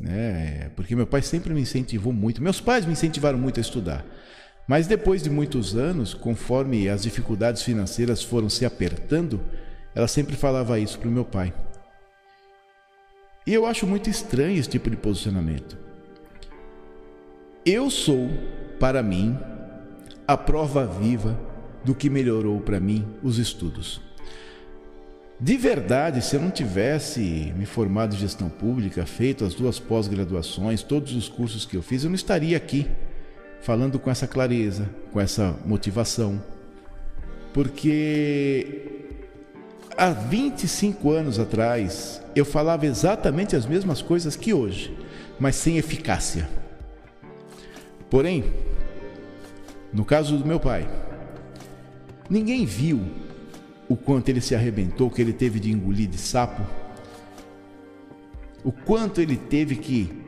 né? 0.01 0.71
Porque 0.75 0.97
meu 0.97 1.07
pai 1.07 1.21
sempre 1.21 1.53
me 1.53 1.61
incentivou 1.61 2.13
muito. 2.13 2.43
Meus 2.43 2.61
pais 2.61 2.87
me 2.87 2.93
incentivaram 2.93 3.39
muito 3.39 3.59
a 3.59 3.61
estudar. 3.61 4.07
Mas 4.69 4.87
depois 4.87 5.23
de 5.23 5.31
muitos 5.31 5.75
anos, 5.75 6.13
conforme 6.13 6.91
as 6.91 7.03
dificuldades 7.03 7.63
financeiras 7.63 8.23
foram 8.23 8.51
se 8.51 8.67
apertando, 8.67 9.41
ela 9.95 10.07
sempre 10.07 10.37
falava 10.37 10.79
isso 10.79 10.99
para 10.99 11.09
o 11.09 11.13
meu 11.13 11.25
pai. 11.25 11.55
E 13.47 13.55
eu 13.55 13.65
acho 13.65 13.87
muito 13.87 14.11
estranho 14.11 14.61
esse 14.61 14.69
tipo 14.69 14.91
de 14.91 14.97
posicionamento. 14.97 15.79
Eu 17.65 17.89
sou, 17.89 18.29
para 18.79 19.03
mim, 19.03 19.39
a 20.27 20.37
prova 20.37 20.87
viva 20.87 21.41
do 21.83 21.95
que 21.95 22.11
melhorou 22.11 22.61
para 22.61 22.79
mim 22.79 23.07
os 23.23 23.39
estudos. 23.39 24.03
De 25.41 25.57
verdade, 25.57 26.23
se 26.23 26.37
eu 26.37 26.43
não 26.43 26.51
tivesse 26.51 27.55
me 27.57 27.65
formado 27.65 28.15
em 28.15 28.19
gestão 28.19 28.51
pública, 28.51 29.07
feito 29.07 29.47
as 29.47 29.55
duas 29.55 29.79
pós-graduações, 29.79 30.83
todos 30.83 31.15
os 31.15 31.27
cursos 31.27 31.65
que 31.65 31.77
eu 31.77 31.83
fiz, 31.83 32.05
eu 32.05 32.11
não 32.11 32.17
estaria 32.17 32.57
aqui 32.57 32.87
falando 33.61 33.99
com 33.99 34.11
essa 34.11 34.27
clareza, 34.27 34.89
com 35.13 35.21
essa 35.21 35.55
motivação. 35.65 36.43
Porque 37.53 39.07
há 39.97 40.11
25 40.11 41.11
anos 41.11 41.39
atrás, 41.39 42.23
eu 42.35 42.45
falava 42.45 42.87
exatamente 42.87 43.57
as 43.57 43.67
mesmas 43.67 44.01
coisas 44.01 44.37
que 44.37 44.55
hoje, 44.55 44.97
mas 45.41 45.57
sem 45.57 45.77
eficácia. 45.77 46.49
Porém, 48.09 48.45
no 49.93 50.05
caso 50.05 50.39
do 50.39 50.47
meu 50.47 50.61
pai, 50.61 50.89
ninguém 52.29 52.65
viu 52.65 53.01
o 53.89 53.97
quanto 53.97 54.29
ele 54.29 54.41
se 54.41 54.55
arrebentou, 54.55 55.11
que 55.11 55.21
ele 55.21 55.33
teve 55.33 55.59
de 55.59 55.73
engolir 55.73 56.09
de 56.09 56.19
sapo, 56.19 56.63
o 58.63 58.71
quanto 58.71 59.21
ele 59.21 59.37
teve 59.37 59.77
que 59.77 60.28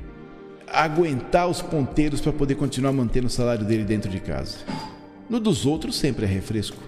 aguentar 0.73 1.49
os 1.49 1.61
ponteiros 1.61 2.21
para 2.21 2.33
poder 2.33 2.55
continuar 2.55 2.93
mantendo 2.93 3.27
o 3.27 3.31
salário 3.31 3.65
dele 3.65 3.85
dentro 3.85 4.11
de 4.11 4.21
casa. 4.21 4.59
No 5.29 5.39
dos 5.41 5.67
outros 5.67 5.97
sempre 5.97 6.25
é 6.25 6.29
refresco. 6.29 6.83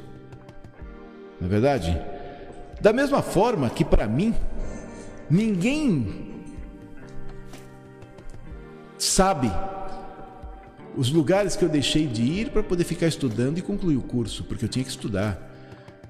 Não 1.41 1.47
é 1.47 1.51
verdade? 1.51 2.01
Da 2.81 2.93
mesma 2.93 3.23
forma 3.23 3.71
que 3.71 3.85
para 3.85 4.07
mim 4.07 4.35
Ninguém 5.33 6.31
sabe 8.99 9.51
os 10.95 11.11
lugares 11.11 11.57
que 11.57 11.65
eu 11.65 11.71
deixei 11.71 12.07
de 12.07 12.23
ir 12.23 12.51
para 12.51 12.63
poder 12.63 12.85
ficar 12.85 13.07
estudando 13.07 13.57
e 13.57 13.63
concluir 13.63 13.97
o 13.97 14.03
curso, 14.03 14.45
porque 14.45 14.67
eu 14.67 14.69
tinha 14.69 14.85
que 14.85 14.91
estudar. 14.91 15.51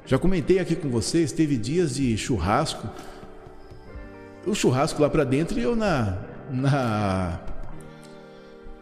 Já 0.06 0.18
comentei 0.18 0.58
aqui 0.58 0.74
com 0.74 0.88
vocês, 0.90 1.30
teve 1.30 1.56
dias 1.56 1.94
de 1.94 2.18
churrasco. 2.18 2.88
O 4.44 4.56
churrasco 4.56 5.00
lá 5.00 5.08
para 5.08 5.22
dentro 5.22 5.56
e 5.56 5.62
eu 5.62 5.76
na 5.76 6.18
na 6.50 7.38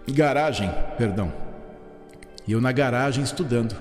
garagem, 0.08 0.70
perdão. 0.96 1.32
E 2.46 2.52
eu 2.52 2.60
na 2.60 2.72
garagem 2.72 3.22
estudando. 3.22 3.76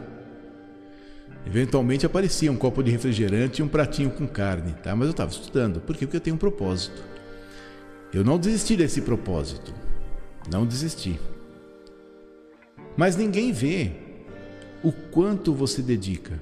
Eventualmente 1.45 2.05
aparecia 2.05 2.51
um 2.51 2.55
copo 2.55 2.84
de 2.84 2.91
refrigerante 2.91 3.61
e 3.61 3.63
um 3.63 3.67
pratinho 3.67 4.11
com 4.11 4.28
carne, 4.28 4.74
tá? 4.84 4.95
Mas 4.95 5.07
eu 5.07 5.11
estava 5.11 5.32
estudando. 5.32 5.80
Por 5.80 5.95
quê? 5.95 6.05
Porque 6.05 6.17
eu 6.17 6.22
tenho 6.22 6.36
um 6.36 6.39
propósito. 6.39 7.01
Eu 8.13 8.24
não 8.24 8.38
desisti 8.38 8.76
desse 8.76 9.01
propósito. 9.01 9.74
Não 10.51 10.65
desisti. 10.65 11.20
Mas 12.97 13.15
ninguém 13.15 13.51
vê 13.51 13.91
o 14.84 14.91
quanto 14.91 15.53
você 15.53 15.82
dedica. 15.82 16.39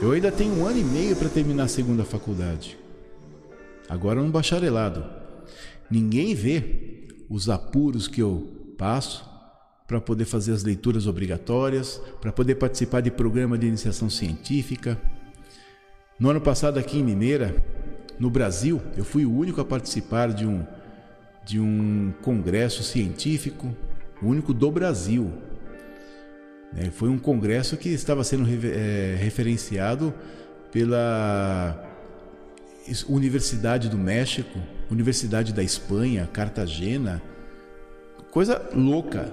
Eu 0.00 0.12
ainda 0.12 0.32
tenho 0.32 0.54
um 0.54 0.66
ano 0.66 0.78
e 0.78 0.84
meio 0.84 1.16
para 1.16 1.28
terminar 1.28 1.64
a 1.64 1.68
segunda 1.68 2.04
faculdade. 2.04 2.76
Agora 3.88 4.20
no 4.20 4.30
bacharelado. 4.30 5.04
Ninguém 5.90 6.34
vê 6.34 6.91
os 7.32 7.48
apuros 7.48 8.06
que 8.06 8.20
eu 8.20 8.74
passo 8.76 9.26
para 9.86 10.00
poder 10.00 10.26
fazer 10.26 10.52
as 10.52 10.62
leituras 10.62 11.06
obrigatórias, 11.06 12.00
para 12.20 12.30
poder 12.30 12.56
participar 12.56 13.00
de 13.00 13.10
programa 13.10 13.56
de 13.56 13.66
iniciação 13.66 14.10
científica. 14.10 15.00
No 16.20 16.28
ano 16.28 16.42
passado 16.42 16.78
aqui 16.78 16.98
em 16.98 17.02
Mineira, 17.02 17.56
no 18.18 18.28
Brasil, 18.28 18.82
eu 18.98 19.04
fui 19.04 19.24
o 19.24 19.34
único 19.34 19.60
a 19.62 19.64
participar 19.64 20.32
de 20.32 20.46
um 20.46 20.64
de 21.44 21.58
um 21.58 22.12
congresso 22.22 22.84
científico, 22.84 23.74
o 24.22 24.26
único 24.28 24.54
do 24.54 24.70
Brasil. 24.70 25.32
É, 26.76 26.90
foi 26.90 27.08
um 27.08 27.18
congresso 27.18 27.76
que 27.76 27.88
estava 27.88 28.22
sendo 28.22 28.46
é, 28.48 29.16
referenciado 29.18 30.14
pela 30.70 31.84
Universidade 33.08 33.88
do 33.88 33.98
México, 33.98 34.60
Universidade 34.92 35.52
da 35.52 35.62
Espanha, 35.62 36.28
Cartagena. 36.30 37.22
Coisa 38.30 38.60
louca, 38.74 39.32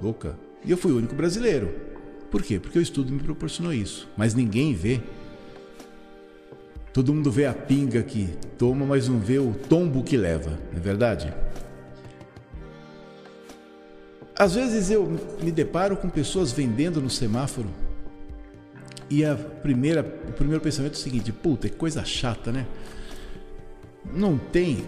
louca. 0.00 0.36
E 0.64 0.70
eu 0.70 0.76
fui 0.76 0.92
o 0.92 0.98
único 0.98 1.14
brasileiro. 1.14 1.74
Por 2.30 2.42
quê? 2.42 2.58
Porque 2.58 2.78
o 2.78 2.82
estudo 2.82 3.12
me 3.12 3.20
proporcionou 3.20 3.72
isso. 3.72 4.08
Mas 4.16 4.34
ninguém 4.34 4.74
vê. 4.74 5.00
Todo 6.92 7.14
mundo 7.14 7.30
vê 7.30 7.46
a 7.46 7.54
pinga 7.54 8.02
que 8.02 8.28
toma, 8.58 8.84
mas 8.84 9.08
não 9.08 9.18
vê 9.18 9.38
o 9.38 9.54
tombo 9.68 10.04
que 10.04 10.16
leva, 10.16 10.58
não 10.70 10.78
é 10.78 10.80
verdade? 10.80 11.32
Às 14.38 14.54
vezes 14.54 14.90
eu 14.90 15.18
me 15.42 15.50
deparo 15.50 15.96
com 15.96 16.08
pessoas 16.10 16.52
vendendo 16.52 17.00
no 17.00 17.08
semáforo 17.08 17.68
e 19.08 19.24
a 19.24 19.36
primeira, 19.36 20.00
o 20.00 20.32
primeiro 20.32 20.62
pensamento 20.62 20.94
é 20.94 20.96
o 20.96 21.00
seguinte: 21.00 21.32
puta, 21.32 21.68
que 21.68 21.76
coisa 21.76 22.04
chata, 22.04 22.52
né? 22.52 22.66
Não 24.04 24.38
tem, 24.38 24.84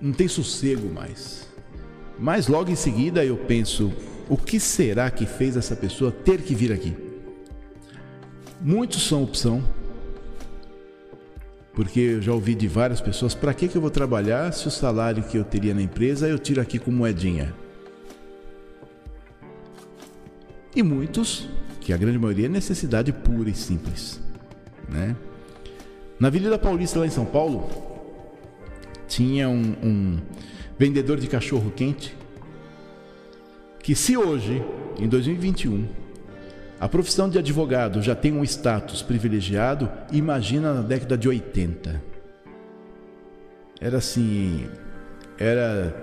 não 0.00 0.12
tem 0.12 0.28
sossego 0.28 0.88
mais. 0.92 1.48
Mas 2.18 2.46
logo 2.46 2.70
em 2.70 2.76
seguida 2.76 3.24
eu 3.24 3.36
penso: 3.36 3.92
o 4.28 4.36
que 4.36 4.60
será 4.60 5.10
que 5.10 5.26
fez 5.26 5.56
essa 5.56 5.74
pessoa 5.74 6.10
ter 6.10 6.42
que 6.42 6.54
vir 6.54 6.72
aqui? 6.72 6.96
Muitos 8.60 9.06
são 9.06 9.22
opção, 9.22 9.62
porque 11.74 12.00
eu 12.00 12.22
já 12.22 12.32
ouvi 12.32 12.54
de 12.54 12.68
várias 12.68 13.00
pessoas: 13.00 13.34
para 13.34 13.52
que, 13.52 13.68
que 13.68 13.76
eu 13.76 13.80
vou 13.80 13.90
trabalhar 13.90 14.52
se 14.52 14.66
o 14.66 14.70
salário 14.70 15.22
que 15.24 15.36
eu 15.36 15.44
teria 15.44 15.74
na 15.74 15.82
empresa 15.82 16.28
eu 16.28 16.38
tiro 16.38 16.60
aqui 16.60 16.78
com 16.78 16.90
moedinha? 16.90 17.54
E 20.74 20.82
muitos 20.82 21.48
que 21.80 21.92
a 21.92 21.96
grande 21.96 22.18
maioria 22.18 22.46
é 22.46 22.48
necessidade 22.48 23.12
pura 23.12 23.50
e 23.50 23.54
simples. 23.54 24.20
Né? 24.88 25.14
Na 26.18 26.28
Avenida 26.28 26.58
Paulista, 26.58 27.00
lá 27.00 27.06
em 27.06 27.10
São 27.10 27.24
Paulo, 27.24 27.68
tinha 29.08 29.48
um, 29.48 29.74
um 29.82 30.18
vendedor 30.78 31.18
de 31.18 31.26
cachorro 31.26 31.72
quente 31.74 32.16
que, 33.82 33.94
se 33.94 34.16
hoje, 34.16 34.62
em 34.98 35.08
2021, 35.08 35.86
a 36.80 36.88
profissão 36.88 37.28
de 37.28 37.38
advogado 37.38 38.02
já 38.02 38.14
tem 38.14 38.32
um 38.32 38.44
status 38.44 39.02
privilegiado, 39.02 39.90
imagina 40.12 40.72
na 40.72 40.82
década 40.82 41.18
de 41.18 41.28
80. 41.28 42.02
Era 43.80 43.98
assim, 43.98 44.66
era 45.38 45.94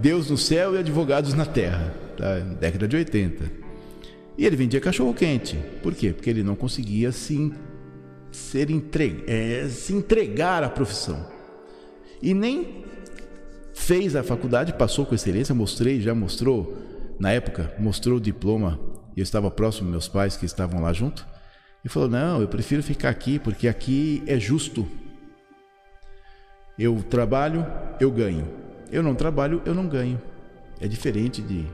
Deus 0.00 0.30
no 0.30 0.36
céu 0.36 0.74
e 0.74 0.78
advogados 0.78 1.34
na 1.34 1.46
terra, 1.46 1.94
tá? 2.16 2.38
década 2.38 2.86
de 2.88 2.96
80. 2.96 3.44
E 4.36 4.46
ele 4.46 4.56
vendia 4.56 4.80
cachorro 4.80 5.14
quente. 5.14 5.58
Por 5.82 5.94
quê? 5.94 6.12
Porque 6.12 6.30
ele 6.30 6.42
não 6.42 6.54
conseguia 6.54 7.12
se, 7.12 7.52
ser 8.32 8.70
entregue, 8.70 9.24
é, 9.26 9.68
se 9.68 9.92
entregar 9.92 10.64
à 10.64 10.68
profissão. 10.68 11.24
E 12.20 12.34
nem 12.34 12.84
fez 13.74 14.16
a 14.16 14.22
faculdade, 14.22 14.72
passou 14.72 15.06
com 15.06 15.14
excelência, 15.14 15.54
mostrei, 15.54 16.00
já 16.00 16.14
mostrou, 16.14 16.76
na 17.18 17.30
época, 17.30 17.74
mostrou 17.78 18.16
o 18.16 18.20
diploma. 18.20 18.80
Eu 19.16 19.22
estava 19.22 19.50
próximo 19.50 19.90
meus 19.90 20.08
pais 20.08 20.36
que 20.36 20.46
estavam 20.46 20.80
lá 20.80 20.92
junto. 20.92 21.26
E 21.84 21.88
falou: 21.88 22.08
Não, 22.08 22.40
eu 22.40 22.48
prefiro 22.48 22.82
ficar 22.82 23.10
aqui, 23.10 23.38
porque 23.38 23.68
aqui 23.68 24.22
é 24.26 24.38
justo. 24.38 24.88
Eu 26.78 27.02
trabalho, 27.02 27.66
eu 28.00 28.10
ganho. 28.10 28.48
Eu 28.90 29.02
não 29.02 29.14
trabalho, 29.14 29.62
eu 29.66 29.74
não 29.74 29.86
ganho. 29.86 30.20
É 30.80 30.88
diferente 30.88 31.42
de 31.42 31.66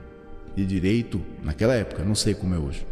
de 0.58 0.66
direito 0.66 1.20
naquela 1.42 1.74
época, 1.74 2.04
não 2.04 2.14
sei 2.14 2.34
como 2.34 2.54
é 2.54 2.58
hoje. 2.58 2.84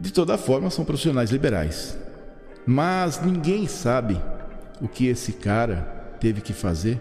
De 0.00 0.12
toda 0.12 0.38
forma, 0.38 0.70
são 0.70 0.84
profissionais 0.84 1.30
liberais. 1.30 1.96
Mas 2.66 3.22
ninguém 3.22 3.66
sabe 3.66 4.20
o 4.80 4.88
que 4.88 5.06
esse 5.06 5.32
cara 5.32 6.16
teve 6.18 6.40
que 6.40 6.52
fazer 6.52 7.00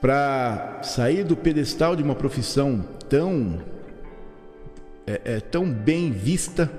para 0.00 0.80
sair 0.82 1.24
do 1.24 1.36
pedestal 1.36 1.94
de 1.94 2.02
uma 2.02 2.14
profissão 2.14 2.84
tão 3.08 3.60
é, 5.06 5.20
é, 5.24 5.40
tão 5.40 5.70
bem 5.70 6.10
vista, 6.10 6.70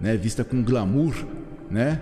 né, 0.00 0.16
vista 0.16 0.42
com 0.42 0.62
glamour, 0.62 1.14
né? 1.70 2.00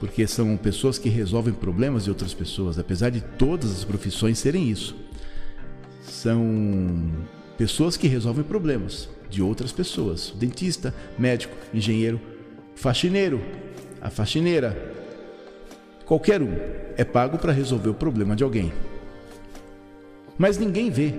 Porque 0.00 0.26
são 0.26 0.56
pessoas 0.56 0.98
que 0.98 1.08
resolvem 1.08 1.54
problemas 1.54 2.04
de 2.04 2.10
outras 2.10 2.34
pessoas, 2.34 2.78
apesar 2.78 3.10
de 3.10 3.20
todas 3.20 3.70
as 3.70 3.84
profissões 3.84 4.38
serem 4.38 4.68
isso. 4.68 4.96
São 6.00 7.12
Pessoas 7.56 7.96
que 7.96 8.08
resolvem 8.08 8.42
problemas 8.42 9.08
de 9.32 9.42
outras 9.42 9.72
pessoas. 9.72 10.32
Dentista, 10.36 10.94
médico, 11.18 11.56
engenheiro, 11.72 12.20
faxineiro, 12.76 13.40
a 14.00 14.10
faxineira. 14.10 14.92
Qualquer 16.04 16.42
um 16.42 16.52
é 16.96 17.04
pago 17.04 17.38
para 17.38 17.52
resolver 17.52 17.88
o 17.88 17.94
problema 17.94 18.36
de 18.36 18.44
alguém. 18.44 18.72
Mas 20.36 20.58
ninguém 20.58 20.90
vê, 20.90 21.14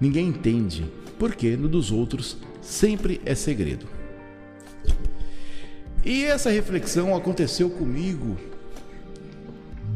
ninguém 0.00 0.28
entende, 0.28 0.86
porque 1.18 1.56
no 1.56 1.68
dos 1.68 1.92
outros 1.92 2.36
sempre 2.60 3.20
é 3.24 3.34
segredo. 3.34 3.86
E 6.04 6.24
essa 6.24 6.50
reflexão 6.50 7.14
aconteceu 7.14 7.70
comigo 7.70 8.36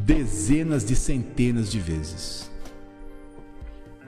dezenas 0.05 0.85
de 0.85 0.95
centenas 0.95 1.71
de 1.71 1.79
vezes. 1.79 2.51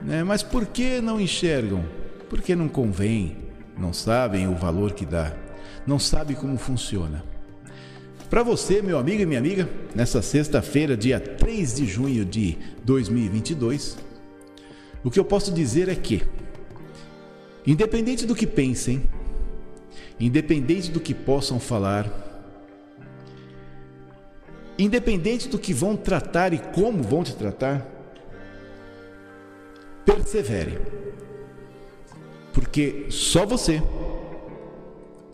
Né? 0.02 0.22
Mas 0.22 0.42
por 0.42 0.66
que 0.66 1.00
não 1.00 1.20
enxergam? 1.20 1.84
Porque 2.28 2.56
não 2.56 2.68
convém, 2.68 3.36
não 3.78 3.92
sabem 3.92 4.48
o 4.48 4.54
valor 4.54 4.92
que 4.92 5.06
dá, 5.06 5.32
não 5.86 5.98
sabem 5.98 6.36
como 6.36 6.58
funciona. 6.58 7.24
Para 8.28 8.42
você, 8.42 8.82
meu 8.82 8.98
amigo 8.98 9.22
e 9.22 9.26
minha 9.26 9.38
amiga, 9.38 9.68
nessa 9.94 10.20
sexta-feira, 10.20 10.96
dia 10.96 11.20
3 11.20 11.76
de 11.76 11.86
junho 11.86 12.24
de 12.24 12.58
2022, 12.84 13.96
o 15.04 15.10
que 15.10 15.20
eu 15.20 15.24
posso 15.24 15.52
dizer 15.52 15.88
é 15.88 15.94
que, 15.94 16.22
independente 17.64 18.26
do 18.26 18.34
que 18.34 18.46
pensem, 18.46 19.08
independente 20.18 20.90
do 20.90 20.98
que 20.98 21.14
possam 21.14 21.60
falar, 21.60 22.10
independente 24.76 25.48
do 25.48 25.58
que 25.58 25.72
vão 25.72 25.96
tratar 25.96 26.52
e 26.52 26.58
como 26.58 27.04
vão 27.04 27.22
te 27.22 27.36
tratar, 27.36 27.86
persevere. 30.04 30.78
Porque 32.56 33.08
só 33.10 33.44
você, 33.44 33.82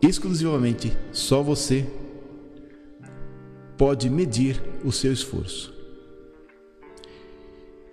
exclusivamente 0.03 0.93
só 1.12 1.41
você, 1.41 1.87
pode 3.79 4.11
medir 4.11 4.61
o 4.85 4.91
seu 4.91 5.12
esforço. 5.12 5.73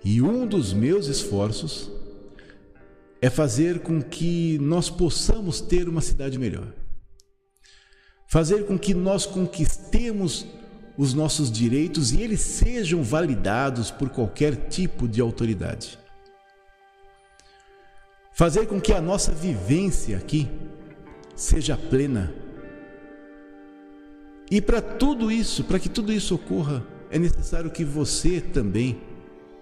E 0.03 0.19
um 0.19 0.47
dos 0.47 0.73
meus 0.73 1.05
esforços 1.05 1.91
é 3.21 3.29
fazer 3.29 3.81
com 3.81 4.01
que 4.01 4.57
nós 4.57 4.89
possamos 4.89 5.61
ter 5.61 5.87
uma 5.87 6.01
cidade 6.01 6.39
melhor. 6.39 6.73
Fazer 8.27 8.65
com 8.65 8.79
que 8.79 8.95
nós 8.95 9.27
conquistemos 9.27 10.43
os 10.97 11.13
nossos 11.13 11.51
direitos 11.51 12.13
e 12.13 12.19
eles 12.23 12.41
sejam 12.41 13.03
validados 13.03 13.91
por 13.91 14.09
qualquer 14.09 14.55
tipo 14.69 15.07
de 15.07 15.21
autoridade. 15.21 15.99
Fazer 18.39 18.67
com 18.67 18.79
que 18.79 18.93
a 18.93 19.01
nossa 19.01 19.33
vivência 19.33 20.15
aqui 20.15 20.47
seja 21.35 21.75
plena. 21.75 22.33
E 24.49 24.61
para 24.61 24.81
tudo 24.81 25.29
isso, 25.29 25.65
para 25.65 25.77
que 25.77 25.89
tudo 25.89 26.09
isso 26.13 26.35
ocorra, 26.35 26.81
é 27.11 27.19
necessário 27.19 27.69
que 27.69 27.83
você 27.83 28.39
também 28.39 29.01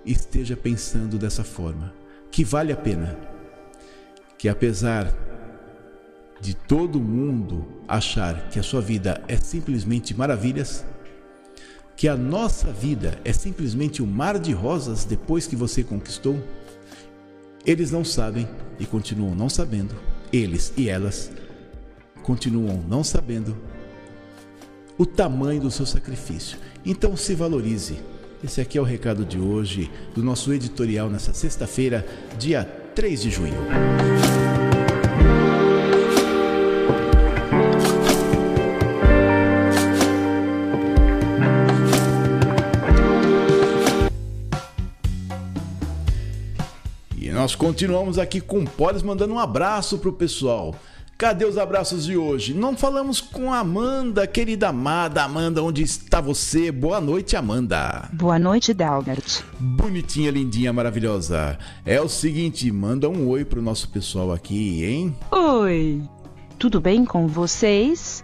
esteja 0.06 0.56
pensando 0.56 1.18
dessa 1.18 1.44
forma, 1.44 1.92
que 2.30 2.44
vale 2.44 2.72
a 2.72 2.78
pena. 2.78 3.18
Que 4.38 4.48
apesar 4.48 5.12
de 6.40 6.54
todo 6.54 7.00
mundo 7.00 7.66
achar 7.88 8.48
que 8.50 8.60
a 8.60 8.64
sua 8.64 8.80
vida 8.80 9.24
é 9.28 9.38
simplesmente 9.38 10.16
maravilhas, 10.16 10.86
que 11.96 12.08
a 12.08 12.16
nossa 12.16 12.72
vida 12.72 13.20
é 13.26 13.34
simplesmente 13.34 14.04
um 14.04 14.06
mar 14.06 14.38
de 14.38 14.54
rosas 14.54 15.04
depois 15.04 15.48
que 15.48 15.56
você 15.56 15.84
conquistou, 15.84 16.40
eles 17.68 17.92
não 17.92 18.06
sabem 18.06 18.48
e 18.80 18.86
continuam 18.86 19.36
não 19.36 19.50
sabendo, 19.50 19.94
eles 20.32 20.72
e 20.78 20.88
elas 20.88 21.30
continuam 22.24 22.82
não 22.88 23.04
sabendo 23.04 23.58
o 24.98 25.06
tamanho 25.06 25.62
do 25.62 25.70
seu 25.70 25.86
sacrifício. 25.86 26.58
Então 26.86 27.18
se 27.18 27.36
valorize. 27.36 28.00
Esse 28.42 28.62
aqui 28.62 28.78
é 28.78 28.82
o 28.82 28.86
recado 28.86 29.26
de 29.26 29.38
hoje 29.38 29.92
do 30.16 30.24
nosso 30.24 30.54
editorial 30.54 31.10
nessa 31.10 31.34
sexta-feira, 31.34 32.06
dia 32.40 32.64
3 32.96 33.22
de 33.22 33.32
junho. 33.32 34.47
Continuamos 47.58 48.20
aqui 48.20 48.40
com 48.40 48.60
o 48.60 48.70
Polis 48.70 49.02
mandando 49.02 49.34
um 49.34 49.40
abraço 49.40 49.98
pro 49.98 50.14
pessoal. 50.14 50.76
Cadê 51.18 51.46
os 51.46 51.58
abraços 51.58 52.06
de 52.06 52.16
hoje? 52.16 52.54
Não 52.54 52.78
falamos 52.78 53.20
com 53.20 53.52
a 53.52 53.60
Amanda, 53.60 54.28
querida 54.28 54.70
amada. 54.70 55.24
Amanda, 55.24 55.64
onde 55.64 55.82
está 55.82 56.22
você? 56.22 56.72
Boa 56.72 57.02
noite, 57.02 57.36
Amanda. 57.36 58.08
Boa 58.14 58.38
noite, 58.38 58.72
Dalbert. 58.72 59.42
Bonitinha, 59.60 60.30
lindinha, 60.30 60.72
maravilhosa. 60.72 61.58
É 61.84 62.00
o 62.00 62.08
seguinte, 62.08 62.72
manda 62.72 63.10
um 63.10 63.28
oi 63.28 63.44
pro 63.44 63.64
nosso 63.64 63.90
pessoal 63.90 64.32
aqui, 64.32 64.86
hein? 64.86 65.16
Oi. 65.32 66.04
Tudo 66.60 66.80
bem 66.80 67.04
com 67.04 67.28
vocês? 67.28 68.24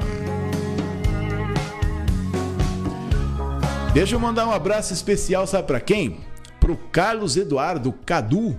Deixa 3.93 4.15
eu 4.15 4.21
mandar 4.21 4.47
um 4.47 4.53
abraço 4.53 4.93
especial, 4.93 5.45
sabe 5.45 5.67
pra 5.67 5.81
quem? 5.81 6.31
Pro 6.63 6.77
Carlos 6.77 7.37
Eduardo 7.37 7.93
Cadu, 8.07 8.57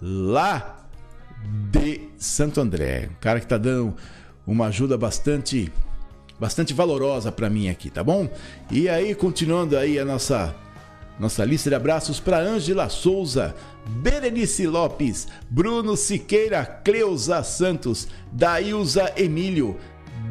lá 0.00 0.86
de 1.70 2.08
Santo 2.16 2.62
André. 2.62 3.10
Um 3.10 3.20
cara 3.20 3.38
que 3.38 3.46
tá 3.46 3.58
dando 3.58 3.94
uma 4.46 4.68
ajuda 4.68 4.96
bastante 4.96 5.70
bastante 6.38 6.72
valorosa 6.72 7.30
para 7.30 7.50
mim 7.50 7.68
aqui, 7.68 7.90
tá 7.90 8.02
bom? 8.02 8.26
E 8.70 8.88
aí, 8.88 9.14
continuando 9.14 9.76
aí 9.76 9.98
a 9.98 10.04
nossa 10.04 10.56
nossa 11.18 11.44
lista 11.44 11.68
de 11.68 11.76
abraços 11.76 12.18
para 12.18 12.40
Ângela 12.40 12.88
Souza, 12.88 13.54
Berenice 13.86 14.66
Lopes, 14.66 15.28
Bruno 15.50 15.98
Siqueira, 15.98 16.64
Cleusa 16.64 17.42
Santos, 17.42 18.08
Dailza 18.32 19.12
Emílio, 19.14 19.76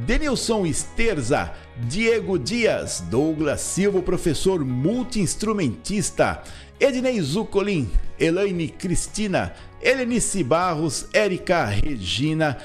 Denilson 0.08 0.66
Esterza, 0.66 1.54
Diego 1.88 2.40
Dias, 2.40 3.04
Douglas 3.12 3.62
Silva, 3.62 4.02
professor 4.02 4.66
multiinstrumentista, 4.66 6.42
Ednei 6.80 7.20
Zucolin, 7.22 7.90
Elaine 8.18 8.70
Cristina, 8.70 9.54
Helenice 9.82 10.44
Barros, 10.44 11.08
Érica 11.14 11.66
Regina, 11.66 12.58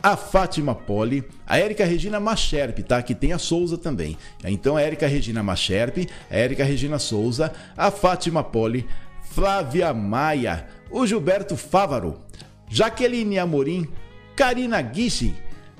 a 0.00 0.16
Fátima 0.16 0.74
Poli, 0.74 1.24
a 1.44 1.58
Érica 1.58 1.84
Regina 1.84 2.20
Macherpe, 2.20 2.84
tá? 2.84 3.02
Que 3.02 3.14
tem 3.14 3.32
a 3.32 3.38
Souza 3.38 3.76
também. 3.76 4.16
Então 4.44 4.76
a 4.76 4.82
Érica 4.82 5.08
Regina 5.08 5.42
Macherpe, 5.42 6.08
a 6.30 6.36
Érica 6.36 6.62
Regina 6.62 6.98
Souza, 6.98 7.52
a 7.76 7.90
Fátima 7.90 8.44
Poli, 8.44 8.86
Flávia 9.22 9.92
Maia, 9.92 10.68
o 10.90 11.04
Gilberto 11.04 11.56
Fávaro, 11.56 12.20
Jaqueline 12.68 13.38
Amorim, 13.38 13.88
Karina 14.36 14.80
Guichi, 14.80 15.34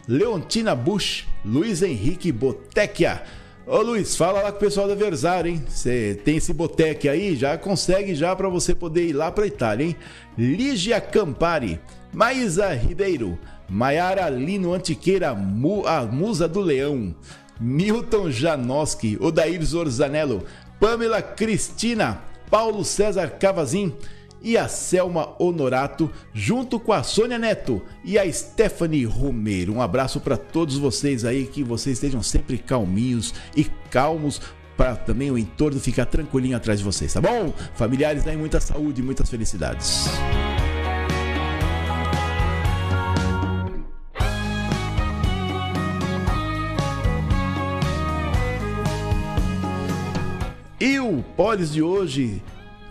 Leontina 0.06 0.74
Bush, 0.74 1.24
Luiz 1.44 1.82
Henrique 1.82 2.32
Botecchia, 2.32 3.22
Ô 3.70 3.82
Luiz, 3.82 4.16
fala 4.16 4.40
lá 4.40 4.50
com 4.50 4.56
o 4.56 4.60
pessoal 4.60 4.88
da 4.88 4.94
Versar, 4.94 5.44
hein? 5.44 5.62
Você 5.68 6.18
tem 6.24 6.38
esse 6.38 6.54
boteque 6.54 7.06
aí, 7.06 7.36
já 7.36 7.58
consegue 7.58 8.14
já 8.14 8.34
para 8.34 8.48
você 8.48 8.74
poder 8.74 9.06
ir 9.06 9.12
lá 9.12 9.30
para 9.30 9.46
Itália, 9.46 9.84
hein? 9.84 9.96
Lígia 10.38 10.98
Campari, 11.02 11.78
Maísa 12.10 12.72
Ribeiro, 12.72 13.38
Maiara 13.68 14.30
Lino 14.30 14.72
Antiqueira, 14.72 15.34
Mu, 15.34 15.86
a 15.86 16.00
Musa 16.06 16.48
do 16.48 16.60
Leão, 16.60 17.14
Milton 17.60 18.30
Janoski, 18.30 19.18
Odair 19.20 19.62
Zorzanello, 19.62 20.44
Pamela 20.80 21.20
Cristina, 21.20 22.22
Paulo 22.50 22.82
César 22.86 23.32
Cavazin, 23.38 23.92
e 24.43 24.57
a 24.57 24.68
Selma 24.68 25.34
Honorato, 25.39 26.11
junto 26.32 26.78
com 26.78 26.93
a 26.93 27.03
Sônia 27.03 27.39
Neto 27.39 27.82
e 28.05 28.18
a 28.18 28.32
Stephanie 28.32 29.05
Romero. 29.05 29.74
Um 29.74 29.82
abraço 29.82 30.20
para 30.20 30.36
todos 30.36 30.76
vocês 30.76 31.24
aí, 31.24 31.47
que 31.47 31.62
vocês 31.62 31.97
estejam 31.97 32.22
sempre 32.22 32.59
calminhos 32.59 33.34
e 33.57 33.64
calmos 33.91 34.41
para 34.76 34.95
também 34.95 35.30
o 35.30 35.36
entorno 35.36 35.80
ficar 35.80 36.07
tranquilinho 36.07 36.57
atrás 36.57 36.78
de 36.78 36.84
vocês, 36.84 37.12
tá 37.12 37.20
bom? 37.20 37.53
Familiares, 37.74 38.26
aí 38.26 38.36
muita 38.36 38.61
saúde 38.61 39.01
e 39.01 39.05
muitas 39.05 39.28
felicidades. 39.28 40.07
E 50.80 51.01
o 51.01 51.24
Polis 51.36 51.72
de 51.72 51.82
hoje 51.82 52.41